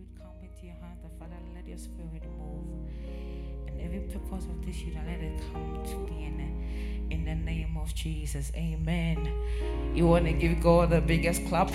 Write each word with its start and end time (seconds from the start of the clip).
youth 0.00 0.18
come 0.18 0.32
into 0.42 0.66
your 0.66 0.76
heart, 0.76 0.96
that 1.02 1.18
Father, 1.18 1.36
let 1.54 1.66
your 1.66 1.78
spirit 1.78 2.24
move. 2.38 2.88
And 3.68 3.80
every 3.80 4.00
purpose 4.00 4.46
of 4.46 4.64
this 4.64 4.80
youth, 4.82 4.96
let 5.06 5.20
it 5.20 5.40
come 5.52 5.82
to 5.84 5.96
being 6.06 6.30
in 7.10 7.24
the 7.24 7.34
name 7.34 7.76
of 7.76 7.94
Jesus. 7.94 8.52
Amen. 8.54 9.28
You 9.94 10.06
want 10.06 10.26
to 10.26 10.32
give 10.32 10.60
God 10.60 10.90
the 10.90 11.00
biggest 11.00 11.46
clap? 11.46 11.70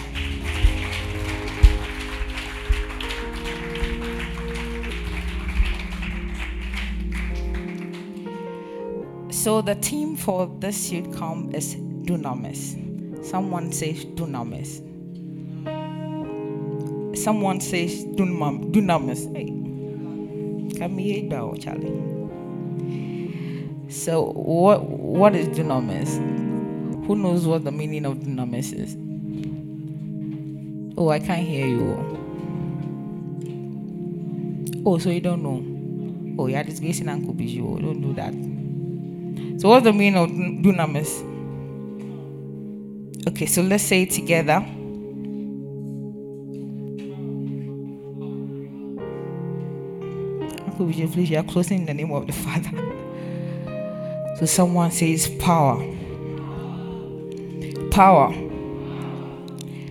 So 9.30 9.62
the 9.62 9.76
theme 9.76 10.16
for 10.16 10.52
this 10.60 10.92
youth 10.92 11.16
camp 11.18 11.54
is 11.54 11.76
dunamis. 11.76 13.24
Someone 13.24 13.72
says 13.72 14.06
dunamis. 14.06 14.95
Someone 17.26 17.60
says 17.60 18.06
dunam, 18.06 18.72
dunamis. 18.72 19.26
Hey, 19.36 19.48
come 20.78 20.98
here, 21.00 21.24
now, 21.24 21.56
Charlie. 21.58 21.90
So 23.90 24.26
what 24.34 24.88
what 24.88 25.36
is 25.36 25.48
dunamis? 25.48 26.20
Who 27.08 27.16
knows 27.16 27.48
what 27.48 27.64
the 27.64 27.72
meaning 27.72 28.06
of 28.06 28.20
dunamis 28.20 28.74
is? 28.74 28.96
Oh, 31.00 31.10
I 31.10 31.18
can't 31.18 31.42
hear 31.42 31.66
you. 31.66 31.98
Oh, 34.86 35.00
so 35.00 35.10
you 35.10 35.20
don't 35.20 35.42
know? 35.42 35.64
Oh, 36.38 36.46
you're 36.46 36.64
disgracing 36.64 37.10
Uncle 37.10 37.34
Bijou. 37.34 37.66
Oh, 37.68 37.80
don't 37.80 38.02
do 38.02 38.14
that. 38.14 38.36
So, 39.60 39.70
what's 39.70 39.84
the 39.84 39.94
meaning 39.94 40.22
of 40.22 40.30
dunamis? 40.30 41.24
Okay, 43.30 43.48
so 43.48 43.64
let's 43.64 43.84
say 43.84 44.04
it 44.04 44.12
together. 44.12 44.64
Uncle 50.86 51.02
Bijou, 51.02 51.12
please, 51.12 51.30
you 51.32 51.38
are 51.38 51.44
closing 51.44 51.80
in 51.80 51.86
the 51.86 51.94
name 51.94 52.12
of 52.12 52.28
the 52.28 52.34
Father. 52.34 52.70
So, 54.38 54.46
someone 54.46 54.92
says 54.92 55.28
power. 55.40 55.78
Power. 57.90 58.32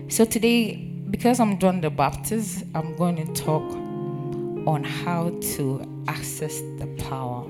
So, 0.09 0.25
today, 0.25 0.77
because 1.11 1.41
I'm 1.41 1.59
John 1.59 1.81
the 1.81 1.91
Baptist, 1.91 2.65
I'm 2.77 2.95
going 2.95 3.17
to 3.17 3.42
talk 3.42 3.62
on 4.69 4.84
how 4.84 5.31
to 5.56 6.05
access 6.06 6.61
the 6.78 6.87
power. 6.98 7.42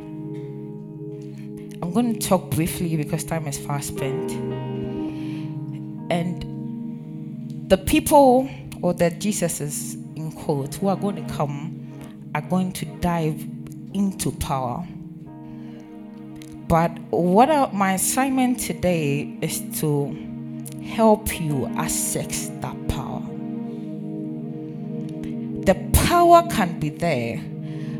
I'm 1.82 1.90
going 1.92 2.18
to 2.18 2.26
talk 2.26 2.50
briefly 2.50 2.96
because 2.96 3.24
time 3.24 3.46
is 3.46 3.58
fast 3.58 3.88
spent. 3.88 4.30
And 6.10 7.68
the 7.68 7.76
people, 7.76 8.48
or 8.80 8.94
the 8.94 9.10
Jesuses 9.10 9.94
in 10.16 10.32
quote, 10.32 10.76
who 10.76 10.88
are 10.88 10.96
going 10.96 11.16
to 11.16 11.34
come 11.34 11.74
are 12.34 12.42
going 12.42 12.72
to 12.72 12.86
dive 13.04 13.46
into 13.92 14.32
power. 14.32 14.82
But 16.68 16.90
what 17.10 17.74
my 17.74 17.92
assignment 17.92 18.58
today 18.60 19.36
is 19.42 19.60
to 19.80 20.16
help 20.82 21.38
you 21.38 21.66
access 21.76 22.48
that 22.62 22.88
power. 22.88 23.20
The 25.66 25.76
power 25.92 26.48
can 26.48 26.80
be 26.80 26.88
there, 26.88 27.42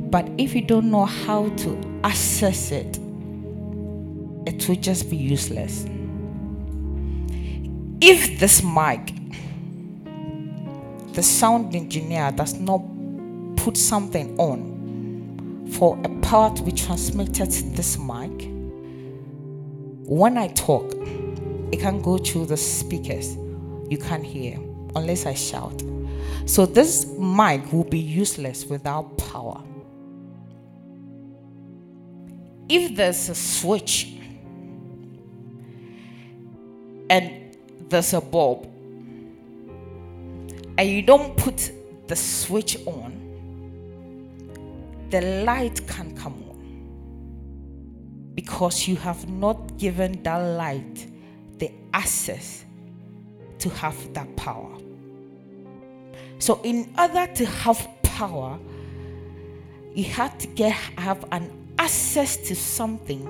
but 0.09 0.27
if 0.39 0.55
you 0.55 0.63
don't 0.63 0.91
know 0.91 1.05
how 1.05 1.51
to 1.51 2.01
access 2.03 2.71
it, 2.71 2.99
it 4.47 4.67
will 4.67 4.77
just 4.77 5.11
be 5.11 5.19
useless. 5.19 5.85
If 8.01 8.41
this 8.41 8.63
mic, 8.63 9.13
the 11.13 11.23
sound 11.23 11.77
engineer 11.77 12.33
does 12.33 12.55
not 12.55 12.81
put 13.57 13.77
something 13.77 14.35
on 14.39 14.74
for 15.75 15.99
a 16.05 16.09
power 16.21 16.55
to 16.55 16.63
be 16.63 16.73
transmitted 16.73 17.51
to 17.51 17.63
this 17.71 17.99
mic, 17.99 18.49
when 20.07 20.39
I 20.39 20.49
talk, 20.49 20.93
it 21.73 21.81
can 21.81 22.01
go 22.01 22.19
through 22.19 22.47
the 22.47 22.57
speakers. 22.57 23.37
You 23.89 23.99
can't 23.99 24.25
hear 24.25 24.59
unless 24.95 25.27
I 25.27 25.35
shout. 25.35 25.83
So 26.47 26.67
this 26.67 27.07
mic 27.19 27.73
will 27.73 27.85
be 27.85 27.99
useless 27.99 28.67
without 28.67 29.17
power. 29.19 29.63
If 32.69 32.97
there's 32.97 33.29
a 33.29 33.35
switch 33.35 34.15
and 37.11 37.57
there's 37.89 38.13
a 38.15 38.21
bulb 38.21 38.65
and 40.79 40.89
you 40.89 41.03
don't 41.03 41.37
put 41.37 41.73
the 42.09 42.17
switch 42.17 42.77
on, 42.87 43.14
the 45.15 45.45
light 45.45 45.87
can 45.87 46.17
come 46.17 46.35
on 46.49 46.59
because 48.35 48.89
you 48.89 48.97
have 48.97 49.29
not 49.29 49.79
given 49.79 50.21
that 50.25 50.39
light 50.39 51.07
the 51.59 51.71
access 51.93 52.65
to 53.61 53.69
have 53.69 53.97
that 54.13 54.35
power. 54.35 54.77
So, 56.41 56.61
in 56.65 56.93
order 56.99 57.29
to 57.33 57.47
have 57.47 57.87
power, 58.03 58.59
you 59.95 60.03
have 60.03 60.37
to 60.39 60.49
get 60.49 60.73
have 60.99 61.25
an 61.31 61.49
access 61.79 62.37
to 62.49 62.57
something 62.57 63.23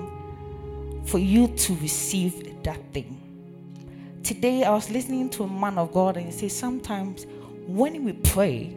for 1.05 1.19
you 1.19 1.49
to 1.49 1.75
receive 1.75 2.63
that 2.63 2.79
thing. 2.93 3.21
Today, 4.23 4.63
I 4.63 4.71
was 4.71 4.89
listening 4.89 5.29
to 5.29 5.43
a 5.43 5.47
man 5.47 5.77
of 5.77 5.93
God, 5.93 6.17
and 6.17 6.25
he 6.25 6.31
said 6.31 6.51
sometimes 6.51 7.27
when 7.67 8.03
we 8.03 8.13
pray, 8.13 8.75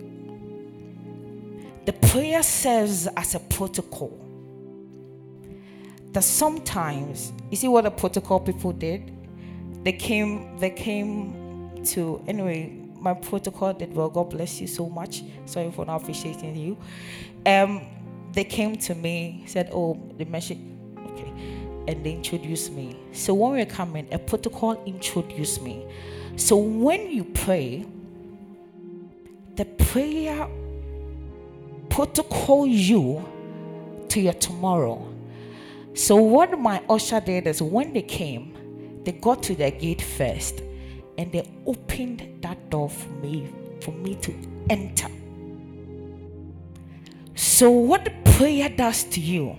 the 1.89 1.95
prayer 1.95 2.43
serves 2.43 3.07
as 3.17 3.35
a 3.35 3.41
protocol. 3.41 4.13
That 6.13 6.23
sometimes, 6.23 7.33
you 7.51 7.57
see 7.57 7.69
what 7.69 7.85
the 7.85 7.91
protocol 7.91 8.41
people 8.41 8.73
did? 8.73 9.11
They 9.85 9.93
came, 9.93 10.59
they 10.59 10.69
came 10.69 11.83
to 11.87 12.23
anyway. 12.27 12.77
My 13.01 13.15
protocol 13.15 13.73
did 13.73 13.95
well. 13.95 14.11
God 14.11 14.29
bless 14.29 14.61
you 14.61 14.67
so 14.67 14.91
much. 14.91 15.23
Sorry 15.47 15.71
for 15.71 15.87
not 15.87 16.03
appreciating 16.03 16.57
you. 16.57 16.77
Um, 17.47 17.87
they 18.33 18.45
came 18.45 18.77
to 18.77 18.95
me, 18.95 19.45
said, 19.47 19.71
"Oh, 19.73 19.99
the 20.19 20.27
message." 20.27 20.59
Okay, 21.07 21.33
and 21.89 22.05
they 22.05 22.13
introduced 22.13 22.71
me. 22.71 22.99
So 23.13 23.33
when 23.33 23.53
we 23.53 23.63
are 23.63 23.65
coming, 23.65 24.07
a 24.13 24.19
protocol 24.19 24.79
introduced 24.85 25.63
me. 25.63 25.87
So 26.37 26.55
when 26.59 27.11
you 27.11 27.25
pray, 27.25 27.87
the 29.57 29.65
prayer 29.65 30.47
protocol 31.91 32.67
you 32.67 33.25
to 34.09 34.21
your 34.21 34.35
tomorrow. 34.35 35.07
So 35.95 36.17
what 36.17 36.59
my 36.59 36.83
usher 36.89 37.21
did 37.21 37.47
is 37.47 37.61
when 37.61 37.93
they 37.93 38.03
came, 38.03 39.03
they 39.05 39.13
got 39.13 39.43
to 39.45 39.55
their 39.55 39.71
gate 39.71 40.03
first 40.03 40.63
and 41.17 41.33
they 41.33 41.49
opened 41.67 42.39
that 42.43 42.71
door 42.71 42.89
for 42.89 43.09
me 43.21 43.53
for 43.81 43.93
me 43.93 44.15
to 44.17 44.35
enter. 44.71 45.09
So 47.35 47.71
what 47.71 48.09
prayer 48.25 48.69
does 48.69 49.05
to 49.05 49.21
you 49.21 49.57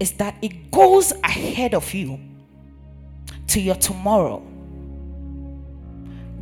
is 0.00 0.12
that 0.12 0.34
it 0.42 0.70
goes 0.70 1.12
ahead 1.22 1.74
of 1.74 1.92
you 1.94 2.18
to 3.48 3.60
your 3.60 3.76
tomorrow. 3.76 4.42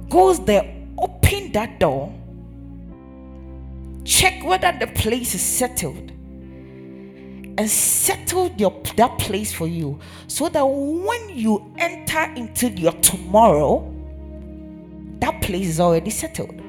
Goes 0.08 0.44
there, 0.44 0.87
open 0.98 1.52
that 1.52 1.78
door, 1.78 2.12
check 4.10 4.43
whether 4.44 4.72
the 4.72 4.88
place 4.88 5.34
is 5.37 5.41
settled, 5.41 6.10
and 7.56 7.71
settle 7.71 8.48
your 8.56 8.82
that 8.97 9.19
place 9.19 9.53
for 9.53 9.69
you 9.69 9.98
so 10.26 10.48
that 10.48 10.65
when 10.65 11.28
you 11.37 11.72
enter 11.78 12.32
into 12.34 12.69
your 12.70 12.93
tomorrow, 13.00 13.94
that 15.20 15.41
place 15.43 15.69
is 15.69 15.81
already 15.81 16.10
settled. 16.10 16.60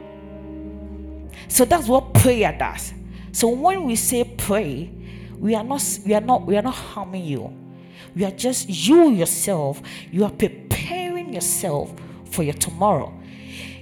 So 1.47 1.65
that's 1.65 1.87
what 1.87 2.13
prayer 2.13 2.55
does. 2.57 2.93
So 3.31 3.47
when 3.49 3.85
we 3.85 3.95
say 3.95 4.23
pray, 4.37 4.91
we 5.39 5.55
are 5.55 5.63
not 5.63 5.81
we 6.05 6.13
are 6.13 6.21
not 6.21 6.45
we 6.45 6.57
are 6.57 6.61
not 6.61 6.75
harming 6.75 7.25
you. 7.25 7.51
We 8.15 8.25
are 8.25 8.31
just 8.31 8.69
you 8.69 9.11
yourself. 9.11 9.81
You 10.11 10.25
are 10.25 10.31
preparing 10.31 11.33
yourself 11.33 11.93
for 12.25 12.43
your 12.43 12.53
tomorrow. 12.53 13.17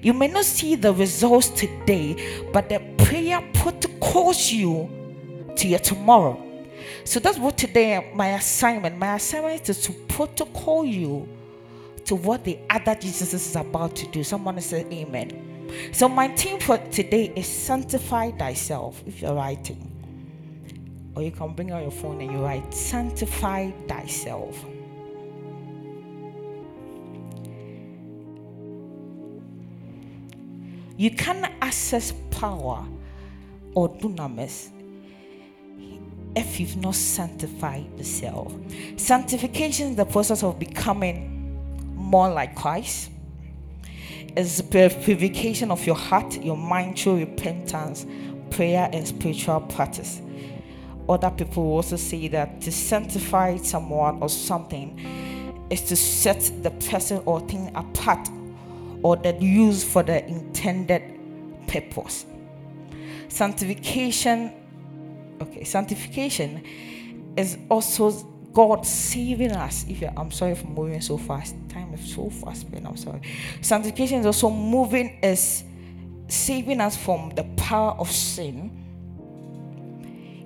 You 0.02 0.14
may 0.14 0.28
not 0.28 0.46
see 0.46 0.76
the 0.76 0.94
results 0.94 1.50
today, 1.50 2.46
but 2.54 2.70
the 2.70 2.80
prayer 2.98 3.42
put 3.54 3.80
protocols 4.00 4.52
you 4.52 4.90
to 5.56 5.68
your 5.68 5.80
tomorrow. 5.80 6.46
So 7.04 7.20
that's 7.20 7.38
what 7.38 7.58
today 7.58 8.12
my 8.16 8.30
assignment. 8.30 8.98
My 8.98 9.16
assignment 9.16 9.70
is 9.70 9.82
to 9.84 9.94
protocol 10.08 10.86
you 10.86 11.28
to 12.06 12.16
what 12.16 12.44
the 12.44 12.58
other 12.70 12.96
Jesus 12.96 13.34
is 13.34 13.56
about 13.56 13.96
to 13.98 14.08
do. 14.08 14.24
Someone 14.24 14.60
say 14.62 14.86
amen. 14.92 15.92
So 15.92 16.10
my 16.10 16.30
theme 16.30 16.60
for 16.60 16.78
today 16.78 17.32
is 17.36 17.48
sanctify 17.48 18.32
thyself. 18.32 19.04
If 19.06 19.22
you're 19.22 19.36
writing, 19.36 19.86
or 21.16 21.22
you 21.22 21.32
can 21.32 21.54
bring 21.54 21.72
out 21.72 21.82
your 21.82 21.92
phone 21.92 22.22
and 22.22 22.32
you 22.32 22.40
write 22.40 22.74
sanctify 22.74 23.72
thyself. 23.88 24.66
You 31.00 31.12
can 31.12 31.46
access 31.62 32.12
power 32.30 32.86
or 33.74 33.88
dunamis 33.88 34.68
if 36.36 36.60
you've 36.60 36.76
not 36.76 36.96
sanctified 36.96 37.86
yourself. 37.98 38.54
Sanctification 38.98 39.92
is 39.92 39.96
the 39.96 40.04
process 40.04 40.44
of 40.44 40.60
becoming 40.60 41.58
more 41.96 42.30
like 42.30 42.54
Christ. 42.54 43.12
It's 44.36 44.58
the 44.58 44.64
purification 44.90 45.72
of 45.72 45.88
your 45.88 45.96
heart, 45.96 46.44
your 46.44 46.58
mind 46.58 47.00
through 47.00 47.20
repentance, 47.20 48.06
prayer, 48.50 48.90
and 48.92 49.08
spiritual 49.08 49.62
practice. 49.62 50.22
Other 51.08 51.32
people 51.32 51.64
also 51.64 51.96
say 51.96 52.28
that 52.28 52.60
to 52.60 52.74
sanctify 52.74 53.56
someone 53.56 54.22
or 54.22 54.28
something 54.28 55.66
is 55.70 55.82
to 55.84 55.96
set 55.96 56.52
the 56.62 56.72
person 56.72 57.24
or 57.26 57.40
thing 57.40 57.72
apart 57.74 58.30
or 59.04 59.16
that 59.18 59.42
used 59.42 59.88
for 59.88 60.04
the 60.04 60.26
intended 60.28 61.02
purpose. 61.68 62.26
Sanctification, 63.28 64.54
okay, 65.42 65.64
sanctification 65.64 66.64
is 67.38 67.58
also 67.70 68.12
God 68.54 68.86
saving 68.86 69.52
us. 69.52 69.86
If 69.88 70.02
you, 70.02 70.10
I'm 70.18 70.32
sorry 70.32 70.56
for 70.56 70.68
moving 70.68 71.02
so 71.02 71.18
fast, 71.18 71.56
time 71.70 71.94
is 71.94 72.14
so 72.14 72.30
fast, 72.30 72.70
man. 72.72 72.86
I'm 72.86 72.98
sorry. 72.98 73.22
Sanctification 73.62 74.20
is 74.20 74.26
also 74.26 74.50
moving 74.50 75.20
is 75.22 75.64
saving 76.28 76.82
us 76.82 76.98
from 76.98 77.32
the 77.36 77.44
power 77.56 77.92
of 77.92 78.12
sin. 78.12 78.76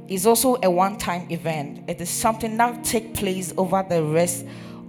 Is 0.10 0.28
also 0.28 0.58
a 0.62 0.70
one-time 0.70 1.32
event. 1.32 1.90
It 1.90 2.02
is 2.02 2.10
something 2.10 2.58
that 2.58 2.84
take 2.84 3.14
place 3.14 3.54
over 3.58 3.86
the 3.88 4.04
rest 4.04 4.46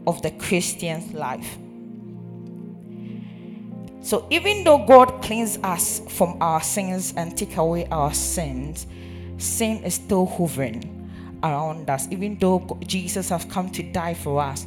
of 0.07 0.21
the 0.23 0.33
Christian's 0.33 1.15
life. 1.15 1.57
So 4.05 4.27
even 4.29 4.65
though 4.65 4.85
God 4.85 5.23
cleans 5.23 5.59
us 5.63 6.03
from 6.11 6.37
our 6.43 6.61
sins 6.61 7.15
and 7.17 7.35
take 7.35 7.57
away 7.57 7.87
our 7.87 8.13
sins, 8.13 8.87
sin 9.39 9.83
is 9.83 9.95
still 9.95 10.27
hovering 10.27 11.11
around 11.43 11.89
us. 11.89 12.07
Even 12.11 12.37
though 12.39 12.79
Jesus 12.87 13.31
has 13.31 13.47
come 13.47 13.71
to 13.71 13.83
die 13.83 14.13
for 14.13 14.43
us, 14.43 14.67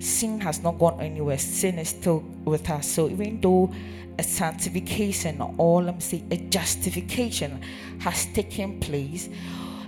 sin 0.00 0.38
has 0.42 0.62
not 0.62 0.78
gone 0.78 1.00
anywhere. 1.00 1.38
Sin 1.38 1.78
is 1.78 1.88
still 1.88 2.18
with 2.44 2.68
us. 2.68 2.86
So 2.86 3.08
even 3.08 3.40
though 3.40 3.72
a 4.18 4.22
sanctification 4.22 5.40
or 5.56 5.84
let 5.84 5.94
me 5.94 6.00
say 6.02 6.22
a 6.30 6.36
justification 6.36 7.62
has 8.00 8.26
taken 8.34 8.80
place, 8.80 9.30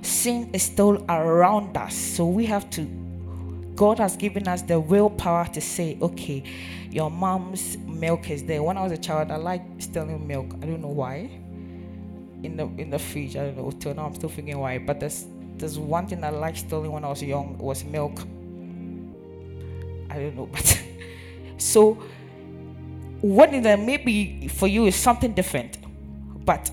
sin 0.00 0.48
is 0.54 0.62
still 0.62 1.04
around 1.10 1.76
us. 1.76 1.94
So 1.94 2.26
we 2.26 2.46
have 2.46 2.70
to 2.70 2.88
God 3.80 3.98
has 3.98 4.14
given 4.14 4.46
us 4.46 4.60
the 4.60 4.78
willpower 4.78 5.46
to 5.54 5.60
say, 5.60 5.96
okay, 6.02 6.42
your 6.90 7.10
mom's 7.10 7.78
milk 7.78 8.30
is 8.30 8.44
there. 8.44 8.62
When 8.62 8.76
I 8.76 8.82
was 8.82 8.92
a 8.92 8.98
child, 8.98 9.30
I 9.30 9.36
liked 9.36 9.82
stealing 9.82 10.26
milk. 10.26 10.54
I 10.62 10.66
don't 10.66 10.82
know 10.82 10.88
why. 10.88 11.30
In 12.42 12.56
the 12.56 12.64
in 12.78 12.90
the 12.90 12.98
fridge, 12.98 13.36
I 13.36 13.46
don't 13.46 13.56
know. 13.56 13.70
Till 13.70 13.94
now, 13.94 14.06
I'm 14.06 14.14
still 14.14 14.28
thinking 14.28 14.58
why. 14.58 14.78
But 14.78 15.00
there's 15.00 15.26
there's 15.56 15.78
one 15.78 16.06
thing 16.06 16.24
I 16.24 16.30
liked 16.30 16.58
stealing 16.58 16.90
when 16.90 17.04
I 17.04 17.08
was 17.08 17.22
young 17.22 17.58
was 17.58 17.84
milk. 17.84 18.20
I 20.10 20.14
don't 20.18 20.36
know, 20.36 20.46
but 20.52 20.82
so 21.58 22.02
what 23.20 23.52
is 23.52 23.62
that 23.64 23.78
maybe 23.78 24.48
for 24.48 24.66
you 24.66 24.86
is 24.86 24.96
something 24.96 25.32
different, 25.32 25.78
but 26.44 26.70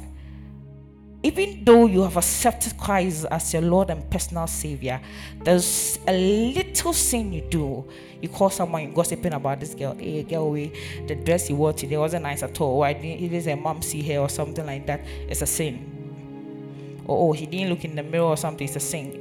even 1.27 1.61
though 1.65 1.87
you 1.87 2.03
have 2.03 2.15
accepted 2.15 2.77
Christ 2.77 3.25
as 3.29 3.51
your 3.51 3.61
Lord 3.61 3.89
and 3.89 4.09
personal 4.09 4.47
Savior, 4.47 5.01
there's 5.43 5.99
a 6.07 6.13
little 6.13 6.93
sin 6.93 7.33
you 7.33 7.41
do. 7.41 7.85
You 8.21 8.29
call 8.29 8.49
someone 8.49 8.83
you 8.83 8.93
gossiping 8.93 9.33
about 9.33 9.59
this 9.59 9.75
girl. 9.75 9.93
Hey, 9.93 10.23
girl, 10.23 10.51
we 10.51 10.71
the 11.05 11.15
dress 11.15 11.49
you 11.49 11.57
wore 11.57 11.73
today 11.73 11.97
wasn't 11.97 12.23
nice 12.23 12.43
at 12.43 12.61
all. 12.61 12.79
Why 12.79 12.93
didn't 12.93 13.25
it 13.25 13.33
is 13.33 13.47
a 13.47 13.55
mom 13.55 13.81
see 13.81 14.17
or 14.17 14.29
something 14.29 14.65
like 14.65 14.87
that? 14.87 15.01
It's 15.27 15.41
a 15.41 15.45
sin. 15.45 17.03
Or 17.05 17.29
oh, 17.29 17.33
he 17.33 17.45
didn't 17.45 17.71
look 17.71 17.83
in 17.83 17.95
the 17.97 18.03
mirror 18.03 18.23
or 18.23 18.37
something. 18.37 18.65
It's 18.65 18.77
a 18.77 18.79
sin. 18.79 19.19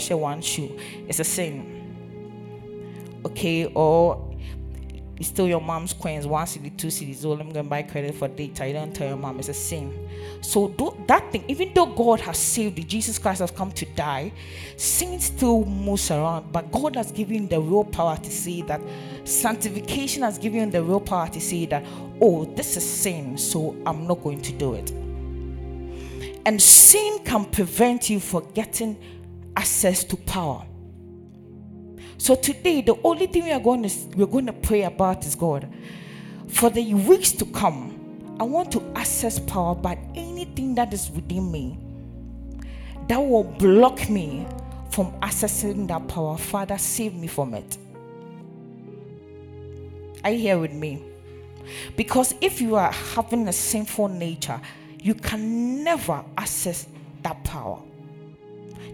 Share 0.00 0.16
one 0.16 0.40
shoe. 0.40 0.78
It's 1.06 1.20
a 1.20 1.24
sin. 1.24 3.20
Okay, 3.26 3.66
or 3.66 4.33
it's 5.16 5.28
still 5.28 5.46
your 5.46 5.60
mom's 5.60 5.92
coins, 5.92 6.26
one 6.26 6.46
city, 6.46 6.70
two 6.70 6.90
cities. 6.90 7.24
Oh, 7.24 7.32
I'm 7.32 7.50
gonna 7.50 7.68
buy 7.68 7.82
credit 7.82 8.14
for 8.14 8.26
data. 8.26 8.66
You 8.66 8.72
don't 8.72 8.92
tell 8.94 9.06
your 9.06 9.16
mom 9.16 9.38
it's 9.38 9.48
a 9.48 9.54
sin. 9.54 10.08
So 10.40 10.68
do, 10.68 10.96
that 11.06 11.30
thing, 11.30 11.44
even 11.46 11.72
though 11.72 11.86
God 11.86 12.20
has 12.20 12.36
saved 12.36 12.78
you, 12.78 12.84
Jesus 12.84 13.18
Christ 13.18 13.40
has 13.40 13.52
come 13.52 13.70
to 13.72 13.86
die, 13.94 14.32
sin 14.76 15.20
still 15.20 15.64
moves 15.64 16.10
around. 16.10 16.52
But 16.52 16.72
God 16.72 16.96
has 16.96 17.12
given 17.12 17.46
the 17.46 17.60
real 17.60 17.84
power 17.84 18.16
to 18.16 18.30
say 18.30 18.62
that 18.62 18.80
sanctification 19.22 20.22
has 20.22 20.36
given 20.36 20.70
the 20.70 20.82
real 20.82 21.00
power 21.00 21.28
to 21.28 21.40
say 21.40 21.66
that, 21.66 21.84
oh, 22.20 22.44
this 22.44 22.76
is 22.76 22.84
sin, 22.84 23.38
so 23.38 23.76
I'm 23.86 24.08
not 24.08 24.22
going 24.22 24.42
to 24.42 24.52
do 24.52 24.74
it. 24.74 24.90
And 26.46 26.60
sin 26.60 27.20
can 27.24 27.44
prevent 27.46 28.10
you 28.10 28.20
from 28.20 28.50
getting 28.52 28.98
access 29.56 30.02
to 30.04 30.16
power. 30.16 30.66
So 32.18 32.34
today, 32.34 32.80
the 32.80 32.96
only 33.04 33.26
thing 33.26 33.44
we 33.44 33.52
are 33.52 33.60
going 33.60 33.82
to 33.82 33.90
we're 34.16 34.26
going 34.26 34.46
to 34.46 34.52
pray 34.52 34.82
about 34.82 35.24
is 35.26 35.34
God. 35.34 35.68
For 36.48 36.70
the 36.70 36.94
weeks 36.94 37.32
to 37.32 37.44
come, 37.46 38.36
I 38.40 38.44
want 38.44 38.72
to 38.72 38.82
access 38.94 39.38
power 39.40 39.74
by 39.74 39.98
anything 40.14 40.74
that 40.76 40.92
is 40.92 41.10
within 41.10 41.50
me 41.50 41.78
that 43.08 43.18
will 43.18 43.44
block 43.44 44.08
me 44.08 44.46
from 44.90 45.12
accessing 45.20 45.88
that 45.88 46.06
power. 46.08 46.38
Father, 46.38 46.78
save 46.78 47.14
me 47.14 47.26
from 47.26 47.54
it. 47.54 47.76
Are 50.22 50.30
you 50.30 50.38
here 50.38 50.58
with 50.58 50.72
me? 50.72 51.02
Because 51.96 52.34
if 52.40 52.60
you 52.60 52.76
are 52.76 52.92
having 52.92 53.48
a 53.48 53.52
sinful 53.52 54.08
nature, 54.08 54.60
you 55.00 55.14
can 55.14 55.84
never 55.84 56.24
access 56.38 56.86
that 57.22 57.42
power. 57.44 57.80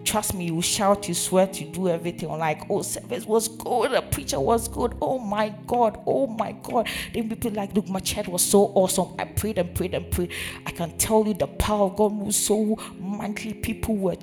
Trust 0.03 0.33
me, 0.33 0.45
you 0.45 0.61
shout, 0.61 1.07
you 1.07 1.13
sweat, 1.13 1.61
you 1.61 1.67
do 1.67 1.87
everything. 1.87 2.29
Like, 2.29 2.63
oh, 2.69 2.81
service 2.81 3.25
was 3.25 3.47
good, 3.47 3.91
the 3.91 4.01
preacher 4.01 4.39
was 4.39 4.67
good. 4.67 4.97
Oh 5.01 5.19
my 5.19 5.49
God, 5.67 6.01
oh 6.05 6.27
my 6.27 6.53
God. 6.63 6.87
Then 7.13 7.29
people 7.29 7.51
like, 7.51 7.73
look, 7.73 7.87
my 7.87 7.99
chat 7.99 8.27
was 8.27 8.43
so 8.43 8.71
awesome. 8.75 9.13
I 9.19 9.25
prayed 9.25 9.57
and 9.57 9.73
prayed 9.75 9.93
and 9.93 10.09
prayed. 10.09 10.31
I 10.65 10.71
can 10.71 10.97
tell 10.97 11.25
you 11.27 11.33
the 11.33 11.47
power 11.47 11.85
of 11.85 11.97
God 11.97 12.13
was 12.13 12.35
so 12.35 12.77
mightily. 12.99 13.53
People 13.53 13.95
were 13.95 14.17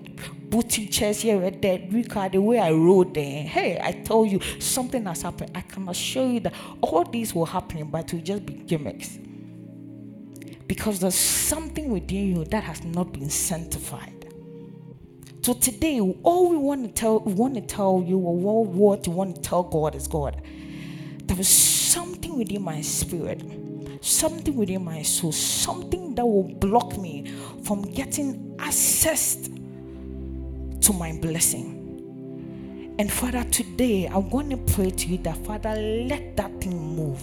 booting 0.49 0.89
chairs 0.89 1.21
here 1.21 1.43
and 1.43 1.63
there. 1.63 1.79
Look 1.91 2.17
at 2.17 2.33
the 2.33 2.41
way 2.41 2.59
I 2.59 2.73
rode 2.73 3.15
there. 3.15 3.43
Hey, 3.45 3.81
I 3.81 3.93
tell 3.93 4.25
you, 4.27 4.41
something 4.59 5.05
has 5.07 5.23
happened. 5.23 5.53
I 5.55 5.61
can 5.61 5.89
assure 5.89 6.29
you 6.29 6.41
that 6.41 6.55
all 6.81 7.05
these 7.05 7.35
will 7.35 7.47
happen, 7.47 7.85
but 7.89 8.13
it 8.13 8.15
will 8.15 8.23
just 8.23 8.47
be 8.47 8.55
gimmicks. 8.55 9.19
Because 10.67 11.01
there's 11.01 11.15
something 11.15 11.91
within 11.91 12.37
you 12.37 12.45
that 12.47 12.65
has 12.65 12.85
not 12.85 13.13
been 13.13 13.31
sanctified. 13.31 14.18
So 15.43 15.55
today, 15.55 16.01
all 16.01 16.51
we 16.51 16.57
want 16.57 16.85
to 16.85 16.93
tell, 16.93 17.21
we 17.21 17.33
want 17.33 17.55
to 17.55 17.61
tell 17.61 18.05
you, 18.07 18.19
or 18.19 18.65
what 18.65 19.07
you 19.07 19.13
want 19.13 19.37
to 19.37 19.41
tell 19.41 19.63
God 19.63 19.95
is 19.95 20.07
God. 20.07 20.43
There 21.25 21.39
is 21.39 21.49
something 21.49 22.37
within 22.37 22.63
my 22.63 22.81
spirit, 22.83 23.43
something 24.01 24.57
within 24.57 24.85
my 24.85 25.03
soul, 25.03 25.33
something 25.33 26.15
that 26.17 26.27
will 26.27 26.43
block 26.43 26.99
me 26.99 27.33
from 27.63 27.83
getting 27.83 28.57
access 28.59 29.49
to 30.81 30.93
my 30.93 31.13
blessing. 31.21 32.97
And 32.99 33.11
Father, 33.13 33.45
today 33.45 34.07
I'm 34.07 34.29
going 34.29 34.51
to 34.51 34.57
pray 34.75 34.91
to 34.91 35.07
you 35.07 35.19
that 35.19 35.37
Father, 35.47 35.75
let 35.77 36.37
that 36.37 36.61
thing 36.61 36.97
move. 36.97 37.23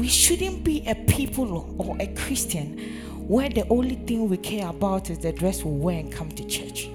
We 0.00 0.08
shouldn't 0.08 0.64
be 0.64 0.82
a 0.86 0.94
people 0.94 1.74
or 1.76 1.96
a 2.00 2.06
Christian 2.14 3.07
where 3.28 3.50
the 3.50 3.68
only 3.68 3.94
thing 3.94 4.26
we 4.26 4.38
care 4.38 4.66
about 4.68 5.10
is 5.10 5.18
the 5.18 5.30
dress 5.30 5.62
we 5.62 5.70
wear 5.70 5.98
and 5.98 6.10
come 6.10 6.30
to 6.32 6.46
church. 6.46 6.88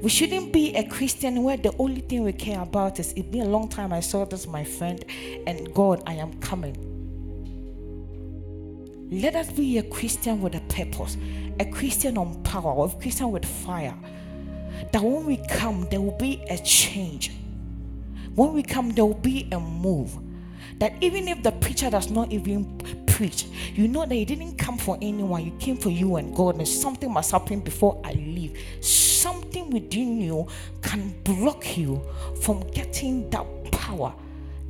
We 0.00 0.08
shouldn't 0.08 0.52
be 0.52 0.72
a 0.76 0.88
Christian 0.88 1.42
where 1.42 1.56
the 1.56 1.74
only 1.78 2.00
thing 2.00 2.22
we 2.22 2.32
care 2.32 2.60
about 2.60 3.00
is 3.00 3.12
it's 3.14 3.28
been 3.28 3.42
a 3.42 3.48
long 3.48 3.68
time 3.68 3.92
I 3.92 3.98
saw 4.00 4.24
this, 4.24 4.46
my 4.46 4.62
friend, 4.62 5.04
and 5.48 5.74
God, 5.74 6.02
I 6.06 6.14
am 6.14 6.38
coming. 6.40 6.76
Let 9.10 9.34
us 9.34 9.50
be 9.50 9.78
a 9.78 9.82
Christian 9.82 10.40
with 10.40 10.54
a 10.54 10.60
purpose, 10.72 11.16
a 11.58 11.64
Christian 11.64 12.16
on 12.16 12.40
power, 12.44 12.86
a 12.86 13.00
Christian 13.00 13.32
with 13.32 13.44
fire. 13.44 13.96
That 14.92 15.02
when 15.02 15.26
we 15.26 15.38
come, 15.48 15.88
there 15.90 16.00
will 16.00 16.16
be 16.18 16.40
a 16.48 16.56
change. 16.58 17.32
When 18.36 18.52
we 18.52 18.62
come, 18.62 18.90
there 18.90 19.04
will 19.04 19.14
be 19.14 19.48
a 19.50 19.58
move. 19.58 20.16
That 20.80 20.94
even 21.02 21.28
if 21.28 21.42
the 21.42 21.52
preacher 21.52 21.90
does 21.90 22.10
not 22.10 22.32
even 22.32 22.78
preach, 23.06 23.44
you 23.74 23.86
know 23.86 24.06
that 24.06 24.14
He 24.14 24.24
didn't 24.24 24.56
come 24.56 24.78
for 24.78 24.96
anyone, 25.02 25.44
you 25.44 25.52
came 25.58 25.76
for 25.76 25.90
you 25.90 26.16
and 26.16 26.34
God, 26.34 26.56
and 26.56 26.66
something 26.66 27.12
must 27.12 27.32
happen 27.32 27.60
before 27.60 28.00
I 28.02 28.14
leave. 28.14 28.58
Something 28.80 29.68
within 29.68 30.18
you 30.22 30.48
can 30.80 31.14
block 31.22 31.76
you 31.76 32.02
from 32.40 32.66
getting 32.70 33.28
that 33.28 33.46
power 33.70 34.14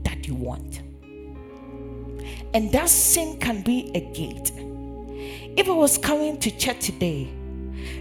that 0.03 0.27
you 0.27 0.35
want. 0.35 0.83
And 2.55 2.73
that 2.73 2.89
sin 2.89 3.39
can 3.39 3.63
be 3.63 3.93
a 3.95 4.01
gate. 4.13 4.51
If 5.57 5.69
I 5.69 5.73
was 5.73 5.97
coming 5.97 6.41
to 6.41 6.51
church 6.51 6.87
today 6.87 7.29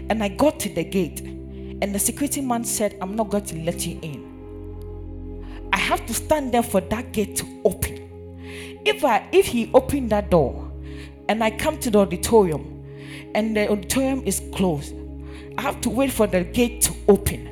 and 0.08 0.20
I 0.20 0.28
got 0.28 0.58
to 0.60 0.68
the 0.68 0.82
gate 0.82 1.20
and 1.20 1.94
the 1.94 1.98
security 2.00 2.40
man 2.40 2.64
said, 2.64 2.98
I'm 3.00 3.14
not 3.14 3.30
going 3.30 3.44
to 3.44 3.58
let 3.58 3.86
you 3.86 4.00
in, 4.02 5.68
I 5.72 5.76
have 5.76 6.04
to 6.06 6.14
stand 6.14 6.50
there 6.50 6.64
for 6.64 6.80
that 6.80 7.12
gate 7.12 7.36
to 7.36 7.60
open 7.64 7.99
if 8.84 9.04
I 9.04 9.28
if 9.32 9.46
he 9.46 9.70
opened 9.74 10.10
that 10.10 10.30
door 10.30 10.70
and 11.28 11.42
I 11.44 11.50
come 11.50 11.78
to 11.78 11.90
the 11.90 11.98
auditorium 11.98 12.84
and 13.34 13.56
the 13.56 13.70
auditorium 13.70 14.22
is 14.24 14.42
closed. 14.52 14.94
I 15.58 15.62
have 15.62 15.80
to 15.82 15.90
wait 15.90 16.12
for 16.12 16.26
the 16.26 16.42
gate 16.44 16.80
to 16.82 16.94
open. 17.08 17.46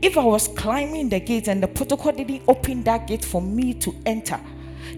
If 0.00 0.16
I 0.18 0.24
was 0.24 0.48
climbing 0.48 1.08
the 1.08 1.20
gate 1.20 1.48
and 1.48 1.62
the 1.62 1.68
protocol 1.68 2.12
didn't 2.12 2.42
open 2.48 2.82
that 2.84 3.06
gate 3.06 3.24
for 3.24 3.40
me 3.40 3.74
to 3.74 3.94
enter, 4.06 4.40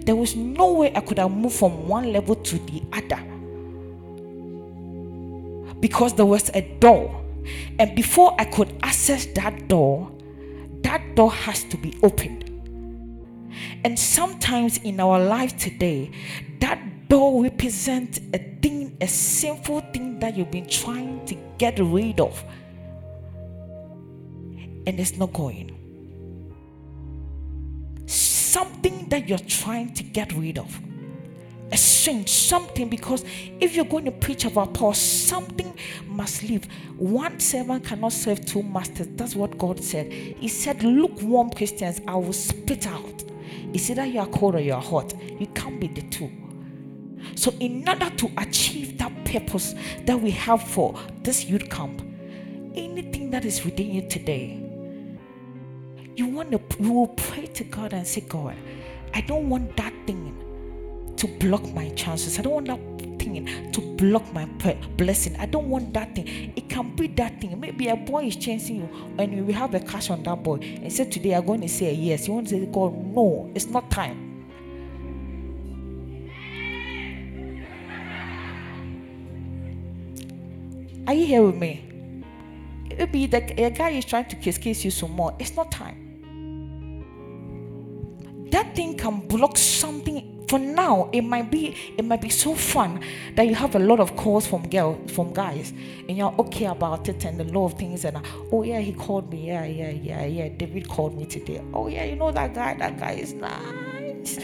there 0.00 0.16
was 0.16 0.36
no 0.36 0.72
way 0.72 0.92
I 0.94 1.00
could 1.00 1.18
have 1.18 1.30
moved 1.30 1.56
from 1.56 1.88
one 1.88 2.12
level 2.12 2.34
to 2.34 2.58
the 2.58 2.82
other 2.92 3.22
because 5.80 6.14
there 6.14 6.26
was 6.26 6.50
a 6.54 6.62
door. 6.78 7.22
And 7.78 7.94
before 7.94 8.34
I 8.38 8.46
could 8.46 8.78
access 8.82 9.26
that 9.34 9.68
door, 9.68 10.10
that 10.82 11.14
door 11.14 11.30
has 11.30 11.64
to 11.64 11.76
be 11.76 11.94
opened. 12.02 12.43
And 13.84 13.98
sometimes 13.98 14.78
in 14.78 15.00
our 15.00 15.18
life 15.18 15.56
today, 15.56 16.10
that 16.60 17.08
door 17.08 17.42
represents 17.42 18.20
a 18.32 18.38
thing, 18.38 18.96
a 19.00 19.08
sinful 19.08 19.80
thing 19.92 20.18
that 20.20 20.36
you've 20.36 20.50
been 20.50 20.68
trying 20.68 21.24
to 21.26 21.36
get 21.58 21.78
rid 21.78 22.20
of. 22.20 22.42
And 24.86 25.00
it's 25.00 25.16
not 25.16 25.32
going. 25.32 25.70
Something 28.06 29.08
that 29.08 29.28
you're 29.28 29.38
trying 29.38 29.94
to 29.94 30.02
get 30.02 30.32
rid 30.34 30.58
of. 30.58 30.80
A 31.72 31.76
sin, 31.76 32.26
something, 32.26 32.88
because 32.88 33.24
if 33.60 33.74
you're 33.74 33.86
going 33.86 34.04
to 34.04 34.10
preach 34.12 34.44
about 34.44 34.74
power, 34.74 34.94
something 34.94 35.74
must 36.06 36.42
leave. 36.42 36.66
One 36.98 37.40
servant 37.40 37.84
cannot 37.84 38.12
serve 38.12 38.44
two 38.44 38.62
masters. 38.62 39.08
That's 39.16 39.34
what 39.34 39.56
God 39.58 39.82
said. 39.82 40.12
He 40.12 40.48
said, 40.48 40.82
Lukewarm 40.82 41.50
Christians, 41.50 42.00
I 42.06 42.14
will 42.16 42.32
spit 42.32 42.86
out. 42.86 43.24
It's 43.72 43.90
either 43.90 44.04
you 44.04 44.20
are 44.20 44.26
cold 44.26 44.54
or 44.56 44.60
you 44.60 44.74
are 44.74 44.82
hot. 44.82 45.14
You 45.38 45.46
can't 45.48 45.80
be 45.80 45.88
the 45.88 46.02
two. 46.02 46.30
So, 47.34 47.52
in 47.60 47.88
order 47.88 48.10
to 48.10 48.30
achieve 48.38 48.98
that 48.98 49.24
purpose 49.24 49.74
that 50.04 50.20
we 50.20 50.30
have 50.32 50.62
for 50.62 50.98
this 51.22 51.44
youth 51.44 51.68
camp, 51.70 52.02
anything 52.74 53.30
that 53.30 53.44
is 53.44 53.64
within 53.64 53.90
you 53.92 54.08
today, 54.08 54.60
you 56.16 56.26
want 56.26 56.52
to 56.52 56.60
you 56.82 56.92
will 56.92 57.08
pray 57.08 57.46
to 57.46 57.64
God 57.64 57.92
and 57.92 58.06
say, 58.06 58.20
God, 58.20 58.56
I 59.14 59.20
don't 59.22 59.48
want 59.48 59.76
that 59.76 59.92
thing 60.06 61.12
to 61.16 61.26
block 61.38 61.62
my 61.74 61.88
chances. 61.90 62.38
I 62.38 62.42
don't 62.42 62.52
want 62.52 62.66
that 62.68 62.93
thing 63.24 63.72
to 63.72 63.80
block 63.80 64.32
my 64.32 64.46
blessing. 64.96 65.36
I 65.36 65.46
don't 65.46 65.68
want 65.68 65.92
that 65.94 66.14
thing. 66.14 66.52
It 66.56 66.68
can 66.68 66.94
be 66.94 67.08
that 67.08 67.40
thing. 67.40 67.58
Maybe 67.58 67.88
a 67.88 67.96
boy 67.96 68.24
is 68.26 68.36
chasing 68.36 68.76
you 68.76 68.88
and 69.18 69.32
you 69.34 69.44
will 69.44 69.54
have 69.54 69.74
a 69.74 69.80
cash 69.80 70.10
on 70.10 70.22
that 70.24 70.42
boy 70.42 70.56
and 70.56 70.92
say, 70.92 71.04
Today 71.04 71.34
I'm 71.34 71.46
going 71.46 71.60
to 71.62 71.68
say 71.68 71.92
yes. 71.92 72.28
You 72.28 72.34
want 72.34 72.48
to 72.48 72.60
say, 72.60 72.66
God, 72.66 72.94
no, 72.94 73.50
it's 73.54 73.66
not 73.66 73.90
time. 73.90 74.30
Are 81.06 81.14
you 81.14 81.26
here 81.26 81.42
with 81.42 81.56
me? 81.56 81.90
Maybe 82.96 83.26
the 83.26 83.62
a 83.62 83.70
guy 83.70 83.90
is 83.90 84.04
trying 84.04 84.26
to 84.26 84.36
kiss 84.36 84.56
kiss 84.56 84.84
you 84.84 84.90
some 84.90 85.10
more. 85.12 85.34
It's 85.38 85.54
not 85.54 85.70
time. 85.70 86.00
That 88.50 88.74
thing 88.74 88.96
can 88.96 89.26
block 89.26 89.58
something 89.58 90.33
for 90.48 90.58
now 90.58 91.08
it 91.12 91.22
might 91.22 91.50
be 91.50 91.76
it 91.96 92.04
might 92.04 92.20
be 92.20 92.28
so 92.28 92.54
fun 92.54 93.00
that 93.34 93.46
you 93.46 93.54
have 93.54 93.74
a 93.74 93.78
lot 93.78 94.00
of 94.00 94.14
calls 94.16 94.46
from 94.46 94.62
from 95.08 95.32
guys 95.32 95.72
and 96.08 96.16
you're 96.16 96.34
okay 96.38 96.66
about 96.66 97.08
it 97.08 97.24
and 97.24 97.38
the 97.38 97.44
law 97.44 97.66
of 97.66 97.74
things 97.74 98.04
and 98.04 98.16
oh 98.52 98.62
yeah 98.62 98.80
he 98.80 98.92
called 98.92 99.30
me 99.32 99.46
yeah 99.48 99.64
yeah 99.64 99.90
yeah 99.90 100.24
yeah 100.24 100.48
david 100.48 100.88
called 100.88 101.16
me 101.16 101.26
today. 101.26 101.62
Oh 101.72 101.88
yeah 101.88 102.04
you 102.04 102.16
know 102.16 102.32
that 102.32 102.54
guy 102.54 102.74
that 102.74 102.98
guy 102.98 103.12
is 103.12 103.32
nice 103.34 104.38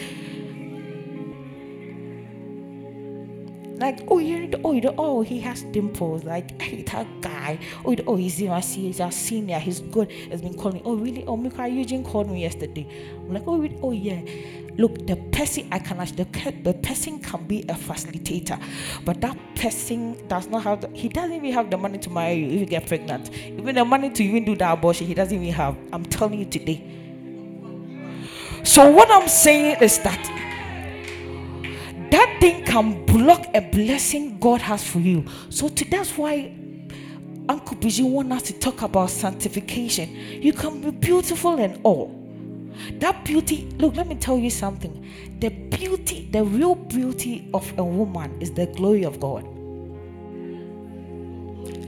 like 3.81 3.99
oh 4.09 4.19
yeah 4.19 4.45
oh 4.63 4.73
you 4.73 4.93
oh 4.97 5.21
he 5.21 5.39
has 5.41 5.63
dimples. 5.63 6.23
Like 6.23 6.61
hey 6.61 6.83
that 6.83 7.07
guy. 7.21 7.59
Oh 7.83 7.95
oh 8.07 8.15
he's 8.15 8.37
he's 8.37 8.99
a 8.99 9.11
senior. 9.11 9.59
He's 9.59 9.81
good. 9.81 10.11
He's 10.11 10.41
been 10.41 10.53
calling. 10.53 10.81
Oh 10.85 10.95
really? 10.95 11.25
Oh 11.25 11.35
Mika 11.35 11.67
Eugene 11.67 12.03
called 12.03 12.29
me 12.29 12.41
yesterday. 12.43 12.87
I'm 13.17 13.33
like 13.33 13.43
oh 13.47 13.57
really? 13.57 13.77
oh 13.81 13.91
yeah. 13.91 14.21
Look, 14.77 15.05
the 15.05 15.17
person 15.17 15.67
I 15.71 15.79
can 15.79 15.97
the, 15.97 16.25
the 16.63 16.73
person 16.75 17.19
can 17.19 17.45
be 17.45 17.61
a 17.63 17.73
facilitator, 17.73 18.61
but 19.03 19.19
that 19.19 19.37
person 19.55 20.15
does 20.27 20.47
not 20.47 20.63
have 20.63 20.81
the, 20.81 20.89
he 20.93 21.09
doesn't 21.09 21.33
even 21.33 21.51
have 21.51 21.69
the 21.69 21.77
money 21.77 21.97
to 21.97 22.09
marry 22.09 22.35
you 22.35 22.45
if 22.51 22.59
you 22.61 22.65
get 22.65 22.87
pregnant. 22.87 23.33
Even 23.33 23.75
the 23.75 23.83
money 23.83 24.09
to 24.09 24.23
even 24.23 24.45
do 24.45 24.55
that 24.55 24.71
abortion, 24.71 25.07
he 25.07 25.13
doesn't 25.13 25.35
even 25.35 25.53
have. 25.53 25.75
I'm 25.91 26.05
telling 26.05 26.39
you 26.39 26.45
today. 26.45 26.81
So 28.63 28.89
what 28.89 29.11
I'm 29.11 29.27
saying 29.27 29.77
is 29.81 29.99
that 29.99 30.50
can 32.49 33.05
block 33.05 33.47
a 33.53 33.61
blessing 33.61 34.39
God 34.39 34.61
has 34.61 34.83
for 34.83 34.99
you. 34.99 35.25
So 35.49 35.69
that's 35.69 36.17
why 36.17 36.55
Uncle 37.47 37.77
Biji 37.77 38.09
want 38.09 38.31
us 38.31 38.43
to 38.43 38.53
talk 38.53 38.81
about 38.81 39.09
sanctification. 39.09 40.09
You 40.41 40.53
can 40.53 40.81
be 40.81 40.91
beautiful 40.91 41.59
and 41.59 41.79
all 41.83 42.21
that 42.99 43.23
beauty, 43.25 43.69
look, 43.77 43.95
let 43.95 44.07
me 44.07 44.15
tell 44.15 44.37
you 44.37 44.49
something. 44.49 45.05
The 45.39 45.49
beauty, 45.49 46.29
the 46.31 46.43
real 46.43 46.75
beauty 46.75 47.49
of 47.53 47.77
a 47.77 47.83
woman 47.83 48.41
is 48.41 48.51
the 48.51 48.67
glory 48.67 49.03
of 49.03 49.19
God. 49.19 49.43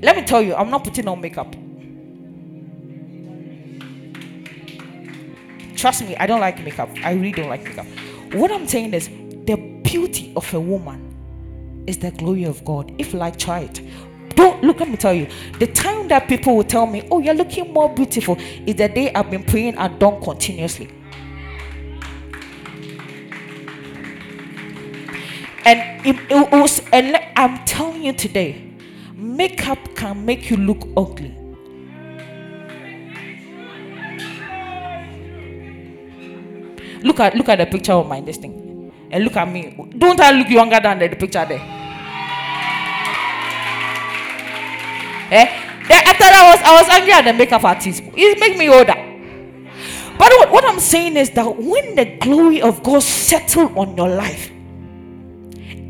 Let 0.04 0.16
me 0.16 0.24
tell 0.24 0.42
you, 0.42 0.56
I'm 0.56 0.70
not 0.70 0.84
putting 0.84 1.08
on 1.08 1.22
makeup. 1.22 1.56
Trust 5.76 6.04
me, 6.04 6.16
I 6.18 6.28
don't 6.28 6.40
like 6.40 6.64
makeup. 6.64 6.90
I 7.04 7.14
really 7.14 7.32
don't 7.32 7.50
like 7.50 7.64
makeup. 7.64 7.86
What 8.34 8.52
I'm 8.52 8.68
saying 8.68 8.94
is, 8.94 9.10
beauty 9.94 10.34
of 10.36 10.52
a 10.56 10.60
woman 10.60 11.84
is 11.86 12.00
the 12.00 12.10
glory 12.10 12.46
of 12.46 12.66
God. 12.66 12.92
If 12.98 13.14
like, 13.14 13.38
try 13.38 13.60
it. 13.60 13.80
Don't 14.30 14.64
look, 14.64 14.80
let 14.80 14.90
me 14.90 14.98
tell 14.98 15.14
you. 15.14 15.28
The 15.60 15.68
time 15.68 16.08
that 16.08 16.28
people 16.28 16.56
will 16.58 16.64
tell 16.64 16.88
me, 16.88 17.08
Oh, 17.12 17.20
you're 17.20 17.36
looking 17.36 17.72
more 17.72 17.94
beautiful, 17.94 18.36
is 18.66 18.76
the 18.76 18.90
day 18.90 19.14
I've 19.14 19.30
been 19.30 19.44
praying 19.44 19.78
and 19.78 20.00
done 20.00 20.20
continuously. 20.20 20.90
And 25.64 26.06
it, 26.08 26.16
it 26.32 26.52
was, 26.52 26.82
and 26.92 27.16
I'm 27.36 27.64
telling 27.66 28.02
you 28.02 28.14
today, 28.14 28.74
makeup 29.16 29.78
can 29.96 30.26
make 30.26 30.50
you 30.50 30.58
look 30.58 30.88
ugly. 30.98 31.36
Look 37.04 37.20
at 37.20 37.36
look 37.36 37.50
at 37.50 37.58
the 37.58 37.66
picture 37.66 37.94
of 37.94 38.08
my 38.08 38.22
this 38.22 38.38
thing, 38.38 38.63
and 39.14 39.24
look 39.24 39.38
at 39.38 39.48
me. 39.48 39.76
Don't 39.96 40.20
I 40.20 40.32
look 40.32 40.50
younger 40.50 40.80
than 40.82 40.98
the, 40.98 41.10
picture 41.10 41.46
there? 41.46 41.60
Eh? 45.32 45.60
I 45.90 46.14
thought 46.18 46.34
I 46.34 46.50
was 46.50 46.60
I 46.64 46.82
was 46.82 46.90
angry 46.90 47.14
at 47.14 47.22
the 47.26 47.34
makeup 47.34 47.64
artist. 47.64 48.02
It 48.16 48.40
make 48.40 48.58
me 48.58 48.70
older. 48.70 48.96
But 50.18 50.32
what, 50.38 50.52
what 50.52 50.66
I'm 50.66 50.80
saying 50.80 51.18
is 51.18 51.30
that 51.32 51.46
when 51.46 51.96
the 51.96 52.18
glory 52.18 52.62
of 52.62 52.82
God 52.84 53.04
settle 53.04 53.78
on 53.78 53.96
your 53.96 54.10
life, 54.10 54.50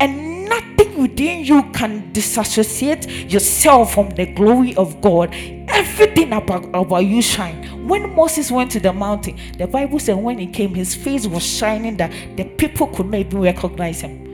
and 0.00 0.44
nothing 0.46 1.00
within 1.00 1.44
you 1.44 1.62
can 1.72 2.12
disassociate 2.12 3.08
yourself 3.30 3.94
from 3.94 4.10
the 4.10 4.26
glory 4.26 4.74
of 4.76 5.00
God. 5.00 5.34
Everything 5.74 6.32
about, 6.32 6.64
about 6.66 6.98
you 7.04 7.20
shine. 7.20 7.86
When 7.88 8.14
Moses 8.14 8.50
went 8.50 8.70
to 8.70 8.80
the 8.80 8.92
mountain, 8.92 9.36
the 9.58 9.66
Bible 9.66 9.98
said 9.98 10.16
when 10.16 10.38
he 10.38 10.46
came, 10.46 10.72
his 10.72 10.94
face 10.94 11.26
was 11.26 11.42
shining 11.42 11.96
that 11.96 12.12
the 12.36 12.44
people 12.44 12.86
could 12.86 13.06
not 13.06 13.18
even 13.18 13.40
recognize 13.40 14.00
him. 14.00 14.24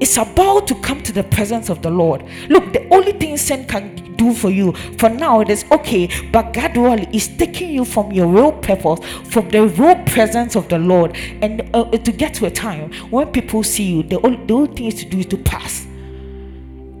It's 0.00 0.16
about 0.16 0.66
to 0.66 0.74
come 0.76 1.02
to 1.02 1.12
the 1.12 1.22
presence 1.22 1.68
of 1.68 1.80
the 1.80 1.90
Lord. 1.90 2.24
Look, 2.48 2.72
the 2.72 2.88
only 2.92 3.12
thing 3.12 3.36
sin 3.36 3.66
can 3.66 4.16
do 4.16 4.34
for 4.34 4.50
you. 4.50 4.72
For 4.98 5.08
now, 5.08 5.40
it 5.40 5.48
is 5.48 5.64
okay, 5.70 6.08
but 6.32 6.52
gradually, 6.52 7.06
it's 7.12 7.28
taking 7.28 7.70
you 7.70 7.84
from 7.84 8.10
your 8.10 8.26
real 8.26 8.50
purpose, 8.50 8.98
from 9.28 9.48
the 9.50 9.68
real 9.68 9.96
presence 10.06 10.56
of 10.56 10.68
the 10.68 10.78
Lord, 10.78 11.16
and 11.40 11.70
uh, 11.72 11.84
to 11.84 12.12
get 12.12 12.34
to 12.34 12.46
a 12.46 12.50
time 12.50 12.92
when 13.10 13.28
people 13.28 13.62
see 13.62 13.84
you, 13.84 14.02
the 14.02 14.20
only, 14.22 14.44
the 14.46 14.54
only 14.54 14.74
thing 14.74 14.86
is 14.86 14.94
to 14.94 15.04
do 15.04 15.18
is 15.18 15.26
to 15.26 15.36
pass. 15.36 15.86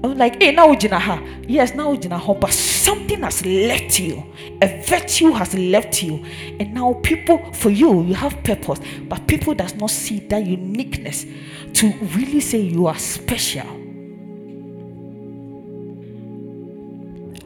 I'm 0.02 0.16
like, 0.16 0.42
hey, 0.42 0.52
now 0.52 0.74
ha. 0.74 1.22
Yes, 1.46 1.74
now 1.74 1.94
ha. 1.94 2.34
But 2.34 2.52
something 2.52 3.22
has 3.22 3.44
left 3.44 4.00
you. 4.00 4.24
A 4.62 4.82
virtue 4.82 5.32
has 5.32 5.54
left 5.54 6.02
you. 6.02 6.24
And 6.58 6.72
now 6.72 6.94
people, 7.02 7.52
for 7.52 7.68
you, 7.68 8.02
you 8.04 8.14
have 8.14 8.42
purpose. 8.42 8.80
But 9.08 9.26
people 9.26 9.54
does 9.54 9.74
not 9.74 9.90
see 9.90 10.20
that 10.20 10.46
uniqueness 10.46 11.26
to 11.74 11.92
really 12.16 12.40
say 12.40 12.58
you 12.60 12.86
are 12.86 12.98
special. 12.98 13.66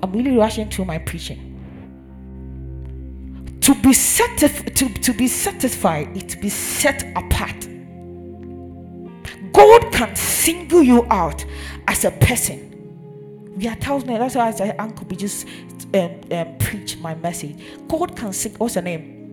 I'm 0.03 0.13
really 0.13 0.37
rushing 0.37 0.69
through 0.69 0.85
my 0.85 0.99
preaching. 0.99 1.51
To 3.63 3.75
be 3.77 3.93
satisfied, 3.95 4.77
to, 4.77 4.89
to 4.91 5.13
be 5.13 5.27
satisfied 5.27 6.17
is 6.17 6.25
to 6.25 6.39
be 6.39 6.51
set 6.51 7.03
apart. 7.17 7.67
God 9.53 9.93
can 9.93 10.15
single 10.15 10.83
you 10.83 11.07
out 11.11 11.45
as 11.87 12.05
a 12.05 12.11
person. 12.11 12.71
We 13.57 13.69
are 13.69 13.77
thousands. 13.77 14.19
That's 14.19 14.35
why 14.35 14.49
I 14.49 14.51
said 14.51 14.77
Uncle 14.79 15.07
be 15.07 15.17
just 15.17 15.47
um, 15.95 16.21
um, 16.33 16.59
preach 16.59 16.99
my 16.99 17.15
message. 17.15 17.57
God 17.89 18.17
can 18.17 18.33
sing. 18.33 18.55
What's 18.57 18.75
the 18.75 18.83
name? 18.83 19.24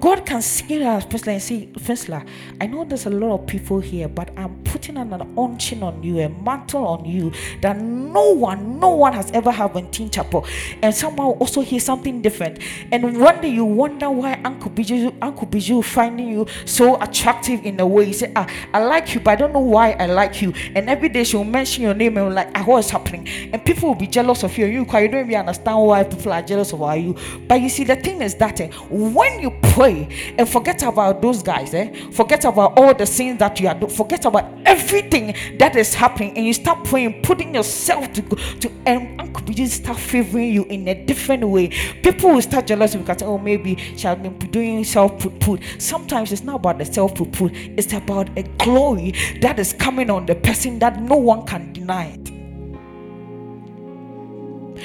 God 0.00 0.26
can 0.26 0.42
see 0.42 0.78
that 0.78 1.08
person 1.08 1.34
and 1.34 1.42
say, 1.42 1.68
Fensler, 1.74 2.26
I 2.60 2.66
know 2.66 2.84
there's 2.84 3.06
a 3.06 3.10
lot 3.10 3.40
of 3.40 3.46
people 3.46 3.78
here, 3.78 4.08
but 4.08 4.30
I'm 4.36 4.62
putting 4.64 4.96
an 4.96 5.12
unction 5.38 5.82
on 5.82 6.02
you, 6.02 6.18
a 6.20 6.28
mantle 6.28 6.84
on 6.84 7.04
you 7.04 7.32
that 7.60 7.80
no 7.80 8.30
one, 8.30 8.80
no 8.80 8.90
one 8.90 9.12
has 9.12 9.30
ever 9.30 9.52
had 9.52 9.76
in 9.76 9.88
Teen 9.92 10.10
Chapel. 10.10 10.44
And 10.82 10.92
someone 10.94 11.28
will 11.28 11.34
also 11.34 11.60
hear 11.60 11.78
something 11.78 12.20
different. 12.20 12.58
And 12.90 13.20
one 13.20 13.40
day 13.40 13.50
you 13.50 13.64
wonder 13.64 14.10
why 14.10 14.40
Uncle 14.44 14.72
Biju, 14.72 15.16
Uncle 15.22 15.46
Biju 15.46 15.84
finding 15.84 16.28
you 16.28 16.46
so 16.64 17.00
attractive 17.00 17.64
in 17.64 17.78
a 17.78 17.86
way. 17.86 18.06
You 18.06 18.12
say, 18.12 18.32
ah, 18.34 18.48
I 18.74 18.82
like 18.84 19.14
you, 19.14 19.20
but 19.20 19.30
I 19.30 19.36
don't 19.36 19.52
know 19.52 19.60
why 19.60 19.92
I 19.92 20.06
like 20.06 20.42
you. 20.42 20.52
And 20.74 20.90
every 20.90 21.10
day 21.10 21.22
she'll 21.22 21.44
mention 21.44 21.84
your 21.84 21.94
name 21.94 22.16
and 22.18 22.34
like, 22.34 22.50
ah, 22.56 22.64
what 22.64 22.84
is 22.84 22.90
happening? 22.90 23.28
And 23.52 23.64
people 23.64 23.90
will 23.90 23.94
be 23.94 24.08
jealous 24.08 24.42
of 24.42 24.58
you. 24.58 24.66
You, 24.66 24.80
you 24.80 24.84
don't 25.08 25.26
even 25.26 25.34
understand 25.36 25.78
why 25.78 26.02
people 26.02 26.32
are 26.32 26.42
jealous 26.42 26.72
of 26.72 26.80
you. 26.96 27.16
But 27.46 27.60
you 27.60 27.68
see, 27.68 27.84
the 27.84 27.96
thing 27.96 28.20
is 28.20 28.34
that 28.36 28.60
eh, 28.60 28.68
when 28.90 29.40
you 29.40 29.51
pray 29.72 30.34
and 30.38 30.48
forget 30.48 30.82
about 30.82 31.22
those 31.22 31.42
guys, 31.42 31.74
eh, 31.74 32.10
forget 32.10 32.44
about 32.44 32.78
all 32.78 32.94
the 32.94 33.06
sins 33.06 33.38
that 33.38 33.58
you 33.58 33.68
are 33.68 33.74
doing, 33.74 33.90
forget 33.90 34.24
about 34.24 34.44
everything 34.66 35.34
that 35.58 35.74
is 35.76 35.94
happening, 35.94 36.36
and 36.36 36.46
you 36.46 36.52
start 36.52 36.84
praying, 36.84 37.22
putting 37.22 37.54
yourself 37.54 38.12
to 38.12 38.22
to 38.22 38.70
and 38.86 39.20
Uncle 39.20 39.42
BJ 39.44 39.68
start 39.68 39.98
favoring 39.98 40.52
you 40.52 40.64
in 40.64 40.86
a 40.88 41.06
different 41.06 41.46
way. 41.48 41.68
People 42.02 42.30
will 42.30 42.42
start 42.42 42.66
jealous 42.66 42.94
because 42.94 43.22
oh 43.22 43.38
maybe 43.38 43.76
she 43.96 44.06
has 44.06 44.18
been 44.18 44.36
doing 44.50 44.84
self 44.84 45.18
put. 45.40 45.60
Sometimes 45.78 46.32
it's 46.32 46.42
not 46.42 46.56
about 46.56 46.78
the 46.78 46.84
self 46.84 47.14
put, 47.14 47.52
it's 47.54 47.92
about 47.92 48.28
a 48.36 48.42
glory 48.58 49.14
that 49.40 49.58
is 49.58 49.72
coming 49.72 50.10
on 50.10 50.26
the 50.26 50.34
person 50.34 50.78
that 50.80 51.00
no 51.00 51.16
one 51.16 51.46
can 51.46 51.72
deny 51.72 52.06
it. 52.06 52.31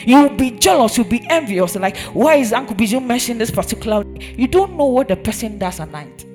You'll 0.06 0.30
be 0.30 0.51
jealous, 0.51 0.98
you'll 0.98 1.08
be 1.08 1.25
envious. 1.30 1.75
Like, 1.75 1.98
why 2.13 2.36
is 2.36 2.54
Uncle 2.54 2.75
Bijou 2.75 3.00
mentioning 3.00 3.39
this 3.39 3.51
particular? 3.51 4.04
You 4.18 4.48
don't 4.48 4.75
know 4.75 4.86
what 4.86 5.08
the 5.08 5.16
person 5.16 5.58
does 5.58 5.80
at 5.80 5.92
night. 5.92 6.25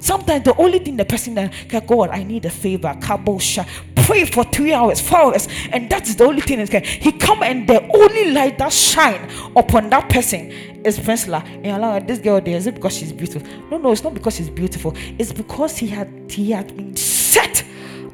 Sometimes 0.00 0.44
the 0.44 0.54
only 0.56 0.78
thing 0.78 0.96
the 0.96 1.04
person 1.04 1.34
that 1.34 1.52
can 1.68 1.84
God, 1.84 2.10
I 2.10 2.22
need 2.22 2.44
a 2.44 2.50
favor, 2.50 2.94
kabosha. 3.00 3.66
Pray 4.06 4.24
for 4.24 4.44
three 4.44 4.72
hours, 4.72 5.00
four 5.00 5.18
hours, 5.18 5.48
and 5.72 5.90
that's 5.90 6.14
the 6.14 6.24
only 6.24 6.40
thing 6.42 6.60
is 6.60 6.70
can 6.70 6.84
he 6.84 7.10
come 7.10 7.42
and 7.42 7.68
the 7.68 7.82
only 7.92 8.30
light 8.30 8.56
that 8.58 8.72
shine 8.72 9.28
upon 9.56 9.90
that 9.90 10.08
person 10.08 10.52
is 10.84 10.98
penciler. 11.00 11.44
And 11.44 11.66
allow 11.66 11.98
this 11.98 12.20
girl 12.20 12.40
there, 12.40 12.56
is 12.56 12.68
it 12.68 12.76
because 12.76 12.96
she's 12.96 13.12
beautiful? 13.12 13.48
No, 13.68 13.78
no, 13.78 13.90
it's 13.90 14.04
not 14.04 14.14
because 14.14 14.36
she's 14.36 14.48
beautiful, 14.48 14.94
it's 15.18 15.32
because 15.32 15.76
he 15.76 15.88
had 15.88 16.08
he 16.30 16.52
had 16.52 16.76
been 16.76 16.94
set 16.94 17.64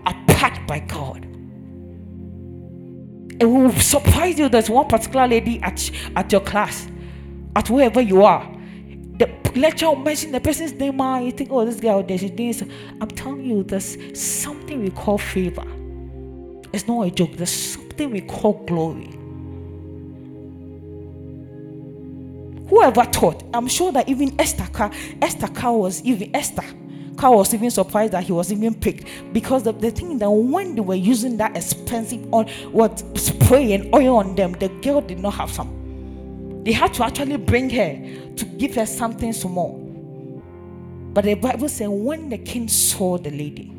apart 0.06 0.66
by 0.66 0.78
God 0.78 1.31
it 3.40 3.44
will 3.44 3.72
surprise 3.72 4.38
you. 4.38 4.48
There's 4.48 4.70
one 4.70 4.88
particular 4.88 5.26
lady 5.26 5.60
at 5.62 5.90
at 6.16 6.30
your 6.30 6.40
class, 6.40 6.88
at 7.56 7.68
wherever 7.70 8.00
you 8.00 8.24
are. 8.24 8.48
The 9.18 9.28
lecturer 9.54 9.90
will 9.90 9.96
mention 9.96 10.32
the 10.32 10.40
person's 10.40 10.72
name, 10.72 11.00
ah, 11.00 11.18
you 11.18 11.32
think, 11.32 11.50
oh, 11.52 11.64
this 11.64 11.80
girl 11.80 12.02
there, 12.02 12.18
she's 12.18 12.30
doing. 12.30 12.52
So. 12.52 12.66
I'm 13.00 13.08
telling 13.08 13.44
you, 13.44 13.62
there's 13.62 13.96
something 14.18 14.82
we 14.82 14.90
call 14.90 15.18
favor. 15.18 15.66
It's 16.72 16.88
not 16.88 17.06
a 17.06 17.10
joke. 17.10 17.32
There's 17.32 17.50
something 17.50 18.10
we 18.10 18.22
call 18.22 18.54
glory. 18.64 19.10
Whoever 22.68 23.04
thought? 23.04 23.44
I'm 23.52 23.68
sure 23.68 23.92
that 23.92 24.08
even 24.08 24.34
Esther, 24.40 24.90
Esther 25.20 25.72
was 25.72 26.02
even 26.02 26.34
Esther 26.34 26.64
Carl 27.22 27.36
was 27.36 27.54
even 27.54 27.70
surprised 27.70 28.14
that 28.14 28.24
he 28.24 28.32
was 28.32 28.50
even 28.50 28.74
picked 28.74 29.06
because 29.32 29.68
of 29.68 29.80
the 29.80 29.92
thing 29.92 30.18
that 30.18 30.28
when 30.28 30.74
they 30.74 30.80
were 30.80 30.96
using 30.96 31.36
that 31.36 31.56
expensive 31.56 32.20
oil, 32.34 32.48
what 32.72 32.98
spray 33.16 33.74
and 33.74 33.94
oil 33.94 34.16
on 34.16 34.34
them, 34.34 34.54
the 34.54 34.66
girl 34.82 35.00
did 35.00 35.20
not 35.20 35.34
have 35.34 35.48
some. 35.48 36.64
They 36.64 36.72
had 36.72 36.92
to 36.94 37.04
actually 37.04 37.36
bring 37.36 37.70
her 37.70 38.34
to 38.34 38.44
give 38.44 38.74
her 38.74 38.86
something 38.86 39.32
small. 39.32 39.78
But 41.14 41.22
the 41.22 41.34
Bible 41.34 41.68
said 41.68 41.90
when 41.90 42.28
the 42.28 42.38
king 42.38 42.66
saw 42.66 43.18
the 43.18 43.30
lady, 43.30 43.72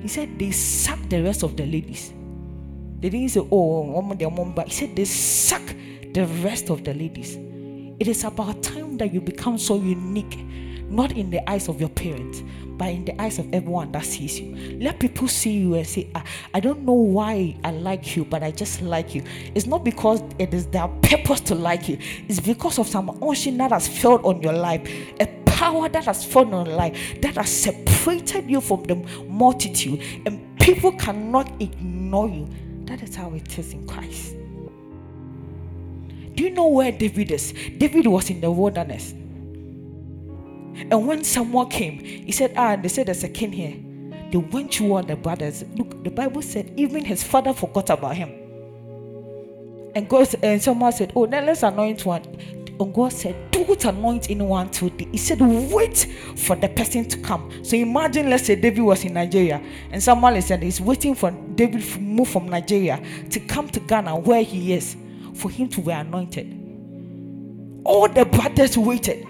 he 0.00 0.08
said 0.08 0.38
they 0.38 0.52
sacked 0.52 1.10
the 1.10 1.22
rest 1.22 1.42
of 1.42 1.54
the 1.54 1.66
ladies. 1.66 2.14
They 3.00 3.10
didn't 3.10 3.28
say, 3.28 3.40
oh, 3.40 4.00
one 4.00 4.16
their 4.16 4.30
but 4.30 4.68
he 4.68 4.72
said 4.72 4.96
they 4.96 5.04
sack 5.04 5.76
the 6.14 6.24
rest 6.42 6.70
of 6.70 6.82
the 6.82 6.94
ladies. 6.94 7.36
It 8.00 8.08
is 8.08 8.24
about 8.24 8.62
time 8.62 8.96
that 8.96 9.12
you 9.12 9.20
become 9.20 9.58
so 9.58 9.76
unique 9.76 10.38
not 10.88 11.12
in 11.12 11.30
the 11.30 11.48
eyes 11.50 11.68
of 11.68 11.80
your 11.80 11.88
parents, 11.88 12.42
but 12.76 12.88
in 12.88 13.04
the 13.04 13.20
eyes 13.20 13.38
of 13.38 13.52
everyone 13.52 13.92
that 13.92 14.04
sees 14.04 14.38
you. 14.38 14.78
Let 14.78 15.00
people 15.00 15.28
see 15.28 15.58
you 15.58 15.74
and 15.74 15.86
say, 15.86 16.10
I, 16.14 16.20
ah, 16.20 16.24
I 16.54 16.60
don't 16.60 16.82
know 16.82 16.92
why 16.92 17.56
I 17.64 17.70
like 17.70 18.16
you, 18.16 18.24
but 18.24 18.42
I 18.42 18.50
just 18.50 18.82
like 18.82 19.14
you. 19.14 19.22
It's 19.54 19.66
not 19.66 19.84
because 19.84 20.22
it 20.38 20.52
is 20.52 20.66
their 20.66 20.88
purpose 20.88 21.40
to 21.42 21.54
like 21.54 21.88
you, 21.88 21.98
it's 22.28 22.40
because 22.40 22.78
of 22.78 22.86
some 22.86 23.10
unction 23.22 23.56
that 23.58 23.72
has 23.72 23.88
felt 23.88 24.24
on 24.24 24.42
your 24.42 24.52
life, 24.52 24.86
a 25.20 25.26
power 25.46 25.88
that 25.88 26.04
has 26.04 26.24
fallen 26.24 26.52
on 26.52 26.66
life 26.66 27.20
that 27.22 27.34
has 27.36 27.48
separated 27.48 28.48
you 28.48 28.60
from 28.60 28.82
the 28.84 28.94
multitude, 29.28 30.02
and 30.26 30.58
people 30.60 30.92
cannot 30.92 31.50
ignore 31.60 32.28
you. 32.28 32.48
That 32.84 33.02
is 33.02 33.16
how 33.16 33.32
it 33.34 33.58
is 33.58 33.72
in 33.72 33.86
Christ. 33.86 34.34
Do 36.34 36.44
you 36.44 36.50
know 36.50 36.68
where 36.68 36.92
David 36.92 37.30
is? 37.30 37.52
David 37.78 38.06
was 38.06 38.28
in 38.28 38.42
the 38.42 38.50
wilderness. 38.50 39.14
And 40.90 41.06
when 41.06 41.24
someone 41.24 41.68
came, 41.70 41.98
he 42.00 42.32
said, 42.32 42.52
Ah, 42.56 42.76
they 42.76 42.88
said 42.88 43.06
there's 43.06 43.24
a 43.24 43.28
king 43.28 43.52
here. 43.52 43.76
They 44.30 44.38
went 44.38 44.72
to 44.72 44.92
all 44.94 45.02
the 45.02 45.16
brothers. 45.16 45.64
Look, 45.76 46.02
the 46.04 46.10
Bible 46.10 46.42
said 46.42 46.72
even 46.76 47.04
his 47.04 47.22
father 47.22 47.52
forgot 47.52 47.90
about 47.90 48.16
him. 48.16 48.30
And 49.94 50.08
God 50.08 50.28
and 50.42 50.62
someone 50.62 50.92
said, 50.92 51.12
Oh, 51.16 51.26
then 51.26 51.46
let's 51.46 51.62
anoint 51.62 52.04
one. 52.04 52.22
And 52.78 52.92
God 52.92 53.12
said, 53.12 53.50
Don't 53.50 53.82
anoint 53.84 54.30
anyone 54.30 54.70
today. 54.70 55.08
He 55.10 55.16
said, 55.16 55.40
Wait 55.40 56.06
for 56.36 56.54
the 56.56 56.68
person 56.68 57.08
to 57.08 57.18
come. 57.18 57.50
So 57.64 57.76
imagine, 57.76 58.28
let's 58.28 58.44
say 58.44 58.56
David 58.56 58.82
was 58.82 59.04
in 59.04 59.14
Nigeria, 59.14 59.62
and 59.90 60.02
someone 60.02 60.40
said 60.42 60.62
he's 60.62 60.80
waiting 60.80 61.14
for 61.14 61.30
David 61.30 61.82
to 61.82 62.00
move 62.00 62.28
from 62.28 62.48
Nigeria 62.48 63.02
to 63.30 63.40
come 63.40 63.68
to 63.70 63.80
Ghana 63.80 64.16
where 64.16 64.42
he 64.42 64.74
is 64.74 64.96
for 65.34 65.50
him 65.50 65.68
to 65.68 65.80
be 65.80 65.92
anointed. 65.92 66.52
All 67.84 68.08
the 68.08 68.24
brothers 68.26 68.76
waited. 68.76 69.26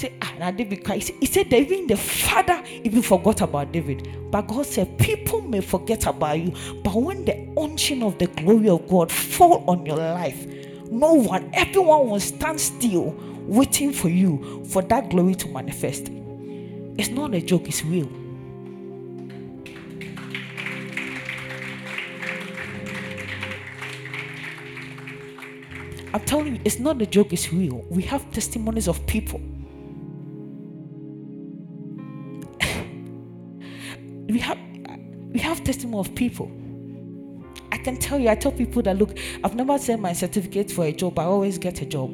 Say, 0.00 0.14
ah, 0.22 0.32
now 0.38 0.50
David 0.50 0.82
Christ. 0.82 1.10
He 1.20 1.26
said 1.26 1.52
even 1.52 1.86
the 1.86 1.94
father 1.94 2.64
even 2.84 3.02
forgot 3.02 3.42
about 3.42 3.70
David. 3.70 4.08
But 4.30 4.48
God 4.48 4.64
said, 4.64 4.96
people 4.96 5.42
may 5.42 5.60
forget 5.60 6.06
about 6.06 6.40
you, 6.40 6.54
but 6.82 6.94
when 6.94 7.26
the 7.26 7.52
unction 7.60 8.02
of 8.02 8.16
the 8.16 8.26
glory 8.28 8.70
of 8.70 8.88
God 8.88 9.12
fall 9.12 9.62
on 9.68 9.84
your 9.84 9.98
life, 9.98 10.46
no 10.90 11.12
one, 11.12 11.50
everyone 11.52 12.08
will 12.08 12.18
stand 12.18 12.58
still, 12.58 13.14
waiting 13.42 13.92
for 13.92 14.08
you 14.08 14.64
for 14.70 14.80
that 14.80 15.10
glory 15.10 15.34
to 15.34 15.48
manifest. 15.48 16.08
It's 16.96 17.10
not 17.10 17.34
a 17.34 17.42
joke, 17.42 17.68
it's 17.68 17.84
real. 17.84 18.08
I'm 26.14 26.20
telling 26.24 26.56
you, 26.56 26.60
it's 26.64 26.78
not 26.78 27.02
a 27.02 27.06
joke, 27.06 27.34
it's 27.34 27.52
real. 27.52 27.84
We 27.90 28.02
have 28.04 28.32
testimonies 28.32 28.88
of 28.88 29.06
people 29.06 29.42
we 34.30 34.38
have 34.38 34.58
we 35.32 35.40
have 35.40 35.62
testimony 35.64 35.98
of 35.98 36.14
people. 36.14 36.50
I 37.72 37.78
can 37.78 37.96
tell 37.96 38.18
you, 38.18 38.28
I 38.28 38.34
tell 38.34 38.52
people 38.52 38.82
that 38.82 38.98
look, 38.98 39.16
I've 39.44 39.54
never 39.54 39.78
sent 39.78 40.00
my 40.00 40.12
certificate 40.12 40.70
for 40.70 40.84
a 40.84 40.92
job, 40.92 41.18
I 41.18 41.24
always 41.24 41.58
get 41.58 41.80
a 41.82 41.86
job. 41.86 42.10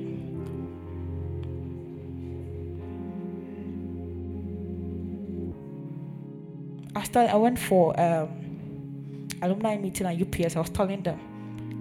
I 6.95 7.03
started, 7.03 7.33
I 7.33 7.37
went 7.37 7.59
for 7.59 7.99
um, 8.01 9.29
alumni 9.43 9.77
meeting 9.77 10.07
at 10.07 10.21
UPS. 10.21 10.57
I 10.57 10.61
was 10.61 10.71
telling 10.71 11.03
them, 11.03 11.19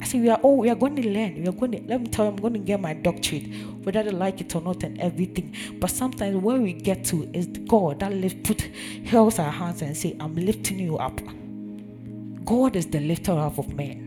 I 0.02 0.06
said, 0.06 0.22
we 0.22 0.30
are 0.30 0.38
all 0.38 0.58
we 0.58 0.70
are 0.70 0.76
going 0.76 0.96
to 0.98 1.10
learn. 1.10 1.42
We 1.42 1.48
are 1.48 1.54
going 1.54 1.72
to 1.72 1.82
let 1.88 2.02
me 2.02 2.08
tell 2.08 2.26
you, 2.26 2.32
I'm 2.32 2.38
going 2.38 2.54
to 2.54 2.60
get 2.60 2.80
my 2.80 2.94
doctorate, 2.94 3.48
whether 3.84 4.04
they 4.04 4.12
like 4.12 4.42
it 4.42 4.54
or 4.56 4.62
not, 4.62 4.84
and 4.84 5.00
everything. 5.00 5.56
But 5.80 5.90
sometimes 5.90 6.36
where 6.38 6.60
we 6.60 6.74
get 6.74 7.06
to 7.06 7.30
is 7.34 7.48
God 7.48 8.02
that 8.02 8.14
lift 8.14 8.44
put 8.44 8.70
holds 9.10 9.40
our 9.40 9.52
hands 9.52 9.82
and 9.82 9.96
say, 9.96 10.16
I'm 10.20 10.36
lifting 10.36 10.80
you 10.80 10.98
up. 10.98 11.20
God 12.44 12.76
is 12.76 12.88
the 12.88 13.00
lifter 13.00 13.32
up 13.32 13.58
of 13.58 13.74
men. 13.74 14.02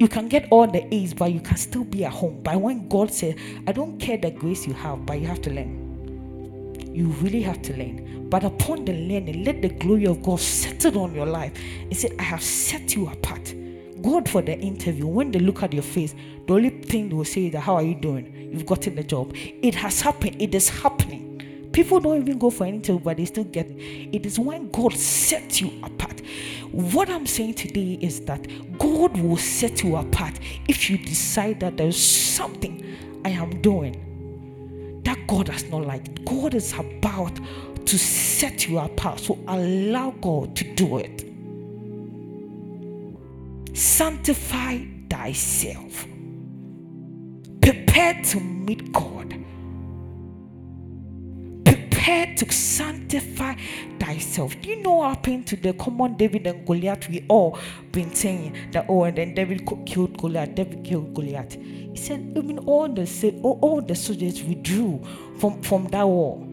You 0.00 0.08
can 0.08 0.28
get 0.28 0.48
all 0.50 0.66
the 0.66 0.92
A's, 0.94 1.14
but 1.14 1.32
you 1.32 1.40
can 1.40 1.56
still 1.56 1.84
be 1.84 2.04
at 2.04 2.12
home. 2.12 2.40
But 2.42 2.60
when 2.60 2.88
God 2.88 3.12
says, 3.12 3.34
I 3.66 3.72
don't 3.72 3.98
care 3.98 4.16
the 4.16 4.30
grace 4.30 4.66
you 4.66 4.74
have, 4.74 5.06
but 5.06 5.20
you 5.20 5.26
have 5.26 5.40
to 5.42 5.50
learn. 5.50 6.94
You 6.94 7.08
really 7.22 7.42
have 7.42 7.62
to 7.62 7.76
learn. 7.76 8.28
But 8.28 8.44
upon 8.44 8.84
the 8.84 8.92
learning, 8.92 9.44
let 9.44 9.62
the 9.62 9.70
glory 9.70 10.06
of 10.06 10.22
God 10.22 10.40
settle 10.40 11.02
on 11.02 11.14
your 11.14 11.26
life. 11.26 11.56
He 11.56 11.94
said, 11.94 12.12
I 12.18 12.22
have 12.22 12.42
set 12.42 12.94
you 12.94 13.08
apart. 13.08 13.54
God 14.02 14.28
for 14.28 14.42
the 14.42 14.58
interview, 14.58 15.06
when 15.06 15.30
they 15.30 15.38
look 15.38 15.62
at 15.62 15.72
your 15.72 15.82
face, 15.82 16.14
the 16.46 16.54
only 16.54 16.70
thing 16.70 17.08
they 17.08 17.14
will 17.14 17.24
say 17.24 17.46
is 17.46 17.54
how 17.54 17.74
are 17.76 17.82
you 17.82 17.94
doing? 17.94 18.50
You've 18.52 18.66
gotten 18.66 18.94
the 18.94 19.02
job. 19.02 19.32
It 19.34 19.74
has 19.74 20.00
happened. 20.00 20.40
It 20.40 20.54
is 20.54 20.68
happening. 20.68 21.68
People 21.72 22.00
don't 22.00 22.20
even 22.20 22.38
go 22.38 22.50
for 22.50 22.64
an 22.64 22.76
interview, 22.76 23.00
but 23.00 23.18
they 23.18 23.24
still 23.24 23.44
get 23.44 23.66
it. 23.66 24.14
It 24.14 24.26
is 24.26 24.38
when 24.38 24.70
God 24.70 24.94
sets 24.94 25.60
you 25.60 25.70
apart. 25.82 26.20
What 26.72 27.08
I'm 27.08 27.26
saying 27.26 27.54
today 27.54 27.98
is 28.00 28.20
that 28.22 28.46
God 28.78 29.16
will 29.18 29.36
set 29.36 29.82
you 29.82 29.96
apart 29.96 30.38
if 30.66 30.90
you 30.90 30.98
decide 30.98 31.60
that 31.60 31.76
there's 31.76 32.00
something 32.00 32.84
I 33.24 33.30
am 33.30 33.60
doing 33.62 35.02
that 35.04 35.26
God 35.26 35.48
has 35.48 35.64
not 35.64 35.86
liked. 35.86 36.24
God 36.24 36.54
is 36.54 36.72
about 36.74 37.38
to 37.86 37.98
set 37.98 38.68
you 38.68 38.78
apart. 38.78 39.20
So 39.20 39.38
allow 39.48 40.10
God 40.20 40.54
to 40.56 40.74
do 40.74 40.98
it. 40.98 41.27
Sanctify 43.78 44.78
thyself. 45.08 46.04
Prepare 47.60 48.20
to 48.24 48.40
meet 48.40 48.92
God. 48.92 49.36
Prepare 51.64 52.34
to 52.34 52.52
sanctify 52.52 53.54
thyself. 54.00 54.56
You 54.66 54.82
know 54.82 54.94
what 54.94 55.10
happened 55.10 55.46
to 55.46 55.56
the 55.56 55.74
common 55.74 56.16
David 56.16 56.48
and 56.48 56.66
Goliath? 56.66 57.08
We 57.08 57.24
all 57.28 57.56
been 57.92 58.12
saying 58.12 58.56
that, 58.72 58.86
oh, 58.88 59.04
and 59.04 59.16
then 59.16 59.34
David 59.34 59.64
killed 59.86 60.18
Goliath, 60.18 60.56
David 60.56 60.82
killed 60.82 61.14
Goliath. 61.14 61.54
He 61.54 61.96
said, 61.96 62.32
even 62.36 62.58
all 62.58 62.88
the 62.88 63.06
all 63.44 63.80
the 63.80 63.94
soldiers 63.94 64.42
withdrew 64.42 65.00
from, 65.38 65.62
from 65.62 65.86
that 65.92 66.02
war. 66.02 66.47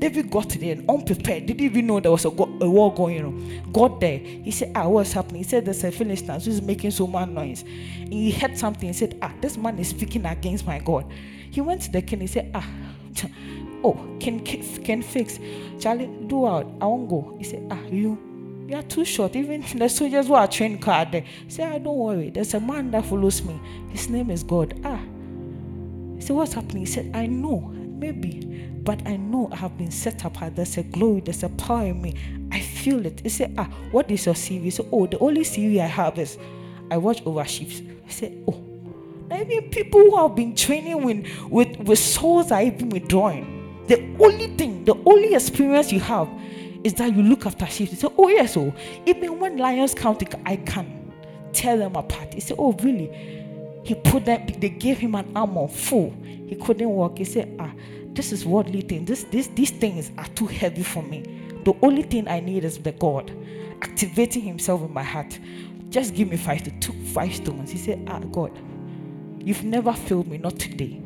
David 0.00 0.30
got 0.30 0.48
there 0.50 0.78
unprepared, 0.88 1.46
didn't 1.46 1.60
even 1.62 1.86
know 1.86 2.00
there 2.00 2.12
was 2.12 2.24
a, 2.26 2.30
go- 2.30 2.58
a 2.60 2.70
war 2.70 2.94
going 2.94 3.24
on. 3.24 3.72
Got 3.72 4.00
there, 4.00 4.18
he 4.18 4.50
said, 4.52 4.72
Ah, 4.74 4.88
what's 4.88 5.12
happening? 5.12 5.44
He 5.44 5.48
said, 5.48 5.66
There's 5.66 5.84
a 5.84 5.92
Philistine 5.92 6.40
who's 6.40 6.62
making 6.62 6.92
so 6.92 7.06
much 7.06 7.28
noise. 7.28 7.62
And 7.62 8.12
he 8.14 8.32
heard 8.32 8.58
something. 8.58 8.88
He 8.88 8.94
said, 8.94 9.18
Ah, 9.22 9.32
this 9.40 9.58
man 9.58 9.78
is 9.78 9.90
speaking 9.90 10.26
against 10.26 10.66
my 10.66 10.80
God. 10.80 11.06
He 11.52 11.60
went 11.62 11.82
to 11.82 11.92
the 11.92 12.02
king. 12.02 12.22
He 12.22 12.28
said, 12.28 12.50
Ah, 12.54 12.68
oh, 13.84 13.94
can 14.20 14.40
can 14.40 15.02
fix. 15.02 15.38
Charlie, 15.80 16.10
do 16.28 16.46
out. 16.46 16.66
I 16.80 16.86
won't 16.86 17.08
go. 17.08 17.36
He 17.38 17.44
said, 17.44 17.66
Ah, 17.70 17.80
you. 17.90 18.18
You 18.68 18.76
are 18.76 18.84
too 18.84 19.04
short. 19.04 19.36
Even 19.36 19.62
the 19.76 19.88
soldiers 19.88 20.28
who 20.28 20.34
are 20.34 20.48
trained 20.48 20.82
card 20.82 21.12
there. 21.12 21.24
Say, 21.48 21.64
ah, 21.64 21.78
don't 21.78 21.96
worry. 21.98 22.30
There's 22.30 22.54
a 22.54 22.60
man 22.60 22.90
that 22.92 23.04
follows 23.06 23.42
me. 23.44 23.60
His 23.90 24.08
name 24.10 24.30
is 24.30 24.44
God. 24.44 24.80
Ah. 24.84 25.00
He 26.16 26.22
said, 26.22 26.36
What's 26.36 26.54
happening? 26.54 26.86
He 26.86 26.86
said, 26.86 27.10
I 27.14 27.26
know. 27.26 27.74
Maybe 28.00 28.50
but 28.82 29.06
I 29.06 29.16
know 29.16 29.48
I 29.52 29.56
have 29.56 29.76
been 29.76 29.90
set 29.90 30.24
apart. 30.24 30.56
There's 30.56 30.78
a 30.78 30.82
glory, 30.82 31.20
there's 31.20 31.42
a 31.42 31.48
power 31.50 31.86
in 31.86 32.00
me. 32.00 32.14
I 32.50 32.60
feel 32.60 33.04
it. 33.06 33.20
He 33.20 33.28
said, 33.28 33.54
Ah, 33.58 33.68
what 33.90 34.10
is 34.10 34.26
your 34.26 34.34
CV? 34.34 34.72
Said, 34.72 34.86
Oh, 34.90 35.06
the 35.06 35.18
only 35.18 35.42
CV 35.42 35.80
I 35.80 35.86
have 35.86 36.18
is 36.18 36.38
I 36.90 36.96
watch 36.96 37.22
over 37.26 37.44
sheep. 37.44 37.68
I 38.06 38.10
said, 38.10 38.42
Oh, 38.48 38.58
now 39.28 39.40
even 39.40 39.70
people 39.70 40.00
who 40.00 40.16
have 40.16 40.34
been 40.34 40.56
training 40.56 41.04
with, 41.04 41.26
with, 41.50 41.76
with 41.78 41.98
souls 41.98 42.50
are 42.50 42.62
even 42.62 42.88
withdrawing. 42.88 43.84
The 43.86 44.02
only 44.18 44.48
thing, 44.56 44.84
the 44.84 44.94
only 45.04 45.34
experience 45.34 45.92
you 45.92 46.00
have 46.00 46.28
is 46.82 46.94
that 46.94 47.14
you 47.14 47.22
look 47.22 47.44
after 47.44 47.66
sheep. 47.66 47.90
He 47.90 47.96
said, 47.96 48.12
Oh, 48.16 48.28
yes, 48.28 48.56
oh, 48.56 48.74
even 49.04 49.38
when 49.38 49.58
lions 49.58 49.94
count, 49.94 50.22
I 50.46 50.56
can 50.56 51.12
tear 51.52 51.76
them 51.76 51.96
apart. 51.96 52.32
He 52.34 52.40
said, 52.40 52.56
Oh, 52.58 52.72
really? 52.72 53.39
He 53.82 53.94
put 53.94 54.24
them, 54.26 54.46
they 54.58 54.68
gave 54.68 54.98
him 54.98 55.14
an 55.14 55.30
armor 55.34 55.68
full. 55.68 56.14
He 56.22 56.56
couldn't 56.56 56.88
walk. 56.88 57.18
He 57.18 57.24
said, 57.24 57.56
Ah, 57.58 57.72
this 58.12 58.32
is 58.32 58.44
worldly 58.44 58.82
thing. 58.82 59.04
This, 59.04 59.24
this, 59.24 59.48
these 59.48 59.70
things 59.70 60.10
are 60.18 60.26
too 60.28 60.46
heavy 60.46 60.82
for 60.82 61.02
me. 61.02 61.22
The 61.64 61.74
only 61.82 62.02
thing 62.02 62.28
I 62.28 62.40
need 62.40 62.64
is 62.64 62.78
the 62.78 62.92
God 62.92 63.30
activating 63.82 64.42
Himself 64.42 64.82
in 64.82 64.92
my 64.92 65.02
heart. 65.02 65.38
Just 65.88 66.14
give 66.14 66.28
me 66.28 66.36
five 66.36 66.62
to 66.64 66.70
two 66.80 66.92
five 67.06 67.34
stones. 67.34 67.70
He 67.70 67.78
said, 67.78 68.04
Ah, 68.08 68.20
God, 68.20 68.56
you've 69.38 69.64
never 69.64 69.92
failed 69.92 70.28
me, 70.28 70.38
not 70.38 70.58
today. 70.58 71.00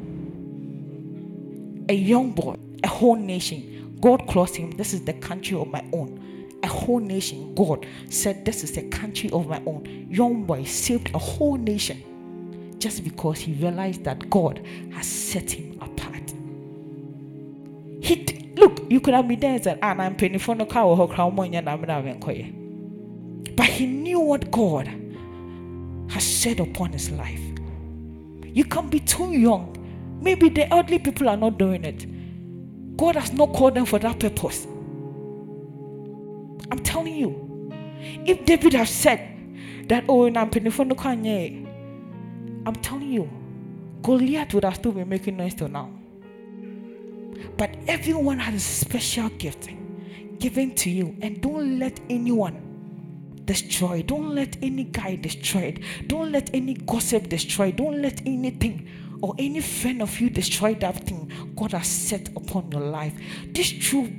A 1.88 1.94
young 1.94 2.32
boy, 2.32 2.56
a 2.82 2.88
whole 2.88 3.16
nation. 3.16 3.96
God 4.00 4.26
closed 4.26 4.56
him. 4.56 4.72
This 4.72 4.92
is 4.92 5.04
the 5.04 5.14
country 5.14 5.56
of 5.56 5.68
my 5.68 5.84
own. 5.92 6.20
A 6.62 6.66
whole 6.66 7.00
nation. 7.00 7.54
God 7.54 7.86
said, 8.10 8.44
This 8.44 8.64
is 8.64 8.72
the 8.72 8.82
country 8.88 9.30
of 9.30 9.46
my 9.46 9.62
own. 9.66 10.06
Young 10.10 10.44
boy 10.44 10.64
saved 10.64 11.14
a 11.14 11.18
whole 11.18 11.56
nation 11.56 12.02
just 12.84 13.02
because 13.02 13.38
he 13.38 13.54
realized 13.54 14.04
that 14.04 14.28
God 14.28 14.60
has 14.92 15.06
set 15.06 15.50
him 15.52 15.78
apart. 15.80 16.34
He 18.02 18.52
look, 18.56 18.82
you 18.90 19.00
could 19.00 19.14
have 19.14 19.26
been 19.26 19.40
there 19.40 19.54
and 19.54 19.64
said, 19.64 19.78
ah, 19.82 19.94
I'm 19.98 20.14
paying 20.14 20.38
for 20.38 20.54
no 20.54 20.66
car 20.66 20.84
or 20.84 21.08
But 23.56 23.66
he 23.66 23.86
knew 23.86 24.20
what 24.20 24.50
God 24.50 24.86
has 26.10 26.22
said 26.22 26.60
upon 26.60 26.92
his 26.92 27.10
life. 27.12 27.40
You 28.52 28.66
can 28.66 28.90
be 28.90 29.00
too 29.00 29.32
young. 29.32 29.70
Maybe 30.20 30.50
the 30.50 30.70
elderly 30.70 30.98
people 30.98 31.30
are 31.30 31.38
not 31.38 31.56
doing 31.56 31.86
it. 31.86 32.06
God 32.98 33.16
has 33.16 33.32
not 33.32 33.54
called 33.54 33.76
them 33.76 33.86
for 33.86 33.98
that 33.98 34.20
purpose. 34.20 34.66
I'm 36.70 36.80
telling 36.80 37.16
you. 37.16 37.40
If 38.26 38.44
David 38.44 38.74
had 38.74 38.88
said 38.88 39.88
that, 39.88 40.04
oh, 40.06 40.26
I'm 40.26 40.50
paying 40.50 40.70
for 40.70 40.84
no 40.84 40.94
car, 40.94 41.16
I'm 42.66 42.76
telling 42.76 43.12
you, 43.12 43.30
Goliath 44.02 44.54
would 44.54 44.64
have 44.64 44.76
still 44.76 44.92
been 44.92 45.08
making 45.08 45.36
noise 45.36 45.54
till 45.54 45.68
now. 45.68 45.90
But 47.56 47.76
everyone 47.86 48.38
has 48.38 48.54
a 48.54 48.60
special 48.60 49.28
gift 49.30 49.68
given 50.38 50.74
to 50.76 50.90
you, 50.90 51.16
and 51.22 51.40
don't 51.40 51.78
let 51.78 52.00
anyone 52.10 53.42
destroy. 53.44 54.02
Don't 54.02 54.34
let 54.34 54.56
any 54.62 54.84
guy 54.84 55.16
destroy 55.16 55.62
it. 55.62 56.08
Don't 56.08 56.32
let 56.32 56.50
any 56.54 56.74
gossip 56.74 57.28
destroy. 57.28 57.72
Don't 57.72 58.00
let 58.00 58.20
anything 58.26 58.88
or 59.22 59.34
any 59.38 59.60
friend 59.60 60.02
of 60.02 60.20
you 60.20 60.30
destroy 60.30 60.74
that 60.74 60.96
thing 61.06 61.30
God 61.56 61.72
has 61.72 61.86
set 61.86 62.28
upon 62.36 62.70
your 62.72 62.82
life. 62.82 63.14
This 63.48 63.70
true 63.70 64.12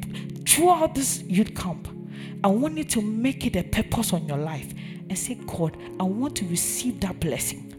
throughout 0.47 0.95
this 0.95 1.21
youth 1.23 1.53
camp, 1.55 1.87
I 2.43 2.47
want 2.47 2.77
you 2.77 2.83
to 2.85 3.01
make 3.01 3.45
it 3.45 3.55
a 3.55 3.63
purpose 3.63 4.13
on 4.13 4.27
your 4.27 4.37
life 4.37 4.73
and 5.09 5.17
say, 5.17 5.35
God, 5.45 5.77
I 5.99 6.03
want 6.03 6.35
to 6.37 6.45
receive 6.47 6.99
that 7.01 7.19
blessing. 7.19 7.74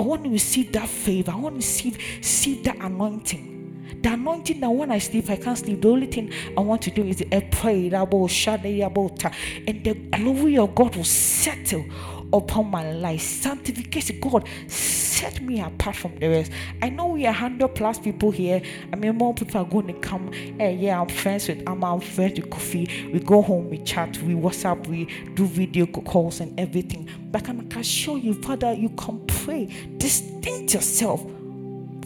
I 0.00 0.02
want 0.02 0.24
to 0.24 0.30
receive 0.30 0.72
that 0.72 0.88
favor. 0.88 1.30
I 1.30 1.36
want 1.36 1.56
to 1.56 1.56
receive, 1.58 1.98
receive 2.16 2.64
that 2.64 2.76
anointing. 2.76 3.98
The 4.00 4.14
anointing 4.14 4.58
that 4.60 4.70
when 4.70 4.90
I 4.90 4.96
sleep, 4.96 5.28
I 5.28 5.36
can't 5.36 5.58
sleep. 5.58 5.82
The 5.82 5.88
only 5.90 6.06
thing 6.06 6.32
I 6.56 6.62
want 6.62 6.80
to 6.82 6.90
do 6.90 7.04
is 7.04 7.22
a 7.30 7.40
pray 7.50 7.88
about 7.88 8.28
shade 8.28 8.80
about 8.80 9.22
and 9.26 9.84
the 9.84 9.92
glory 9.92 10.56
of 10.56 10.74
God 10.74 10.96
will 10.96 11.04
settle 11.04 11.84
upon 12.32 12.70
my 12.70 12.92
life. 12.92 13.20
Sanctification, 13.20 14.20
God, 14.20 14.48
set 14.66 15.40
me 15.42 15.60
apart 15.60 15.96
from 15.96 16.18
the 16.18 16.28
rest. 16.28 16.52
I 16.82 16.88
know 16.88 17.08
we 17.08 17.26
are 17.26 17.32
hundred 17.32 17.68
plus 17.74 17.98
people 17.98 18.30
here. 18.30 18.62
I 18.92 18.96
mean, 18.96 19.16
more 19.16 19.34
people 19.34 19.60
are 19.60 19.64
going 19.64 19.88
to 19.88 19.94
come. 19.94 20.32
Hey, 20.32 20.76
yeah, 20.76 21.00
I'm 21.00 21.08
friends 21.08 21.48
with 21.48 21.62
I'm, 21.66 21.84
I'm 21.84 22.00
friends 22.00 22.40
with 22.40 22.50
Kofi. 22.50 23.12
We 23.12 23.20
go 23.20 23.42
home, 23.42 23.70
we 23.70 23.78
chat, 23.78 24.16
we 24.22 24.34
WhatsApp, 24.34 24.86
we 24.86 25.06
do 25.34 25.46
video 25.46 25.86
calls 25.86 26.40
and 26.40 26.58
everything. 26.58 27.08
But 27.30 27.42
I 27.42 27.52
can 27.52 27.72
assure 27.76 28.18
you, 28.18 28.34
Father, 28.34 28.72
you 28.72 28.90
can 28.90 29.24
pray, 29.26 29.68
distinct 29.98 30.74
yourself 30.74 31.20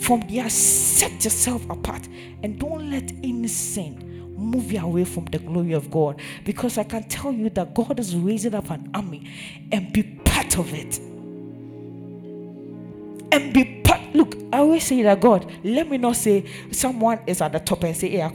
from 0.00 0.20
there, 0.28 0.50
set 0.50 1.24
yourself 1.24 1.68
apart 1.70 2.08
and 2.42 2.58
don't 2.58 2.90
let 2.90 3.10
any 3.22 3.48
sin 3.48 4.03
move 4.36 4.72
you 4.72 4.80
away 4.80 5.04
from 5.04 5.26
the 5.26 5.38
glory 5.38 5.72
of 5.72 5.90
God. 5.90 6.20
Because 6.44 6.78
I 6.78 6.84
can 6.84 7.04
tell 7.08 7.32
you 7.32 7.50
that 7.50 7.74
God 7.74 7.98
is 8.00 8.14
raising 8.16 8.54
up 8.54 8.70
an 8.70 8.90
army 8.94 9.30
and 9.72 9.92
be 9.92 10.02
part 10.02 10.58
of 10.58 10.72
it. 10.74 10.98
And 13.32 13.52
be 13.52 13.82
part. 13.82 14.00
Look, 14.14 14.36
I 14.52 14.58
always 14.58 14.84
say 14.84 15.02
that 15.02 15.20
God, 15.20 15.50
let 15.64 15.90
me 15.90 15.98
not 15.98 16.16
say 16.16 16.44
someone 16.70 17.20
is 17.26 17.40
at 17.40 17.52
the 17.52 17.60
top 17.60 17.82
and 17.84 17.96
say, 17.96 18.10
Hey, 18.10 18.22
I'm 18.22 18.34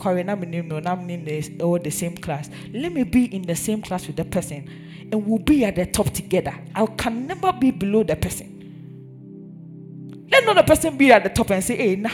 in 1.19 1.61
all 1.61 1.79
the 1.79 1.89
same 1.91 2.17
class. 2.17 2.49
Let 2.73 2.91
me 2.91 3.03
be 3.03 3.33
in 3.33 3.43
the 3.43 3.55
same 3.55 3.81
class 3.81 4.07
with 4.07 4.17
the 4.17 4.25
person 4.25 4.67
and 5.11 5.25
we'll 5.25 5.39
be 5.39 5.65
at 5.65 5.75
the 5.75 5.85
top 5.85 6.09
together. 6.11 6.53
I 6.75 6.85
can 6.85 7.27
never 7.27 7.53
be 7.53 7.71
below 7.71 8.03
the 8.03 8.15
person. 8.15 8.58
Let 10.31 10.45
not 10.45 10.55
the 10.55 10.63
person 10.63 10.97
be 10.97 11.11
at 11.11 11.23
the 11.23 11.29
top 11.29 11.51
and 11.51 11.63
say, 11.63 11.77
hey, 11.77 11.95
nah, 11.95 12.09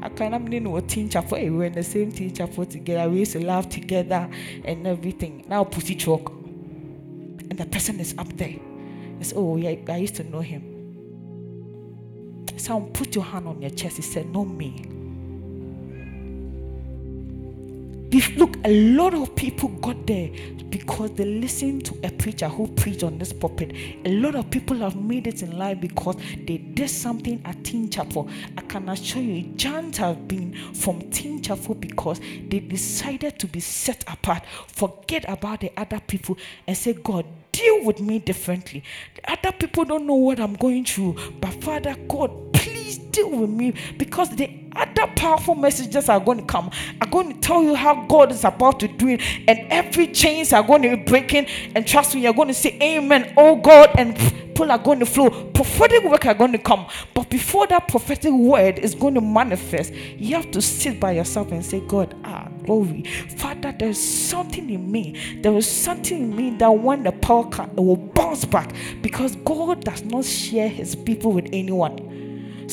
I 0.00 0.08
can't 0.08 0.52
in 0.52 0.66
a 0.66 0.82
Teen 0.82 1.08
Chapel. 1.08 1.38
Hey, 1.38 1.50
we're 1.50 1.64
in 1.64 1.74
the 1.74 1.82
same 1.82 2.10
Teen 2.10 2.34
Chapel 2.34 2.66
together. 2.66 3.08
We 3.10 3.20
used 3.20 3.32
to 3.32 3.44
laugh 3.44 3.68
together 3.68 4.28
and 4.64 4.86
everything. 4.86 5.44
Now 5.48 5.64
pussy 5.64 5.94
truck. 5.94 6.30
And 6.30 7.58
the 7.58 7.66
person 7.66 8.00
is 8.00 8.14
up 8.18 8.28
there. 8.36 8.56
It's 9.20 9.32
oh 9.36 9.56
yeah, 9.56 9.76
I 9.88 9.96
used 9.98 10.16
to 10.16 10.24
know 10.24 10.40
him. 10.40 10.72
Someone 12.56 12.92
put 12.92 13.14
your 13.14 13.24
hand 13.24 13.46
on 13.46 13.60
your 13.60 13.70
chest. 13.70 13.96
He 13.96 14.02
said, 14.02 14.30
No 14.30 14.44
me. 14.44 14.84
Look, 18.12 18.58
a 18.64 18.92
lot 18.92 19.14
of 19.14 19.34
people 19.34 19.70
got 19.80 20.06
there 20.06 20.28
because 20.68 21.12
they 21.12 21.24
listened 21.24 21.86
to 21.86 21.98
a 22.06 22.10
preacher 22.10 22.46
who 22.46 22.68
preached 22.68 23.02
on 23.04 23.16
this 23.16 23.32
pulpit. 23.32 23.74
A 24.04 24.12
lot 24.12 24.34
of 24.34 24.50
people 24.50 24.76
have 24.78 24.96
made 24.96 25.26
it 25.26 25.42
in 25.42 25.56
life 25.56 25.80
because 25.80 26.16
they 26.46 26.58
did 26.58 26.90
something 26.90 27.40
at 27.46 27.64
Teen 27.64 27.88
Chapel. 27.88 28.28
I 28.58 28.60
can 28.62 28.90
assure 28.90 29.22
you, 29.22 29.42
giants 29.54 29.96
have 29.96 30.28
been 30.28 30.52
from 30.74 31.00
Teen 31.10 31.40
Chapel 31.40 31.74
because 31.74 32.20
they 32.48 32.60
decided 32.60 33.38
to 33.38 33.46
be 33.46 33.60
set 33.60 34.04
apart, 34.06 34.44
forget 34.66 35.24
about 35.26 35.60
the 35.60 35.72
other 35.78 36.00
people, 36.00 36.36
and 36.66 36.76
say, 36.76 36.92
God, 36.92 37.24
deal 37.50 37.82
with 37.84 38.00
me 38.00 38.18
differently. 38.18 38.84
The 39.14 39.32
other 39.32 39.52
people 39.52 39.86
don't 39.86 40.06
know 40.06 40.16
what 40.16 40.38
I'm 40.38 40.54
going 40.54 40.84
through, 40.84 41.16
but 41.40 41.52
Father 41.64 41.96
God, 42.08 42.52
please 42.52 42.71
still 42.94 43.30
with 43.30 43.50
me 43.50 43.74
because 43.98 44.30
the 44.30 44.50
other 44.74 45.06
powerful 45.16 45.54
messages 45.54 46.08
are 46.08 46.20
going 46.20 46.38
to 46.38 46.44
come. 46.44 46.70
I'm 47.00 47.10
going 47.10 47.34
to 47.34 47.40
tell 47.40 47.62
you 47.62 47.74
how 47.74 48.06
God 48.06 48.32
is 48.32 48.44
about 48.44 48.80
to 48.80 48.88
do 48.88 49.08
it, 49.08 49.20
and 49.46 49.66
every 49.70 50.08
chains 50.08 50.52
are 50.52 50.62
going 50.62 50.82
to 50.82 50.96
be 50.96 51.02
breaking. 51.02 51.46
And 51.74 51.86
trust 51.86 52.14
me, 52.14 52.22
you're 52.22 52.32
going 52.32 52.48
to 52.48 52.54
say, 52.54 52.78
Amen, 52.80 53.34
oh 53.36 53.56
God, 53.56 53.90
and 53.96 54.16
people 54.16 54.70
are 54.70 54.78
going 54.78 55.00
to 55.00 55.06
flow. 55.06 55.30
Prophetic 55.52 56.04
work 56.04 56.26
are 56.26 56.34
going 56.34 56.52
to 56.52 56.58
come. 56.58 56.86
But 57.14 57.28
before 57.30 57.66
that 57.68 57.88
prophetic 57.88 58.32
word 58.32 58.78
is 58.78 58.94
going 58.94 59.14
to 59.14 59.20
manifest, 59.20 59.92
you 59.92 60.36
have 60.36 60.50
to 60.52 60.62
sit 60.62 61.00
by 61.00 61.12
yourself 61.12 61.52
and 61.52 61.64
say, 61.64 61.80
God, 61.80 62.14
ah, 62.24 62.48
glory. 62.64 63.04
Father, 63.36 63.74
there's 63.78 64.00
something 64.00 64.68
in 64.70 64.90
me. 64.90 65.40
There 65.42 65.56
is 65.56 65.68
something 65.70 66.18
in 66.18 66.36
me 66.36 66.50
that 66.58 66.70
when 66.70 67.02
the 67.02 67.12
power 67.12 67.48
comes, 67.48 67.72
it 67.72 67.80
will 67.80 67.96
bounce 67.96 68.44
back 68.44 68.74
because 69.00 69.36
God 69.36 69.84
does 69.84 70.02
not 70.04 70.24
share 70.24 70.68
his 70.68 70.94
people 70.94 71.32
with 71.32 71.48
anyone. 71.52 72.21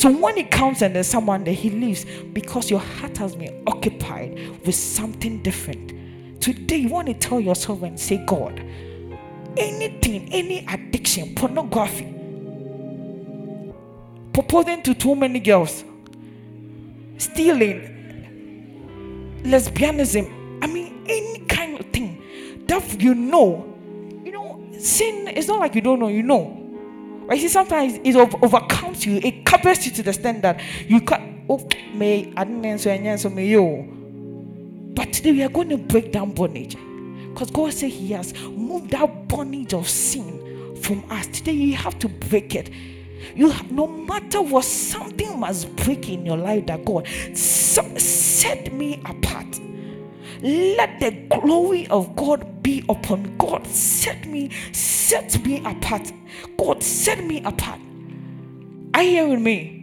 So 0.00 0.10
when 0.10 0.38
he 0.38 0.44
comes 0.44 0.80
and 0.80 0.96
there's 0.96 1.08
someone 1.08 1.44
that 1.44 1.52
he 1.52 1.68
leaves 1.68 2.06
because 2.32 2.70
your 2.70 2.80
heart 2.80 3.18
has 3.18 3.36
been 3.36 3.62
occupied 3.66 4.32
with 4.64 4.74
something 4.74 5.42
different. 5.42 6.40
Today, 6.40 6.76
you 6.76 6.88
want 6.88 7.08
to 7.08 7.12
tell 7.12 7.38
yourself 7.38 7.82
and 7.82 8.00
say, 8.00 8.16
God, 8.24 8.60
anything, 9.58 10.32
any 10.32 10.64
addiction, 10.66 11.34
pornography, 11.34 12.14
proposing 14.32 14.82
to 14.84 14.94
too 14.94 15.14
many 15.14 15.38
girls, 15.38 15.84
stealing, 17.18 17.82
lesbianism, 19.42 20.62
I 20.62 20.66
mean, 20.66 21.04
any 21.06 21.40
kind 21.40 21.78
of 21.78 21.84
thing 21.90 22.64
that 22.68 23.02
you 23.02 23.14
know, 23.14 23.70
you 24.24 24.32
know, 24.32 24.66
sin, 24.78 25.28
it's 25.28 25.48
not 25.48 25.60
like 25.60 25.74
you 25.74 25.82
don't 25.82 25.98
know, 25.98 26.08
you 26.08 26.22
know. 26.22 26.69
But 27.30 27.36
you 27.36 27.42
see, 27.42 27.52
sometimes 27.52 28.00
it 28.02 28.16
overcomes 28.16 29.06
you, 29.06 29.20
it 29.22 29.44
covers 29.44 29.86
you 29.86 29.92
to 29.92 30.02
the 30.02 30.10
extent 30.10 30.42
that 30.42 30.60
you 30.88 31.00
can 31.00 31.44
oh 31.48 31.64
may 31.94 32.32
I 32.36 32.42
didn't 32.42 32.66
answer 32.66 32.90
and 32.90 33.06
answer 33.06 33.30
me 33.30 33.46
you. 33.46 33.86
But 34.96 35.12
today 35.12 35.30
we 35.30 35.44
are 35.44 35.48
going 35.48 35.68
to 35.68 35.76
break 35.76 36.10
down 36.10 36.32
bondage. 36.32 36.76
Because 37.32 37.52
God 37.52 37.72
said 37.72 37.90
He 37.90 38.10
has 38.14 38.34
moved 38.34 38.90
that 38.90 39.28
bondage 39.28 39.74
of 39.74 39.88
sin 39.88 40.74
from 40.82 41.04
us. 41.08 41.28
Today 41.28 41.52
you 41.52 41.76
have 41.76 42.00
to 42.00 42.08
break 42.08 42.56
it. 42.56 42.68
You 43.36 43.54
no 43.70 43.86
matter 43.86 44.42
what, 44.42 44.64
something 44.64 45.38
must 45.38 45.76
break 45.76 46.08
in 46.08 46.26
your 46.26 46.36
life 46.36 46.66
that 46.66 46.84
God 46.84 47.06
set 47.06 48.72
me 48.72 49.00
apart. 49.04 49.46
Let 50.42 51.00
the 51.00 51.10
glory 51.40 51.86
of 51.88 52.16
God 52.16 52.62
be 52.62 52.84
upon 52.88 53.36
God. 53.36 53.66
Set 53.66 54.26
me, 54.26 54.50
set 54.72 55.44
me 55.44 55.62
apart. 55.64 56.12
God, 56.56 56.82
set 56.82 57.24
me 57.24 57.42
apart. 57.44 57.80
Are 58.94 59.02
you 59.02 59.10
hearing 59.10 59.42
me? 59.42 59.76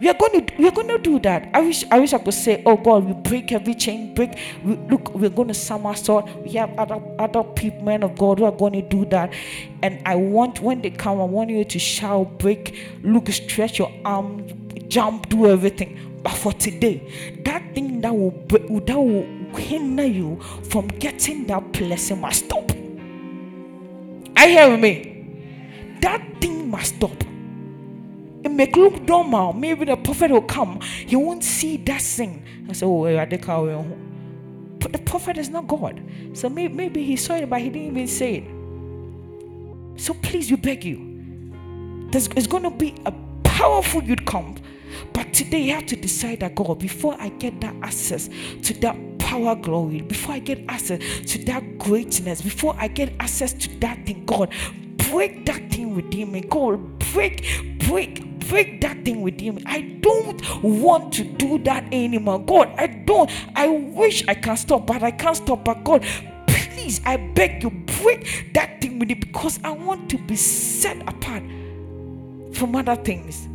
We 0.00 0.08
are 0.08 0.14
going 0.14 0.46
to 0.46 0.56
we 0.56 0.66
are 0.66 0.70
going 0.70 0.88
to 0.88 0.96
do 0.98 1.18
that. 1.20 1.50
I 1.52 1.60
wish 1.60 1.84
I 1.90 1.98
wish 1.98 2.14
I 2.14 2.18
could 2.18 2.32
say, 2.32 2.62
oh 2.64 2.76
God, 2.76 3.04
we 3.04 3.12
break 3.12 3.52
every 3.52 3.74
chain, 3.74 4.14
break. 4.14 4.38
We, 4.64 4.76
look, 4.88 5.14
we're 5.14 5.28
going 5.28 5.48
to 5.48 5.54
somersault. 5.54 6.28
We 6.42 6.52
have 6.52 6.72
other 6.78 7.00
other 7.18 7.44
people, 7.44 7.82
men 7.82 8.02
of 8.02 8.16
God, 8.16 8.38
who 8.38 8.46
are 8.46 8.52
going 8.52 8.72
to 8.72 8.82
do 8.82 9.04
that. 9.06 9.34
And 9.82 10.00
I 10.06 10.14
want 10.16 10.60
when 10.60 10.80
they 10.80 10.90
come, 10.90 11.20
I 11.20 11.24
want 11.24 11.50
you 11.50 11.64
to 11.64 11.78
shout, 11.78 12.38
break, 12.38 12.78
look, 13.02 13.28
stretch 13.28 13.78
your 13.78 13.92
arm, 14.06 14.46
jump, 14.88 15.28
do 15.28 15.46
everything. 15.46 15.98
But 16.22 16.32
for 16.32 16.54
today, 16.54 17.36
that 17.44 17.74
thing 17.74 18.00
that 18.00 18.14
will 18.14 18.30
that 18.50 18.98
will 18.98 19.39
hinder 19.56 20.06
you 20.06 20.40
from 20.70 20.88
getting 20.88 21.46
that 21.46 21.72
blessing 21.72 22.20
must 22.20 22.46
stop. 22.46 22.70
I 24.36 24.48
hear 24.48 24.76
me. 24.76 25.98
That 26.00 26.22
thing 26.40 26.70
must 26.70 26.96
stop. 26.96 27.22
It 28.42 28.50
may 28.50 28.66
look 28.66 29.02
normal. 29.02 29.52
Maybe 29.52 29.84
the 29.84 29.96
prophet 29.96 30.30
will 30.30 30.42
come. 30.42 30.80
He 30.80 31.14
won't 31.16 31.44
see 31.44 31.76
that 31.78 32.00
thing. 32.00 32.42
I 32.68 32.72
say, 32.72 32.86
oh, 32.86 33.04
I 33.06 33.26
But 33.26 34.92
the 34.92 35.02
prophet 35.04 35.36
is 35.36 35.50
not 35.50 35.66
God. 35.66 36.02
So 36.32 36.48
maybe, 36.48 36.72
maybe 36.72 37.04
he 37.04 37.16
saw 37.16 37.34
it, 37.34 37.50
but 37.50 37.60
he 37.60 37.68
didn't 37.68 37.88
even 37.88 38.08
say 38.08 38.36
it. 38.36 40.00
So 40.00 40.14
please, 40.14 40.50
we 40.50 40.56
beg 40.56 40.84
you. 40.84 42.08
There's 42.10 42.28
it's 42.28 42.46
going 42.46 42.62
to 42.62 42.70
be 42.70 42.94
a 43.04 43.12
powerful 43.44 44.02
youth 44.02 44.24
camp. 44.24 44.60
But 45.12 45.34
today 45.34 45.60
you 45.60 45.74
have 45.74 45.86
to 45.86 45.96
decide 45.96 46.40
that 46.40 46.54
God, 46.54 46.78
before 46.78 47.16
I 47.20 47.28
get 47.28 47.60
that 47.60 47.74
access 47.82 48.28
to 48.62 48.74
that 48.80 48.96
power 49.30 49.54
glory, 49.54 50.00
before 50.02 50.34
I 50.34 50.40
get 50.40 50.58
access 50.68 50.98
to 51.26 51.44
that 51.44 51.78
greatness, 51.78 52.42
before 52.42 52.74
I 52.76 52.88
get 52.88 53.12
access 53.20 53.52
to 53.52 53.68
that 53.78 54.04
thing, 54.04 54.24
God, 54.26 54.52
break 55.08 55.46
that 55.46 55.70
thing 55.70 55.94
within 55.94 56.32
me. 56.32 56.40
God, 56.40 56.98
break, 57.12 57.46
break, 57.86 58.40
break 58.48 58.80
that 58.80 59.04
thing 59.04 59.22
within 59.22 59.54
me. 59.54 59.62
I 59.66 59.82
don't 60.00 60.62
want 60.64 61.12
to 61.12 61.22
do 61.22 61.58
that 61.60 61.84
anymore. 61.92 62.40
God, 62.40 62.74
I 62.76 62.88
don't. 62.88 63.30
I 63.54 63.68
wish 63.68 64.26
I 64.26 64.34
can 64.34 64.56
stop, 64.56 64.88
but 64.88 65.04
I 65.04 65.12
can't 65.12 65.36
stop. 65.36 65.64
But 65.64 65.84
God, 65.84 66.04
please, 66.48 67.00
I 67.06 67.16
beg 67.16 67.62
you, 67.62 67.70
break 68.02 68.50
that 68.54 68.80
thing 68.80 68.98
with 68.98 69.10
me 69.10 69.14
because 69.14 69.60
I 69.62 69.70
want 69.70 70.10
to 70.10 70.18
be 70.18 70.34
set 70.34 71.00
apart 71.08 71.44
from 72.52 72.74
other 72.74 72.96
things. 72.96 73.46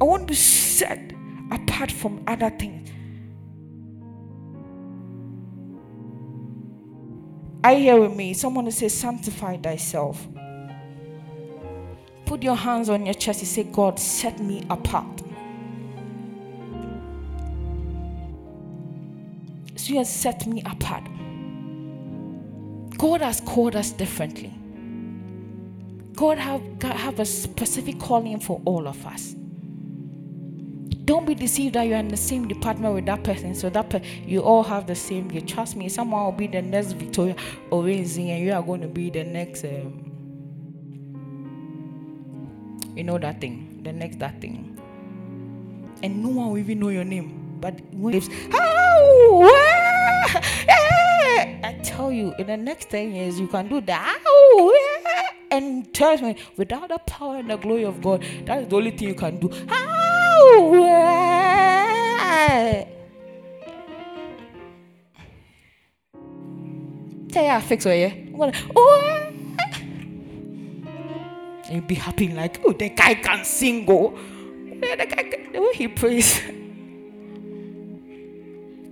I 0.00 0.04
want 0.04 0.22
to 0.22 0.26
be 0.28 0.34
set 0.34 1.12
apart 1.50 1.92
from 1.92 2.22
other 2.26 2.50
things. 2.50 2.90
I 7.62 7.74
hear 7.74 8.00
with 8.00 8.16
me. 8.16 8.32
Someone 8.32 8.70
say, 8.70 8.88
Sanctify 8.88 9.58
thyself. 9.58 10.26
Put 12.24 12.42
your 12.42 12.54
hands 12.54 12.88
on 12.88 13.04
your 13.04 13.14
chest 13.14 13.40
and 13.40 13.48
say, 13.48 13.64
God, 13.64 13.98
set 13.98 14.40
me 14.40 14.64
apart. 14.70 15.22
So 19.76 19.92
you 19.92 19.98
have 19.98 20.06
set 20.06 20.46
me 20.46 20.62
apart. 20.64 21.04
God 22.96 23.20
has 23.20 23.40
called 23.40 23.76
us 23.76 23.90
differently. 23.90 24.54
God 26.14 26.38
have, 26.38 26.62
have 26.82 27.18
a 27.18 27.24
specific 27.24 27.98
calling 27.98 28.38
for 28.40 28.60
all 28.64 28.86
of 28.86 29.04
us. 29.06 29.34
Don't 31.10 31.26
be 31.26 31.34
deceived 31.34 31.74
that 31.74 31.88
you're 31.88 31.98
in 31.98 32.06
the 32.06 32.16
same 32.16 32.46
department 32.46 32.94
with 32.94 33.04
that 33.06 33.24
person. 33.24 33.52
So 33.52 33.68
that 33.70 33.90
per- 33.90 34.00
you 34.24 34.42
all 34.42 34.62
have 34.62 34.86
the 34.86 34.94
same. 34.94 35.28
You 35.32 35.40
trust 35.40 35.74
me. 35.74 35.88
Someone 35.88 36.24
will 36.24 36.30
be 36.30 36.46
the 36.46 36.62
next 36.62 36.92
Victoria 36.92 37.34
Orenzi, 37.72 38.28
and 38.28 38.44
you 38.44 38.52
are 38.52 38.62
going 38.62 38.80
to 38.82 38.86
be 38.86 39.10
the 39.10 39.24
next. 39.24 39.64
Um, 39.64 40.06
you 42.94 43.02
know 43.02 43.18
that 43.18 43.40
thing, 43.40 43.80
the 43.82 43.92
next 43.92 44.20
that 44.20 44.40
thing, 44.40 44.78
and 46.00 46.22
no 46.22 46.28
one 46.28 46.50
will 46.50 46.58
even 46.58 46.78
know 46.78 46.90
your 46.90 47.02
name. 47.02 47.58
But 47.60 47.80
when 47.92 48.14
it's 48.14 48.28
oh, 48.52 49.50
I 50.68 51.76
tell 51.82 52.12
you, 52.12 52.34
in 52.38 52.46
the 52.46 52.56
next 52.56 52.88
ten 52.88 53.12
years, 53.12 53.40
you 53.40 53.48
can 53.48 53.66
do 53.66 53.80
that. 53.80 54.22
and 55.50 55.92
trust 55.92 56.22
me, 56.22 56.36
without 56.56 56.88
the 56.88 56.98
power 56.98 57.38
and 57.38 57.50
the 57.50 57.56
glory 57.56 57.82
of 57.84 58.00
God, 58.00 58.24
that 58.44 58.62
is 58.62 58.68
the 58.68 58.76
only 58.76 58.92
thing 58.92 59.08
you 59.08 59.14
can 59.16 59.40
do. 59.40 59.50
Tell 67.32 67.48
I 67.48 67.60
fix 67.60 67.86
it, 67.86 67.96
yeah. 67.96 68.12
I'm 68.44 68.52
oh, 68.74 69.30
and 71.66 71.76
you 71.76 71.82
be 71.82 71.94
happy 71.94 72.28
like, 72.28 72.60
oh, 72.64 72.72
the 72.72 72.88
guy 72.88 73.14
can 73.14 73.44
sing, 73.44 73.86
oh. 73.88 74.18
The 74.80 75.06
guy, 75.06 75.48
the 75.52 75.60
way 75.60 75.72
he 75.74 75.86
prays. 75.86 76.40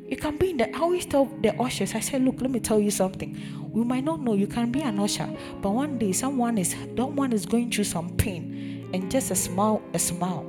You 0.08 0.16
can 0.16 0.36
be 0.36 0.50
in 0.50 0.58
the. 0.58 0.74
I 0.74 0.78
always 0.78 1.04
tell 1.06 1.24
the 1.42 1.60
ushers. 1.60 1.94
I 1.94 2.00
said, 2.00 2.22
look, 2.22 2.40
let 2.40 2.50
me 2.50 2.60
tell 2.60 2.78
you 2.78 2.92
something. 2.92 3.36
We 3.72 3.82
might 3.84 4.04
not 4.04 4.20
know 4.20 4.34
you 4.34 4.46
can 4.46 4.70
be 4.70 4.82
an 4.82 5.00
usher, 5.00 5.28
but 5.60 5.70
one 5.70 5.98
day 5.98 6.12
someone 6.12 6.56
is, 6.56 6.76
someone 6.96 7.32
is 7.32 7.46
going 7.46 7.72
through 7.72 7.84
some 7.84 8.16
pain, 8.16 8.88
and 8.94 9.10
just 9.10 9.32
a 9.32 9.34
smile, 9.34 9.82
a 9.92 9.98
smile 9.98 10.47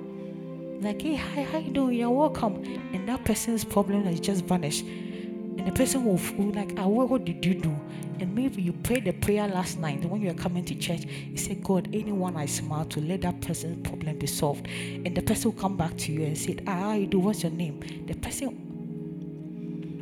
like, 0.82 1.02
hey, 1.02 1.16
hi, 1.16 1.44
how 1.44 1.58
you 1.58 1.72
doing? 1.72 1.98
You're 1.98 2.10
welcome. 2.10 2.56
And 2.94 3.08
that 3.10 3.26
person's 3.26 3.64
problem 3.64 4.04
has 4.06 4.20
just 4.20 4.46
vanished. 4.46 4.84
And 4.84 5.68
the 5.68 5.72
person 5.72 6.06
will, 6.06 6.20
will 6.38 6.54
like, 6.54 6.74
ah, 6.78 6.88
what, 6.88 7.10
what 7.10 7.26
did 7.26 7.46
you 7.46 7.54
do? 7.54 7.76
And 8.20 8.34
maybe 8.34 8.62
you 8.62 8.74
prayed 8.74 9.06
the 9.06 9.12
prayer 9.12 9.48
last 9.48 9.78
night 9.80 10.04
when 10.06 10.22
you 10.22 10.30
were 10.30 10.34
coming 10.34 10.64
to 10.66 10.76
church. 10.76 11.06
You 11.06 11.38
said, 11.38 11.64
God, 11.64 11.90
anyone 11.94 12.38
I 12.38 12.46
smile 12.46 12.86
to, 12.86 13.02
let 13.02 13.22
that 13.22 13.42
person's 13.42 13.88
problem 13.88 14.20
be 14.20 14.28
solved. 14.28 14.68
And 14.68 15.16
the 15.16 15.22
person 15.22 15.52
will 15.52 15.60
come 15.60 15.76
back 15.76 15.98
to 15.98 16.12
you 16.14 16.24
and 16.24 16.38
say, 16.38 16.58
ah, 16.68 16.94
you 16.94 17.08
do? 17.08 17.20
What's 17.20 17.44
your 17.44 17.52
name? 17.52 18.06
The 18.08 18.16
person 18.16 18.66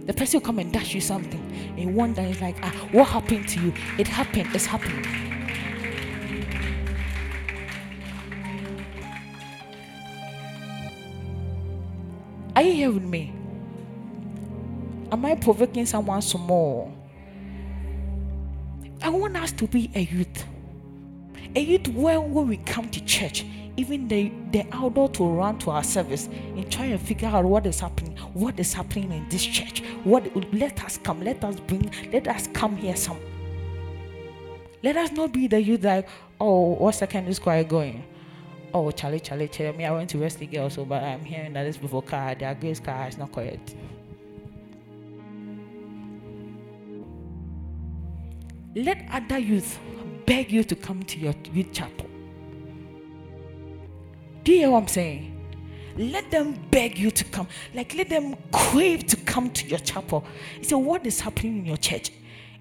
the 0.06 0.14
person 0.14 0.40
will 0.40 0.46
come 0.46 0.60
and 0.60 0.72
dash 0.72 0.96
you 0.96 1.02
something 1.02 1.76
and 1.78 1.94
wonder 1.94 2.22
is 2.22 2.40
like 2.40 2.56
ah 2.64 2.72
what 2.94 3.10
happened 3.10 3.46
to 3.46 3.60
you 3.60 3.74
it 3.98 4.08
happened 4.08 4.48
it's 4.54 4.66
happening 4.66 5.04
Are 12.58 12.64
you 12.64 12.74
here 12.74 12.92
with 12.92 13.04
me? 13.04 13.32
Am 15.12 15.24
I 15.24 15.36
provoking 15.36 15.86
someone 15.86 16.24
small? 16.24 16.92
I 19.00 19.10
want 19.10 19.38
us 19.38 19.52
to 19.52 19.68
be 19.68 19.92
a 19.94 20.00
youth. 20.00 20.44
A 21.56 21.60
youth 21.60 21.88
when 21.90 22.34
when 22.34 22.48
we 22.48 22.58
come 22.58 22.90
to 22.90 23.06
church, 23.06 23.46
even 23.76 24.08
the 24.08 24.32
the 24.50 24.62
adult 24.76 25.20
will 25.20 25.36
run 25.36 25.60
to 25.60 25.70
our 25.70 25.84
service 25.84 26.30
and 26.56 26.72
try 26.72 26.86
and 26.86 27.00
figure 27.00 27.28
out 27.28 27.46
what 27.46 27.68
is 27.68 27.80
happening, 27.80 28.18
what 28.34 28.60
is 28.60 28.74
happening 28.74 29.12
in 29.12 29.30
this 29.30 29.46
church. 29.46 29.84
What 30.04 30.26
let 30.52 30.84
us 30.84 30.98
come, 30.98 31.22
let 31.22 31.44
us 31.44 31.60
bring, 31.60 31.92
let 32.12 32.28
us 32.28 32.48
come 32.54 32.76
here 32.76 32.96
some. 32.96 33.20
Let 34.82 34.98
us 34.98 35.12
not 35.12 35.32
be 35.32 35.46
the 35.46 35.62
youth 35.62 35.84
like, 35.84 36.10
oh, 36.42 36.74
what 36.74 36.96
secondary 36.96 37.36
school 37.36 37.54
are 37.54 37.60
you 37.60 37.66
going? 37.66 38.04
Oh, 38.74 38.92
Charlie, 38.92 39.20
Charlie, 39.20 39.48
Charlie. 39.48 39.78
Me, 39.78 39.86
I 39.86 39.92
went 39.92 40.10
to 40.12 40.20
Wesley 40.20 40.46
Girls, 40.46 40.74
so 40.74 40.86
but 40.86 41.04
I'm 41.04 41.24
hearing 41.24 41.54
that 41.54 41.64
this 41.64 41.78
before 41.78 42.02
car, 42.02 42.36
their 42.36 42.54
grace 42.56 42.80
car 42.80 43.08
is 43.08 43.18
not 43.18 43.32
correct. 43.32 43.76
Let 48.76 49.06
other 49.12 49.40
youth 49.40 49.80
beg 50.26 50.52
you 50.52 50.64
to 50.64 50.76
come 50.76 51.02
to 51.04 51.18
your 51.18 51.34
youth 51.52 51.72
chapel. 51.72 52.08
Do 54.44 54.52
you 54.52 54.60
hear 54.60 54.72
what 54.72 54.84
I'm 54.84 54.88
saying? 54.88 55.34
Let 55.98 56.30
them 56.30 56.54
beg 56.70 56.98
you 57.00 57.10
to 57.10 57.24
come. 57.24 57.48
Like 57.74 57.96
let 57.96 58.10
them 58.10 58.36
crave 58.52 59.08
to 59.08 59.18
come 59.18 59.50
to 59.50 59.68
your 59.68 59.80
chapel. 59.80 60.24
He 60.60 60.64
said, 60.66 60.76
What 60.76 61.06
is 61.08 61.20
happening 61.20 61.60
in 61.60 61.66
your 61.66 61.78
church? 61.78 62.12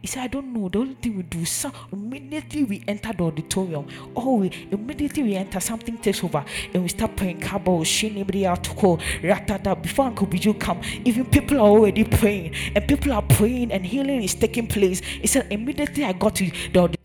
He 0.01 0.07
said, 0.07 0.23
I 0.25 0.27
don't 0.29 0.53
know. 0.53 0.69
The 0.69 0.79
only 0.79 0.95
thing 0.95 1.17
we 1.17 1.23
do, 1.23 1.45
so 1.45 1.73
immediately 1.93 2.65
we 2.65 2.85
enter 2.87 3.13
the 3.13 3.25
auditorium, 3.25 3.87
oh, 4.15 4.37
we 4.37 4.51
immediately 4.71 5.23
we 5.23 5.35
enter, 5.37 5.61
something 5.61 5.99
takes 5.99 6.23
over, 6.23 6.45
and 6.73 6.83
we 6.83 6.89
start 6.89 7.17
praying 7.17 7.41
Kabo, 7.41 7.81
Shinibri 7.83 8.43
Atoko, 8.43 9.01
Ratata. 9.23 9.81
Before 9.81 10.07
Uncle 10.07 10.27
Biju 10.27 10.59
come, 10.59 10.81
even 11.05 11.27
people 11.27 11.59
are 11.59 11.69
already 11.69 12.05
praying, 12.05 12.55
and 12.75 12.87
people 12.87 13.13
are 13.13 13.23
praying, 13.23 13.73
and 13.73 13.85
healing 13.85 14.23
is 14.23 14.35
taking 14.35 14.67
place. 14.67 15.01
He 15.01 15.27
said, 15.27 15.47
immediately 15.51 16.05
I 16.05 16.13
got 16.13 16.35
to 16.37 16.51
the 16.73 16.79
auditorium. 16.81 16.96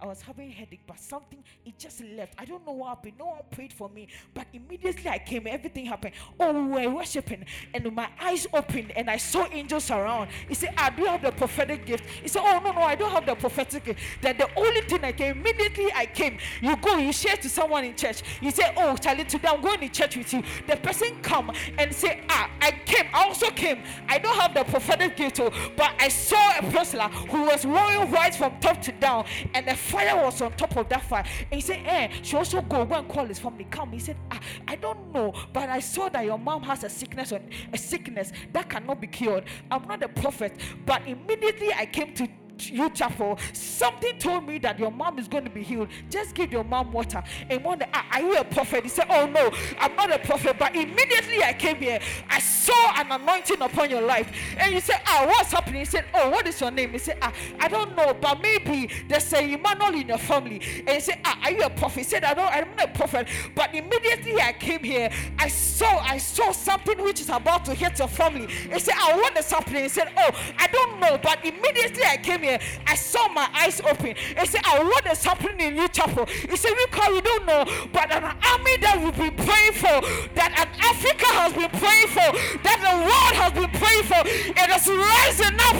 I 0.00 0.06
was 0.06 0.22
having 0.22 0.50
a 0.50 0.52
headache, 0.52 0.80
but 0.86 0.98
something 0.98 1.42
it 1.64 1.78
just 1.78 2.02
left. 2.16 2.34
I 2.38 2.44
don't 2.44 2.64
know 2.66 2.72
what 2.72 2.88
happened. 2.88 3.14
No 3.18 3.26
one 3.26 3.38
prayed 3.50 3.72
for 3.72 3.88
me, 3.88 4.08
but 4.34 4.46
immediately 4.52 5.08
I 5.10 5.18
came. 5.18 5.46
Everything 5.46 5.86
happened. 5.86 6.14
Oh, 6.38 6.52
we 6.52 6.86
were 6.86 6.94
worshiping, 6.94 7.44
and 7.74 7.92
my 7.94 8.08
eyes 8.20 8.46
opened, 8.52 8.92
and 8.96 9.08
I 9.10 9.16
saw 9.16 9.46
angels 9.52 9.90
around. 9.90 10.30
He 10.48 10.54
said, 10.54 10.74
"I 10.76 10.90
do 10.90 11.04
have 11.04 11.22
the 11.22 11.32
prophetic 11.32 11.86
gift." 11.86 12.04
He 12.22 12.28
said, 12.28 12.42
"Oh 12.44 12.60
no, 12.60 12.72
no, 12.72 12.82
I 12.82 12.94
don't 12.94 13.10
have 13.10 13.26
the 13.26 13.34
prophetic 13.34 13.84
gift." 13.84 14.00
Then 14.20 14.36
the 14.36 14.48
only 14.56 14.80
thing 14.82 15.04
I 15.04 15.12
came 15.12 15.38
immediately, 15.38 15.92
I 15.94 16.06
came. 16.06 16.38
You 16.60 16.76
go, 16.76 16.96
you 16.96 17.12
share 17.12 17.36
to 17.36 17.48
someone 17.48 17.84
in 17.84 17.94
church. 17.96 18.22
You 18.40 18.50
say, 18.50 18.72
"Oh, 18.76 18.96
Charlie, 18.96 19.24
today 19.24 19.48
I'm 19.48 19.60
going 19.60 19.80
to 19.80 19.88
church 19.88 20.16
with 20.16 20.32
you." 20.32 20.42
The 20.66 20.76
person 20.76 21.20
come 21.22 21.52
and 21.78 21.94
say, 21.94 22.20
"Ah, 22.28 22.50
I 22.60 22.70
came. 22.70 23.06
I 23.14 23.24
also 23.24 23.50
came. 23.50 23.82
I 24.08 24.18
don't 24.18 24.36
have 24.38 24.54
the 24.54 24.64
prophetic 24.64 25.16
gift, 25.16 25.40
oh, 25.40 25.50
but 25.76 25.92
I 25.98 26.08
saw 26.08 26.58
a 26.58 26.62
person 26.70 27.00
who 27.30 27.44
was 27.44 27.66
wearing 27.66 28.10
white 28.10 28.34
from 28.34 28.58
top 28.60 28.80
to 28.82 28.92
down, 28.92 29.24
and 29.54 29.66
the 29.66 29.76
fire 29.76 30.22
was 30.22 30.40
on 30.40 30.52
top 30.52 30.76
of 30.76 30.88
that 30.88 31.02
fire. 31.02 31.24
And 31.50 31.54
he 31.54 31.60
said, 31.60 31.80
Eh, 31.84 32.08
she 32.22 32.36
also 32.36 32.60
go 32.62 32.84
go 32.84 32.96
and 32.96 33.08
call 33.08 33.26
his 33.26 33.38
family. 33.38 33.66
Come. 33.70 33.92
He 33.92 33.98
said, 33.98 34.16
ah, 34.30 34.40
I 34.68 34.76
don't 34.76 35.12
know, 35.12 35.32
but 35.52 35.68
I 35.68 35.80
saw 35.80 36.08
that 36.08 36.24
your 36.24 36.38
mom 36.38 36.62
has 36.62 36.84
a 36.84 36.88
sickness 36.88 37.32
on 37.32 37.42
a 37.72 37.78
sickness 37.78 38.32
that 38.52 38.68
cannot 38.68 39.00
be 39.00 39.06
cured. 39.06 39.44
I'm 39.70 39.86
not 39.86 40.02
a 40.02 40.08
prophet, 40.08 40.52
but 40.84 41.02
immediately 41.06 41.72
I 41.72 41.86
came 41.86 42.14
to 42.14 42.28
you 42.64 42.90
chapel, 42.90 43.38
something 43.52 44.18
told 44.18 44.46
me 44.46 44.58
that 44.58 44.78
your 44.78 44.90
mom 44.90 45.18
is 45.18 45.28
going 45.28 45.44
to 45.44 45.50
be 45.50 45.62
healed. 45.62 45.88
Just 46.10 46.34
give 46.34 46.52
your 46.52 46.64
mom 46.64 46.92
water. 46.92 47.22
And 47.48 47.62
one 47.64 47.78
day, 47.78 47.86
are 47.92 48.20
you 48.20 48.36
a 48.36 48.44
prophet? 48.44 48.84
He 48.84 48.88
said, 48.88 49.06
Oh 49.10 49.26
no, 49.26 49.50
I'm 49.78 49.94
not 49.96 50.12
a 50.12 50.18
prophet. 50.18 50.56
But 50.58 50.74
immediately 50.74 51.42
I 51.42 51.52
came 51.52 51.76
here, 51.76 52.00
I 52.28 52.38
saw 52.40 53.00
an 53.00 53.12
anointing 53.12 53.60
upon 53.60 53.90
your 53.90 54.02
life. 54.02 54.30
And 54.58 54.74
you 54.74 54.80
said, 54.80 55.00
Ah, 55.06 55.24
what's 55.26 55.52
happening? 55.52 55.80
He 55.80 55.84
said, 55.84 56.04
Oh, 56.14 56.30
what 56.30 56.46
is 56.46 56.60
your 56.60 56.70
name? 56.70 56.90
He 56.90 56.98
said, 56.98 57.18
Ah, 57.22 57.32
I 57.60 57.68
don't 57.68 57.94
know, 57.96 58.14
but 58.14 58.40
maybe 58.40 58.90
there's 59.08 59.32
a 59.32 59.52
Emmanuel 59.52 59.94
in 59.94 60.08
your 60.08 60.18
family. 60.18 60.60
And 60.86 60.90
he 60.90 61.00
said, 61.00 61.18
Ah, 61.24 61.38
are 61.44 61.50
you 61.50 61.62
a 61.62 61.70
prophet? 61.70 61.98
He 61.98 62.04
said, 62.04 62.24
I 62.24 62.34
don't, 62.34 62.52
I'm 62.52 62.68
not 62.76 62.90
a 62.90 62.92
prophet. 62.92 63.28
But 63.54 63.74
immediately 63.74 64.40
I 64.40 64.52
came 64.52 64.82
here, 64.82 65.10
I 65.38 65.48
saw, 65.48 65.98
I 65.98 66.18
saw 66.18 66.52
something 66.52 67.02
which 67.02 67.20
is 67.20 67.28
about 67.28 67.64
to 67.66 67.74
hit 67.74 67.98
your 67.98 68.08
family. 68.08 68.46
He 68.46 68.78
said, 68.78 68.94
Ah, 68.96 69.12
what 69.16 69.36
is 69.36 69.50
happening? 69.50 69.82
He 69.84 69.88
said, 69.88 70.10
Oh, 70.16 70.30
I 70.58 70.66
don't 70.68 71.00
know, 71.00 71.18
but 71.22 71.44
immediately 71.44 72.04
I 72.04 72.16
came 72.16 72.42
I 72.48 72.94
saw 72.94 73.28
my 73.28 73.48
eyes 73.54 73.80
open. 73.80 74.14
He 74.16 74.46
said, 74.46 74.62
oh, 74.66 74.84
what 74.86 75.06
is 75.10 75.24
happening 75.24 75.60
in 75.68 75.76
your 75.76 75.88
chapel? 75.88 76.26
He 76.26 76.56
said, 76.56 76.72
we 76.76 76.86
call 76.86 77.14
you 77.14 77.22
don't 77.22 77.46
know, 77.46 77.64
but 77.92 78.10
an 78.12 78.24
army 78.24 78.76
that 78.78 79.00
we've 79.02 79.16
been 79.16 79.36
praying 79.44 79.74
for, 79.74 80.00
that 80.34 80.52
an 80.54 80.68
Africa 80.80 81.28
has 81.34 81.52
been 81.52 81.72
praying 81.80 82.10
for, 82.14 82.28
that 82.62 82.78
the 82.82 82.94
world 83.02 83.34
has 83.40 83.52
been 83.52 83.72
praying 83.74 84.06
for, 84.06 84.22
it 84.24 84.68
is 84.70 84.86
rising 84.86 85.56
up. 85.58 85.78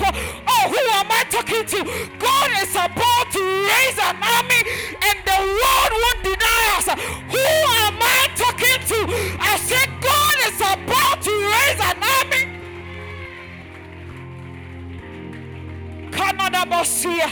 Oh, 0.49 0.65
who 0.69 0.83
am 0.99 1.09
I 1.11 1.23
talking 1.31 1.65
to? 1.65 1.81
God 2.19 2.51
is 2.63 2.75
about 2.75 3.27
to 3.33 3.43
raise 3.43 3.99
an 4.03 4.17
army, 4.19 4.63
and 5.07 5.17
the 5.23 5.39
world 5.47 5.93
won't 5.95 6.21
deny 6.25 6.63
us. 6.77 6.89
Who 7.31 7.47
am 7.87 7.97
I 8.01 8.29
talking 8.35 8.81
to? 8.91 8.99
I 9.39 9.57
said, 9.59 9.89
God 10.03 10.37
is 10.51 10.59
about 10.61 11.06
Kanada 16.17 16.65
Bosia, 16.65 17.29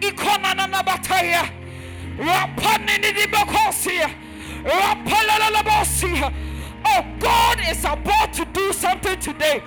Ikonana 0.00 0.82
Bataya, 0.84 1.50
Rapanini 2.16 3.12
di 3.12 3.26
Bokosia, 3.26 4.08
Rapalala 4.62 5.62
Bosia. 5.64 6.32
Oh, 6.86 7.04
God 7.18 7.60
is 7.68 7.84
about 7.84 8.32
to 8.34 8.44
do 8.52 8.72
something 8.72 9.18
today. 9.18 9.60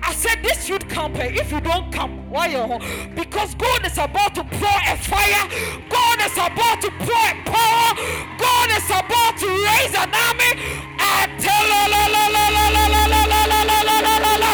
I 0.00 0.12
said 0.14 0.42
this 0.44 0.68
youth 0.68 0.88
camp, 0.88 1.16
if 1.18 1.50
you 1.50 1.60
don't 1.60 1.92
come, 1.92 2.30
why 2.30 2.46
you 2.46 2.58
home? 2.58 2.82
Because 3.14 3.54
God 3.56 3.84
is 3.84 3.98
about 3.98 4.34
to 4.36 4.44
pour 4.44 4.78
a 4.86 4.96
fire, 4.96 5.44
God 5.88 6.18
is 6.24 6.36
about 6.36 6.80
to 6.82 6.90
pour 7.02 7.24
a 7.26 7.34
power, 7.44 7.90
God 8.38 8.68
is 8.78 8.88
about 8.88 9.36
to 9.38 9.48
raise 9.48 9.94
an 9.98 10.10
army. 10.14 10.52
I 11.00 11.26
tell 11.42 11.64
la 11.72 11.82
la 11.94 12.06
la 12.14 12.24
la 12.28 12.46
la 12.56 12.66
la 12.68 12.84
la 12.86 13.04
la 13.04 13.24
la 13.26 13.62
la 13.64 13.82
la 13.82 14.00
la 14.00 14.18
la 14.18 14.36
la. 14.36 14.48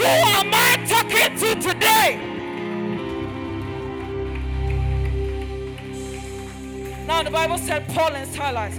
Who 0.00 0.06
am 0.06 0.50
I 0.54 0.82
talking 0.88 1.36
to 1.40 1.54
today? 1.68 2.26
Now 7.06 7.22
the 7.22 7.30
Bible 7.30 7.58
said 7.58 7.86
Paul 7.88 8.14
and 8.14 8.26
Silas. 8.30 8.78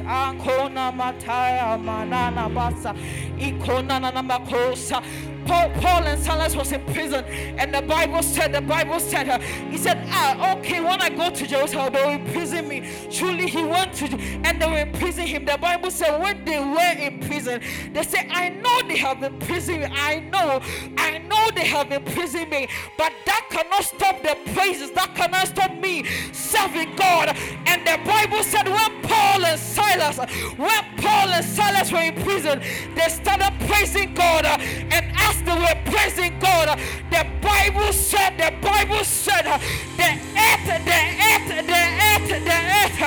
Paul, 5.46 5.70
Paul 5.82 6.04
and 6.04 6.22
Silas 6.24 6.56
was 6.56 6.72
in 6.72 6.86
prison, 6.86 7.26
and 7.26 7.74
the 7.74 7.82
Bible 7.82 8.22
said, 8.24 8.54
the 8.54 8.62
Bible 8.62 9.00
said, 9.00 9.28
uh, 9.28 9.40
he 9.40 9.78
said, 9.78 9.98
ah, 10.10 10.56
okay, 10.58 10.80
when 10.80 11.02
I 11.02 11.10
go 11.10 11.30
to 11.30 11.48
Jerusalem, 11.48 11.94
they 11.94 12.02
will 12.04 12.12
imprison 12.12 12.68
me. 12.68 12.88
Truly, 13.12 13.48
he 13.48 13.64
went 13.64 13.94
to, 13.96 14.06
and 14.06 14.62
they 14.62 14.66
will 14.66 14.78
imprison 14.78 15.26
him. 15.26 15.46
The 15.46 15.58
Bible 15.58 15.92
said, 15.92 16.22
when 16.22 16.46
they 16.46 16.60
were 16.60 16.96
in 16.98 17.20
prison, 17.22 17.62
they 17.92 18.04
said, 18.04 18.28
I 18.30 18.50
know 18.50 18.88
they 18.88 18.98
have 18.98 19.24
imprisoned 19.24 19.82
me. 19.82 19.88
I 19.92 20.20
know, 20.20 20.62
I 20.98 21.11
know 21.32 21.50
they 21.56 21.66
have 21.66 21.92
imprisoned 21.92 22.50
me, 22.50 22.68
but 22.98 23.14
that 23.26 23.48
cannot 23.50 23.84
stop 23.84 24.22
the 24.22 24.36
praises. 24.54 24.92
That 24.92 25.16
cannot 25.16 25.48
stop 25.48 25.72
me 25.78 26.04
serving 26.32 26.96
God. 26.96 27.36
And 27.66 27.80
the 27.88 27.98
Bible 28.06 28.44
said, 28.44 28.68
when 28.68 28.92
Paul 29.04 29.46
and 29.46 29.60
Silas, 29.60 30.18
when 30.58 30.84
Paul 30.98 31.30
and 31.30 31.46
Silas 31.46 31.92
were 31.92 32.02
in 32.02 32.16
prison, 32.24 32.62
they 32.96 33.10
started 33.10 33.54
praising 33.68 34.14
God, 34.14 34.46
and 34.46 35.06
as 35.28 35.42
they 35.44 35.58
were 35.66 35.80
praising 35.92 36.38
God, 36.40 36.80
the 37.10 37.26
Bible 37.42 37.94
said, 37.94 38.38
the 38.38 38.52
Bible 38.62 39.04
said, 39.04 39.46
the 39.98 40.10
earth, 40.50 40.68
the 40.90 41.02
earth, 41.32 41.50
the 41.68 41.82
earth, 42.10 42.30
the 42.46 42.58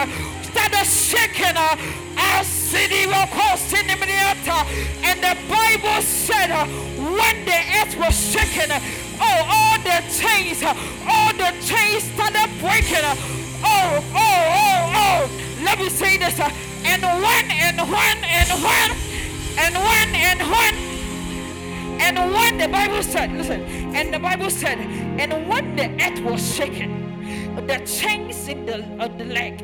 earth 0.00 0.43
started 0.54 0.86
shaking. 0.86 1.56
Our 2.16 2.44
city 2.44 3.06
will 3.06 3.26
call 3.26 3.56
and 5.02 5.18
the 5.20 5.36
Bible 5.48 6.00
said, 6.02 6.50
uh, 6.50 6.66
when 6.96 7.44
the 7.44 7.58
earth 7.80 7.96
was 7.98 8.14
shaking, 8.14 8.70
oh, 9.20 9.38
all 9.50 9.78
the 9.82 9.98
chains, 10.14 10.62
uh, 10.62 10.74
all 11.08 11.32
the 11.34 11.50
chains 11.66 12.04
started 12.14 12.50
breaking. 12.60 13.02
Uh, 13.02 13.16
oh, 13.64 14.04
oh, 14.14 14.50
oh, 14.62 14.92
oh. 14.94 15.30
Let 15.64 15.78
me 15.78 15.88
say 15.88 16.18
this. 16.18 16.38
And 16.38 17.02
when, 17.02 17.44
and 17.50 17.78
when, 17.80 18.16
and 18.24 18.50
when, 18.62 18.90
and 19.58 19.74
when, 19.74 20.14
and 20.14 20.40
when 20.40 20.94
and 22.00 22.18
when 22.32 22.58
the 22.58 22.68
Bible 22.68 23.02
said, 23.02 23.32
listen, 23.32 23.62
and 23.94 24.12
the 24.12 24.18
Bible 24.18 24.50
said, 24.50 24.78
and 24.78 25.48
when 25.48 25.76
the 25.76 25.88
earth 26.04 26.20
was 26.22 26.54
shaken, 26.54 27.03
the 27.66 27.78
chains 27.86 28.48
in 28.48 28.66
the 28.66 28.82
on 29.02 29.16
the 29.18 29.24
leg, 29.24 29.60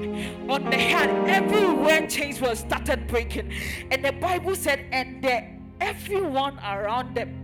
on 0.48 0.64
the 0.70 0.76
hand, 0.76 1.28
everywhere 1.28 2.06
chains 2.06 2.40
were 2.40 2.54
started 2.54 3.06
breaking. 3.06 3.52
And 3.90 4.04
the 4.04 4.12
Bible 4.12 4.54
said, 4.54 4.86
and 4.92 5.22
the, 5.22 5.44
everyone 5.80 6.58
around 6.58 7.14
them 7.14 7.40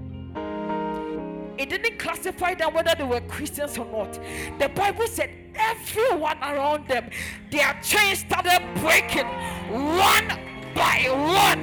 it 1.58 1.70
didn't 1.70 1.98
classify 1.98 2.54
them 2.54 2.74
whether 2.74 2.94
they 2.96 3.04
were 3.04 3.20
Christians 3.22 3.78
or 3.78 3.86
not. 3.86 4.18
The 4.58 4.68
Bible 4.68 5.06
said 5.06 5.30
everyone 5.54 6.38
around 6.38 6.86
them, 6.86 7.08
their 7.50 7.78
chains 7.82 8.20
started 8.20 8.62
breaking 8.76 9.26
one 9.68 10.28
by 10.74 11.06
one, 11.08 11.62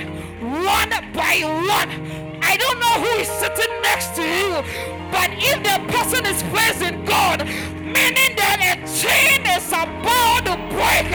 one 0.63 0.89
by 1.13 1.41
one. 1.43 2.39
I 2.41 2.57
don't 2.57 2.79
know 2.79 2.95
who 3.03 3.19
is 3.19 3.27
sitting 3.27 3.81
next 3.83 4.15
to 4.15 4.23
you, 4.23 4.51
but 5.11 5.29
if 5.33 5.61
the 5.61 5.93
person 5.93 6.25
is 6.25 6.41
praising 6.51 7.05
God, 7.05 7.47
Meaning 7.93 8.35
that 8.35 8.59
a 8.61 8.75
chain 8.99 9.41
is 9.57 9.67
about 9.69 10.45
to 10.47 10.55
break. 10.73 11.09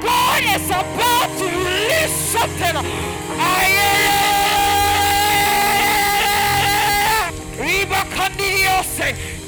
God 0.00 0.42
is 0.56 0.66
about 0.70 1.28
to 1.38 1.44
release 1.44 2.16
something. 2.32 2.76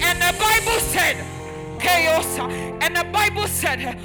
And 0.01 0.23
the 0.23 0.33
Bible 0.39 0.81
said, 0.81 1.17
chaos. 1.79 2.39
And 2.81 2.97
the 2.97 3.05
Bible 3.13 3.47
said, 3.47 3.99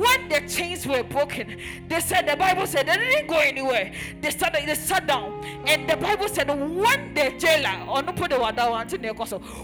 when 0.00 0.28
the 0.28 0.40
chains 0.48 0.86
were 0.86 1.02
broken, 1.02 1.58
they 1.88 2.00
said 2.00 2.28
the 2.28 2.36
Bible 2.36 2.66
said 2.66 2.86
they 2.86 2.96
didn't 2.96 3.28
go 3.28 3.38
anywhere. 3.38 3.92
They 4.20 4.30
sat 4.30 4.52
they 4.52 4.74
sat 4.74 5.06
down, 5.06 5.44
and 5.66 5.88
the 5.88 5.96
Bible 5.96 6.28
said 6.28 6.48
when 6.48 7.14
the 7.14 7.34
jailer 7.38 7.86
or 7.88 8.02
no 8.02 8.12
put 8.12 8.30
the 8.30 8.38
one 8.38 8.54
down 8.54 8.86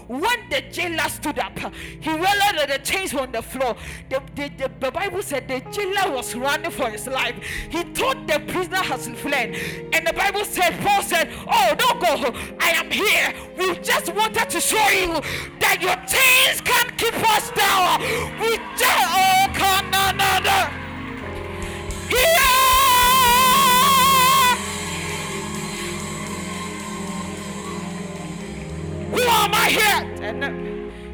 when 0.07 0.49
the 0.49 0.61
jailer 0.71 1.09
stood 1.09 1.39
up, 1.39 1.57
he 1.99 2.09
realized 2.09 2.57
that 2.57 2.69
the 2.69 2.79
chains 2.79 3.13
were 3.13 3.21
on 3.21 3.31
the 3.31 3.41
floor. 3.41 3.75
The, 4.09 4.21
the, 4.35 4.49
the, 4.57 4.71
the 4.79 4.91
Bible 4.91 5.21
said 5.21 5.47
the 5.47 5.59
jailer 5.71 6.15
was 6.15 6.35
running 6.35 6.71
for 6.71 6.89
his 6.89 7.07
life. 7.07 7.35
He 7.69 7.83
thought 7.83 8.27
the 8.27 8.39
prisoner 8.47 8.77
has 8.77 9.07
fled, 9.07 9.55
and 9.93 10.07
the 10.07 10.13
Bible 10.13 10.45
said 10.45 10.79
Paul 10.81 11.01
said, 11.03 11.29
"Oh, 11.47 11.75
don't 11.77 11.99
go! 11.99 12.33
I 12.59 12.71
am 12.71 12.91
here. 12.91 13.33
We 13.57 13.77
just 13.79 14.13
wanted 14.13 14.49
to 14.49 14.61
show 14.61 14.89
you 14.89 15.21
that 15.59 15.77
your 15.81 15.95
chains 16.07 16.61
can't 16.61 16.97
keep 16.97 17.15
us 17.29 17.51
down. 17.51 18.01
We 18.39 18.57
just 18.77 19.07
oh 19.15 19.47
come 19.53 19.93
another. 20.23 20.71
Here. 22.09 22.53
Who 29.11 29.21
am 29.21 29.53
I 29.53 29.69
here? 29.69 30.01
And 30.23 30.43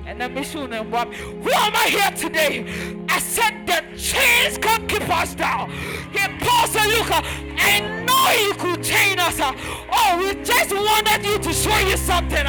and 0.08 0.24
I'm 0.24 0.44
soon 0.44 0.74
and 0.74 0.94
Who 0.94 1.52
am 1.52 1.76
I 1.76 1.88
here 1.90 2.12
today? 2.16 2.66
I 3.08 3.20
said 3.20 3.66
the 3.66 3.84
chains 3.98 4.58
can't 4.58 4.88
keep 4.88 5.08
us 5.10 5.36
down. 5.36 5.72
He 6.12 6.20
paused 6.40 6.76
and 6.76 6.92
look, 6.92 7.12
I 7.12 7.80
know 8.06 8.32
you 8.44 8.54
could 8.56 8.84
chain 8.84 9.20
us. 9.20 9.40
Oh, 9.40 10.18
we 10.20 10.34
just 10.44 10.74
wanted 10.74 11.26
you 11.26 11.38
to 11.38 11.54
show 11.54 11.80
you 11.88 11.98
something 11.98 12.46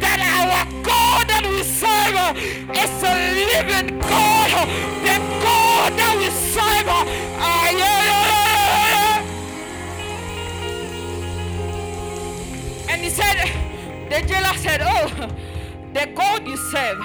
that 0.00 0.18
our 0.36 0.82
God 0.82 1.21
that 1.42 1.50
we 1.50 1.62
serve 1.62 2.36
is 2.76 3.02
a 3.02 3.14
living 3.52 3.98
God. 3.98 4.68
The 5.02 5.16
God 5.42 5.92
that 5.98 6.14
we 6.18 6.28
serve. 6.30 6.88
Uh, 6.88 7.04
yeah, 7.78 8.04
yeah. 8.88 9.26
And 12.90 13.02
he 13.02 13.10
said, 13.10 13.36
the 14.10 14.20
jailer 14.26 14.56
said, 14.58 14.80
Oh, 14.84 15.08
the 15.92 16.06
God 16.14 16.46
you 16.46 16.56
serve, 16.56 16.98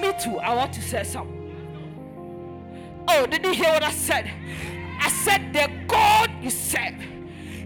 me 0.00 0.12
too, 0.22 0.38
I 0.38 0.54
want 0.54 0.72
to 0.74 0.82
say 0.82 1.04
some. 1.04 1.28
Oh, 3.08 3.26
did 3.26 3.44
you 3.44 3.52
hear 3.52 3.70
what 3.70 3.82
I 3.82 3.90
said? 3.90 4.30
I 5.00 5.08
said, 5.10 5.52
The 5.52 5.70
God 5.86 6.30
you 6.42 6.50
serve. 6.50 6.94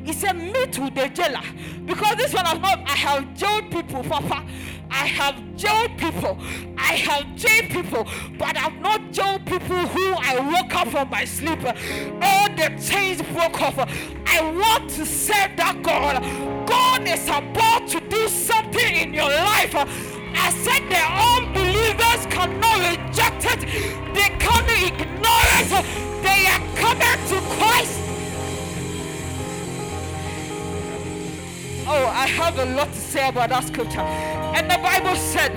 He 0.05 0.13
said, 0.13 0.37
Me 0.37 0.67
too, 0.67 0.91
the 0.91 1.09
jailer. 1.09 1.43
Because 1.85 2.17
this 2.17 2.33
one 2.35 2.47
I 2.47 2.97
have 2.97 3.35
jailed 3.37 3.71
people, 3.71 4.03
Papa. 4.03 4.45
I 4.91 5.07
have 5.07 5.57
jailed 5.57 5.97
people. 5.99 6.39
I 6.77 6.95
have 6.95 7.37
jailed 7.37 7.71
people, 7.71 8.07
but 8.39 8.57
I've 8.57 8.81
not 8.81 9.13
jailed 9.13 9.45
people 9.47 9.77
who 9.77 10.15
I 10.15 10.39
woke 10.41 10.75
up 10.75 10.89
from 10.89 11.11
my 11.11 11.25
sleep. 11.25 11.65
All 11.65 12.49
the 12.49 12.69
chains 12.81 13.23
broke 13.23 13.61
off. 13.61 13.79
I 14.27 14.41
want 14.41 14.91
to 14.91 15.07
serve 15.07 15.57
that 15.57 15.83
God. 15.83 16.23
God 16.67 17.09
is 17.09 17.27
about 17.29 17.89
to 17.89 18.01
do 18.09 18.29
something 18.29 18.95
in 18.95 19.15
your 19.15 19.29
life. 19.29 19.75
I 19.75 20.51
said 20.65 20.89
the 20.89 21.03
unbelievers 21.35 22.27
cannot 22.27 22.79
reject 22.91 23.45
it, 23.45 23.61
they 24.15 24.31
cannot 24.39 24.69
ignore 24.69 25.49
it. 25.59 25.71
They 26.23 26.47
are 26.47 26.63
coming 26.77 27.19
to 27.29 27.41
Christ. 27.57 28.01
Oh, 31.91 32.07
I 32.07 32.27
have 32.27 32.59
a 32.59 32.67
lot 32.77 32.93
to 32.93 32.99
say 32.99 33.27
about 33.27 33.49
that 33.49 33.65
scripture. 33.65 34.01
And 34.01 34.71
the 34.71 34.77
Bible 34.77 35.17
said 35.17 35.53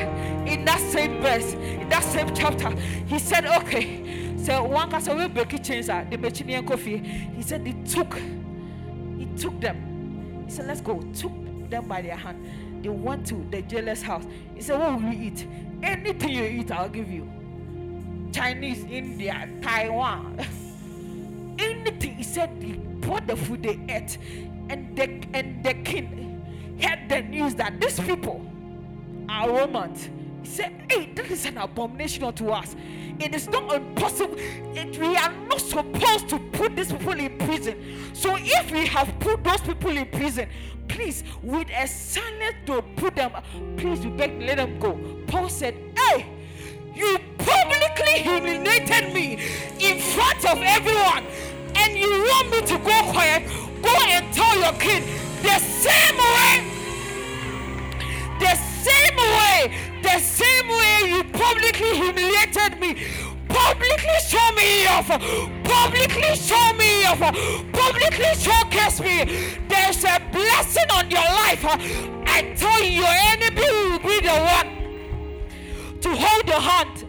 in 0.48 0.64
that 0.64 0.80
same 0.80 1.22
verse, 1.22 1.54
in 1.54 1.90
that 1.90 2.04
same 2.04 2.34
chapter, 2.34 2.70
he 3.06 3.20
said, 3.20 3.46
okay. 3.46 4.38
So 4.38 4.64
one 4.64 4.90
person 4.90 5.18
will 5.18 5.28
break 5.28 5.62
chains 5.62 5.88
the 5.88 6.18
Mechinian 6.18 6.66
coffee. 6.66 6.98
He 6.98 7.42
said 7.42 7.68
he 7.68 7.74
took, 7.84 8.16
he 9.18 9.26
took 9.38 9.60
them. 9.60 10.46
He 10.46 10.52
said, 10.52 10.68
let's 10.68 10.80
go. 10.80 11.02
Took 11.14 11.34
them 11.70 11.90
by 11.90 12.02
their 12.02 12.16
hand. 12.16 12.46
They 12.82 12.90
went 12.90 13.28
to 13.28 13.36
the 13.52 13.62
jailer's 13.64 14.02
house. 14.02 14.24
He 14.56 14.62
said, 14.62 14.80
What 14.80 15.02
will 15.02 15.10
we 15.10 15.18
eat? 15.18 15.46
Anything 15.84 16.30
you 16.30 16.44
eat, 16.46 16.72
I'll 16.72 16.90
give 16.90 17.12
you. 17.12 17.30
Chinese, 18.32 18.86
India, 18.86 19.50
Taiwan. 19.62 20.40
Anything. 21.60 22.16
He 22.16 22.24
said 22.24 22.50
he 22.62 22.74
brought 22.74 23.28
the 23.28 23.36
food 23.36 23.64
they 23.64 23.80
ate 23.90 24.18
and 24.72 24.96
the, 24.96 25.04
and 25.34 25.64
the 25.64 25.74
king 25.74 26.78
heard 26.82 27.10
the 27.10 27.22
news 27.24 27.56
that 27.56 27.80
these 27.82 28.00
people 28.00 28.46
are 29.28 29.50
Romans. 29.50 30.10
He 30.44 30.48
said, 30.48 30.74
Hey, 30.90 31.12
that 31.14 31.30
is 31.30 31.46
an 31.46 31.58
abomination 31.58 32.24
unto 32.24 32.50
us. 32.50 32.76
It 33.20 33.36
is 33.36 33.50
not 33.50 33.74
impossible. 33.74 34.36
It, 34.38 34.98
we 34.98 35.16
are 35.18 35.34
not 35.50 35.60
supposed 35.60 36.30
to 36.30 36.40
put 36.54 36.76
these 36.78 36.92
people 36.92 37.20
in 37.20 37.38
prison. 37.38 37.76
So 38.14 38.38
if 38.40 38.72
we 38.72 38.88
have 38.88 39.14
put 39.20 39.44
those 39.44 39.60
people 39.60 39.92
in 39.92 40.08
prison, 40.08 40.48
please, 40.88 41.24
with 41.44 41.70
a 41.70 41.86
silence 41.86 42.56
to 42.68 42.82
put 42.96 43.16
them, 43.16 43.32
please, 43.76 44.00
we 44.06 44.12
beg, 44.12 44.42
let 44.42 44.56
them 44.58 44.80
go. 44.80 44.98
Paul 45.28 45.50
said, 45.50 45.76
Hey, 45.98 46.26
you 46.96 47.20
publicly 47.38 48.24
humiliated 48.24 49.14
me 49.14 49.34
in 49.80 50.00
front 50.00 50.46
of 50.46 50.60
everyone, 50.62 51.26
and 51.76 51.98
you 51.98 52.10
want 52.10 52.52
me 52.52 52.62
to 52.62 52.78
go 52.78 53.12
quiet? 53.12 53.71
Go 53.82 53.96
and 54.08 54.34
tell 54.34 54.58
your 54.60 54.74
kid 54.74 55.04
the 55.42 55.58
same 55.60 56.18
way. 56.18 56.54
The 58.40 58.56
same 58.56 59.18
way. 59.18 60.00
The 60.02 60.20
same 60.20 60.68
way 60.68 61.10
you 61.10 61.24
publicly 61.24 61.96
humiliated 61.96 62.80
me. 62.80 63.06
Publicly 63.48 64.20
show 64.28 64.52
me 64.56 64.88
off. 64.88 65.08
Publicly 65.64 66.36
show 66.36 66.74
me 66.74 67.06
off. 67.06 67.20
Publicly 67.72 68.34
showcase 68.38 69.00
me. 69.02 69.58
There's 69.68 70.04
a 70.04 70.20
blessing 70.32 70.90
on 70.94 71.12
your 71.12 71.22
life. 71.22 71.64
I 71.66 72.54
tell 72.56 72.82
you, 72.82 73.02
your 73.02 73.16
enemy 73.34 73.62
will 73.62 74.00
be 74.00 74.20
the 74.22 74.38
one 74.58 74.82
to 76.02 76.16
hold 76.16 76.48
your 76.48 76.60
hand 76.60 77.06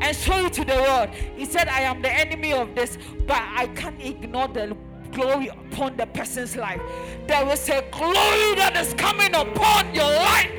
and 0.00 0.16
show 0.16 0.38
you 0.38 0.50
to 0.50 0.64
the 0.64 0.74
world. 0.74 1.10
He 1.36 1.44
said, 1.44 1.68
I 1.68 1.80
am 1.80 2.02
the 2.02 2.12
enemy 2.12 2.52
of 2.52 2.74
this, 2.74 2.98
but 3.26 3.40
I 3.40 3.66
can't 3.68 4.00
ignore 4.00 4.48
the 4.48 4.76
glory 5.12 5.48
upon 5.48 5.96
the 5.96 6.06
person's 6.06 6.56
life. 6.56 6.80
There 7.26 7.48
is 7.50 7.68
a 7.68 7.84
glory 7.90 8.54
that 8.56 8.76
is 8.76 8.94
coming 8.94 9.34
upon 9.34 9.94
your 9.94 10.04
life. 10.04 10.50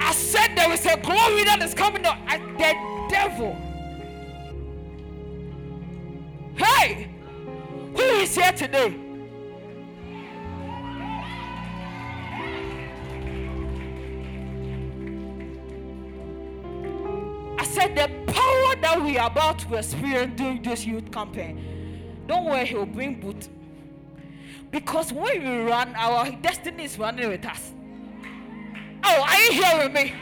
I 0.00 0.12
said 0.12 0.54
there 0.56 0.72
is 0.72 0.84
a 0.86 0.96
glory 0.98 1.44
that 1.44 1.62
is 1.62 1.74
coming 1.74 2.04
up. 2.04 2.18
The 2.58 2.74
devil. 3.08 3.56
Hey, 6.56 7.08
who 7.96 8.02
is 8.02 8.34
here 8.34 8.52
today? 8.52 8.94
I 17.58 17.64
said 17.64 17.96
the 17.96 18.32
power 18.32 18.76
that 18.80 19.00
we 19.02 19.18
are 19.18 19.30
about 19.30 19.58
to 19.60 19.74
experience 19.74 20.34
during 20.36 20.62
this 20.62 20.86
youth 20.86 21.10
campaign 21.10 21.73
don't 22.26 22.44
worry, 22.44 22.66
he'll 22.66 22.86
bring 22.86 23.20
boot. 23.20 23.48
Because 24.70 25.12
when 25.12 25.42
we 25.42 25.70
run, 25.70 25.94
our 25.94 26.30
destiny 26.42 26.84
is 26.84 26.98
running 26.98 27.28
with 27.28 27.44
us. 27.46 27.72
Oh, 29.04 29.22
are 29.22 29.40
you 29.40 29.62
hearing 29.62 29.92
me? 29.92 30.12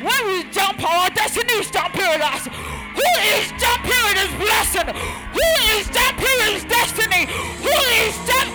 When 0.00 0.26
we 0.26 0.50
jump, 0.50 0.82
our 0.82 1.10
destiny 1.10 1.52
is 1.54 1.70
jumping 1.70 2.08
with 2.08 2.22
us. 2.22 2.46
Who 2.46 3.10
is 3.34 3.52
jumping 3.62 4.02
with 4.06 4.18
his 4.18 4.34
blessing? 4.42 4.88
Who 5.32 5.78
is 5.78 5.88
jumping 5.90 6.36
with 6.40 6.54
his 6.54 6.64
destiny? 6.64 7.26
Who 7.62 7.76
is 8.02 8.16
jumping? 8.26 8.54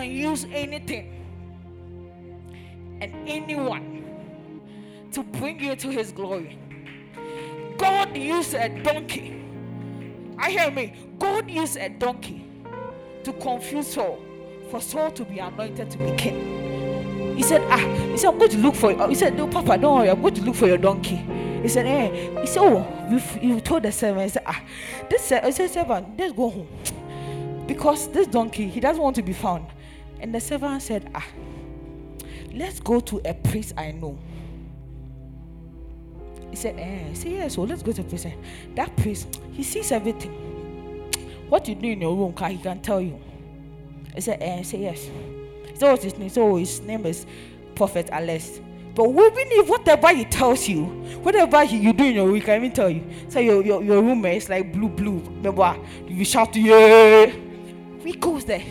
Can 0.00 0.10
use 0.10 0.46
anything 0.50 1.12
and 3.02 3.12
anyone 3.28 4.04
to 5.12 5.22
bring 5.22 5.60
you 5.60 5.76
to 5.76 5.88
his 5.90 6.10
glory. 6.10 6.58
God 7.76 8.16
used 8.16 8.54
a 8.54 8.68
donkey. 8.82 9.42
I 10.38 10.50
hear 10.50 10.70
me. 10.70 10.94
God 11.18 11.50
used 11.50 11.76
a 11.76 11.90
donkey 11.90 12.46
to 13.24 13.32
confuse 13.34 13.88
Saul 13.88 14.18
for 14.70 14.80
Saul 14.80 15.10
to 15.10 15.24
be 15.24 15.38
anointed 15.38 15.90
to 15.90 15.98
be 15.98 16.12
king. 16.16 17.36
He 17.36 17.42
said, 17.42 17.60
Ah, 17.68 17.78
he 17.78 18.16
said, 18.16 18.28
I'm 18.28 18.38
going 18.38 18.50
to 18.52 18.58
look 18.58 18.76
for 18.76 18.92
you. 18.92 19.06
He 19.08 19.14
said, 19.14 19.36
No, 19.36 19.48
Papa, 19.48 19.76
don't 19.76 19.98
worry, 19.98 20.10
I'm 20.10 20.22
going 20.22 20.34
to 20.34 20.42
look 20.42 20.54
for 20.54 20.66
your 20.66 20.78
donkey. 20.78 21.16
He 21.62 21.68
said, 21.68 21.84
eh. 21.84 22.40
He 22.40 22.46
said, 22.46 22.62
oh, 22.62 22.86
you 23.10 23.20
you 23.46 23.60
told 23.60 23.82
the 23.82 23.92
servant. 23.92 24.22
He 24.22 24.28
said, 24.30 24.44
ah, 24.46 24.62
this 25.10 25.24
servant, 25.26 26.18
let's 26.18 26.32
go 26.32 26.48
home 26.48 26.68
because 27.66 28.08
this 28.08 28.26
donkey 28.26 28.66
he 28.66 28.80
doesn't 28.80 29.02
want 29.02 29.14
to 29.14 29.22
be 29.22 29.34
found. 29.34 29.66
And 30.20 30.34
the 30.34 30.40
servant 30.40 30.82
said, 30.82 31.10
ah, 31.14 31.26
let's 32.52 32.80
go 32.80 33.00
to 33.00 33.20
a 33.24 33.34
priest 33.34 33.74
I 33.76 33.92
know. 33.92 34.18
He 36.50 36.56
said, 36.56 36.78
eh. 36.78 37.08
He 37.08 37.14
said, 37.14 37.32
yes. 37.32 37.54
So 37.54 37.62
let's 37.62 37.82
go 37.82 37.92
to 37.92 38.00
a 38.00 38.04
priest. 38.04 38.26
That 38.74 38.96
priest, 38.96 39.40
he 39.52 39.62
sees 39.62 39.92
everything. 39.92 40.32
What 41.48 41.66
you 41.68 41.74
do 41.74 41.88
in 41.88 42.00
your 42.00 42.14
room, 42.14 42.34
he 42.48 42.58
can 42.58 42.80
tell 42.80 43.00
you. 43.00 43.18
He 44.14 44.20
said, 44.20 44.42
eh. 44.42 44.58
He 44.58 44.64
said, 44.64 44.80
yes. 44.80 45.10
So 45.78 45.96
his 45.96 46.18
name? 46.18 46.28
So 46.28 46.56
his 46.56 46.80
name 46.82 47.06
is 47.06 47.24
Prophet 47.74 48.08
Alex. 48.12 48.60
But 48.94 49.08
even 49.08 49.32
if 49.36 49.68
whatever 49.68 50.12
he 50.14 50.24
tells 50.24 50.68
you, 50.68 50.84
whatever 51.22 51.64
he, 51.64 51.78
you 51.78 51.92
do 51.92 52.04
in 52.04 52.16
your 52.16 52.26
room, 52.26 52.34
he 52.34 52.40
can 52.40 52.56
even 52.56 52.72
tell 52.72 52.90
you. 52.90 53.04
So 53.28 53.38
your, 53.38 53.62
your, 53.64 53.82
your 53.82 54.02
roommate 54.02 54.36
is 54.42 54.48
like 54.50 54.72
blue, 54.72 54.88
blue. 54.88 55.20
Remember, 55.20 55.76
you 56.06 56.24
shout, 56.24 56.52
to 56.52 56.60
yeah. 56.60 57.32
We 58.02 58.12
goes 58.12 58.44
there. 58.44 58.62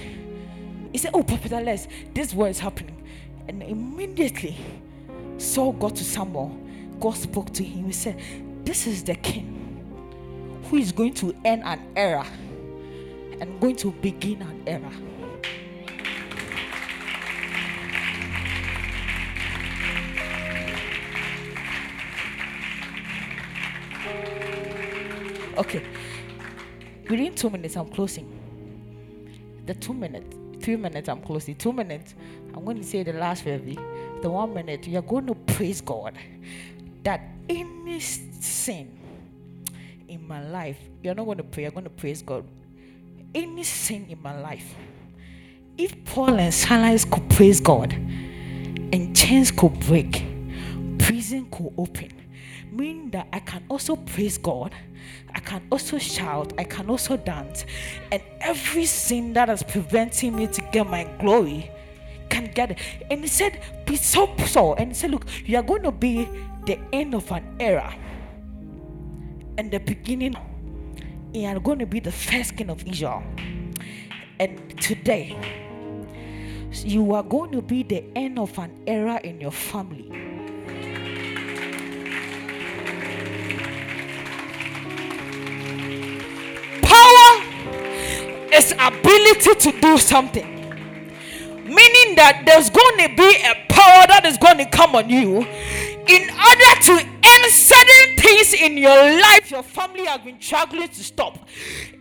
He 0.92 0.98
said, 0.98 1.12
Oh, 1.14 1.24
Prophet 1.24 1.52
Alex, 1.52 1.88
this 2.14 2.34
what 2.34 2.50
is 2.50 2.60
happening. 2.60 2.96
And 3.48 3.64
immediately, 3.64 4.56
Saul 5.38 5.74
got 5.74 5.96
to 5.96 6.04
Samuel. 6.04 6.58
God 7.00 7.16
spoke 7.16 7.54
to 7.54 7.64
him. 7.64 7.86
He 7.86 7.92
said, 7.92 8.20
This 8.64 8.88
is 8.88 9.04
the 9.04 9.16
king 9.16 9.56
who 10.66 10.78
is 10.78 10.92
going 10.92 11.14
to 11.16 11.36
end 11.46 11.64
an 11.64 11.80
era 11.96 12.26
and 13.40 13.60
going 13.60 13.76
to 13.78 13.92
begin 13.92 14.42
an 14.42 14.64
era. 14.68 14.92
Okay. 25.58 25.84
Within 27.10 27.36
two 27.36 27.50
minutes, 27.50 27.76
I'm 27.76 27.90
closing. 27.90 28.28
The 29.66 29.74
two 29.74 29.94
minutes, 29.94 30.39
three 30.70 30.76
minutes, 30.76 31.10
I'm 31.10 31.20
closing. 31.22 31.56
Two 31.56 31.74
minutes, 31.74 32.14
I'm 32.54 32.64
going 32.64 32.78
to 32.78 32.84
say 32.84 33.02
the 33.02 33.14
last 33.14 33.44
baby. 33.44 33.74
The 34.22 34.30
one 34.30 34.54
minute, 34.54 34.88
you're 34.88 35.02
going 35.02 35.26
to 35.26 35.34
praise 35.34 35.82
God 35.82 36.14
that 37.02 37.22
any 37.50 38.00
sin 38.00 38.96
in 40.08 40.28
my 40.28 40.48
life, 40.48 40.78
you're 41.02 41.16
not 41.16 41.26
going 41.26 41.38
to 41.38 41.44
pray, 41.44 41.64
you're 41.64 41.72
going 41.72 41.86
to 41.86 41.90
praise 41.90 42.22
God. 42.22 42.46
Any 43.34 43.64
sin 43.64 44.06
in 44.10 44.22
my 44.22 44.40
life, 44.40 44.76
if 45.76 46.06
Paul 46.06 46.40
and 46.40 46.54
Silas 46.54 47.04
could 47.04 47.28
praise 47.32 47.60
God 47.60 47.92
and 47.94 49.16
chains 49.18 49.50
could 49.50 49.80
break, 49.80 50.24
prison 51.00 51.48
could 51.50 51.74
open, 51.80 52.12
meaning 52.72 53.10
that 53.12 53.28
I 53.34 53.40
can 53.40 53.64
also 53.70 53.96
praise 53.96 54.38
God 54.38 54.74
I 55.34 55.40
can 55.40 55.62
also 55.72 55.98
shout, 55.98 56.54
I 56.58 56.64
can 56.64 56.90
also 56.90 57.16
dance, 57.18 57.66
and 58.12 58.22
every 58.42 58.86
sin 58.86 59.34
that 59.34 59.50
is 59.50 59.64
preventing 59.64 60.36
me 60.36 60.48
to 60.48 60.62
get 60.72 60.88
my 60.88 61.04
glory 61.20 61.72
can 62.30 62.52
get 62.54 62.72
it. 62.72 62.80
And 63.12 63.22
he 63.22 63.28
said, 63.28 63.62
Be 63.86 63.96
so 63.96 64.36
so. 64.46 64.74
And 64.74 64.90
he 64.90 64.94
said, 64.94 65.12
Look, 65.12 65.26
you 65.46 65.58
are 65.58 65.64
going 65.64 65.84
to 65.84 65.92
be 65.92 66.28
the 66.66 66.80
end 66.94 67.14
of 67.14 67.32
an 67.32 67.44
era 67.60 67.96
and 69.58 69.72
the 69.72 69.80
beginning. 69.80 70.36
You 71.34 71.46
are 71.48 71.60
going 71.60 71.80
to 71.80 71.86
be 71.86 72.00
the 72.00 72.12
first 72.12 72.58
king 72.58 72.70
of 72.70 72.86
Israel. 72.88 73.24
And 74.40 74.82
today, 74.82 75.38
you 76.72 77.14
are 77.14 77.24
going 77.24 77.52
to 77.52 77.62
be 77.62 77.84
the 77.84 78.04
end 78.16 78.40
of 78.40 78.58
an 78.58 78.72
era 78.88 79.20
in 79.24 79.40
your 79.42 79.52
family 79.52 80.29
ability 88.74 89.56
to 89.56 89.80
do 89.80 89.98
something. 89.98 90.48
Meaning 91.66 92.16
that 92.16 92.44
there's 92.46 92.70
going 92.70 92.98
to 93.08 93.16
be 93.16 93.30
a 93.46 93.54
power 93.70 94.08
that 94.08 94.26
is 94.26 94.38
going 94.38 94.58
to 94.58 94.66
come 94.66 94.96
on 94.96 95.10
you 95.10 95.46
in 96.10 96.24
order 96.30 96.72
to 96.82 96.94
end 96.98 97.44
certain 97.52 98.16
things 98.18 98.54
in 98.54 98.78
your 98.78 98.98
life 99.22 99.52
your 99.52 99.62
family 99.62 100.06
has 100.06 100.22
been 100.22 100.42
struggling 100.42 100.88
to 100.88 101.04
stop. 101.04 101.38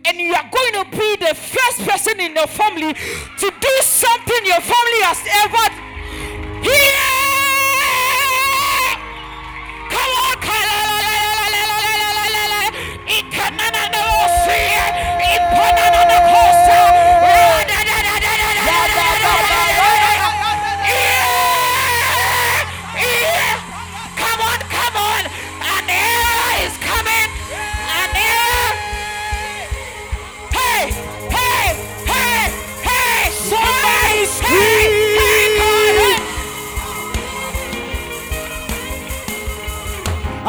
And 0.05 0.17
you 0.17 0.33
are 0.33 0.49
going 0.49 0.73
to 0.83 0.85
be 0.91 1.15
the 1.17 1.35
first 1.35 1.87
person 1.87 2.19
in 2.19 2.35
your 2.35 2.47
family 2.47 2.93
to 2.93 3.47
do 3.61 3.73
something 3.81 4.45
your 4.45 4.61
family 4.61 5.01
has 5.05 5.21
ever. 5.45 5.67
Here! 6.63 6.98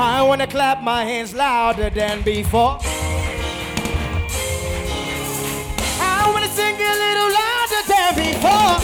I 0.03 0.23
wanna 0.23 0.47
clap 0.47 0.83
my 0.83 1.05
hands 1.05 1.35
louder 1.35 1.91
than 1.91 2.23
before. 2.23 2.79
Sing 6.61 6.77
a 6.93 6.95
little 7.05 7.31
louder 7.41 7.83
than 7.93 8.11
before. 8.23 8.75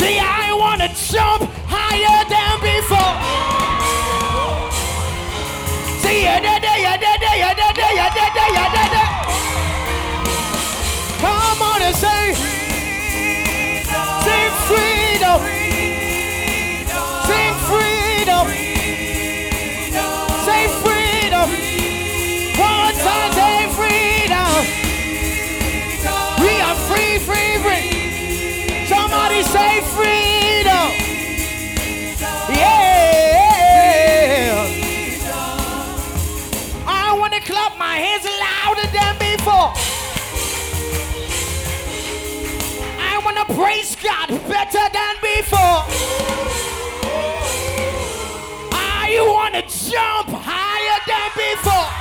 See, 0.00 0.16
I 0.42 0.46
wanna 0.62 0.88
jump 1.10 1.42
higher 1.76 2.20
than 2.34 2.54
before. 2.68 3.14
See, 6.02 6.22
ya 6.26 6.36
da 6.46 6.54
da 6.66 6.74
ya 6.86 6.94
da 7.04 7.12
da 7.24 7.32
ya 7.42 7.50
da 7.60 7.68
da 8.38 8.46
ya 8.58 8.73
Praise 43.54 43.94
God, 43.94 44.28
better 44.48 44.84
than 44.92 45.14
before. 45.22 45.84
I 48.72 49.16
want 49.28 49.54
to 49.54 49.62
jump 49.90 50.28
higher 50.42 51.00
than 51.06 51.30
before. 51.36 51.93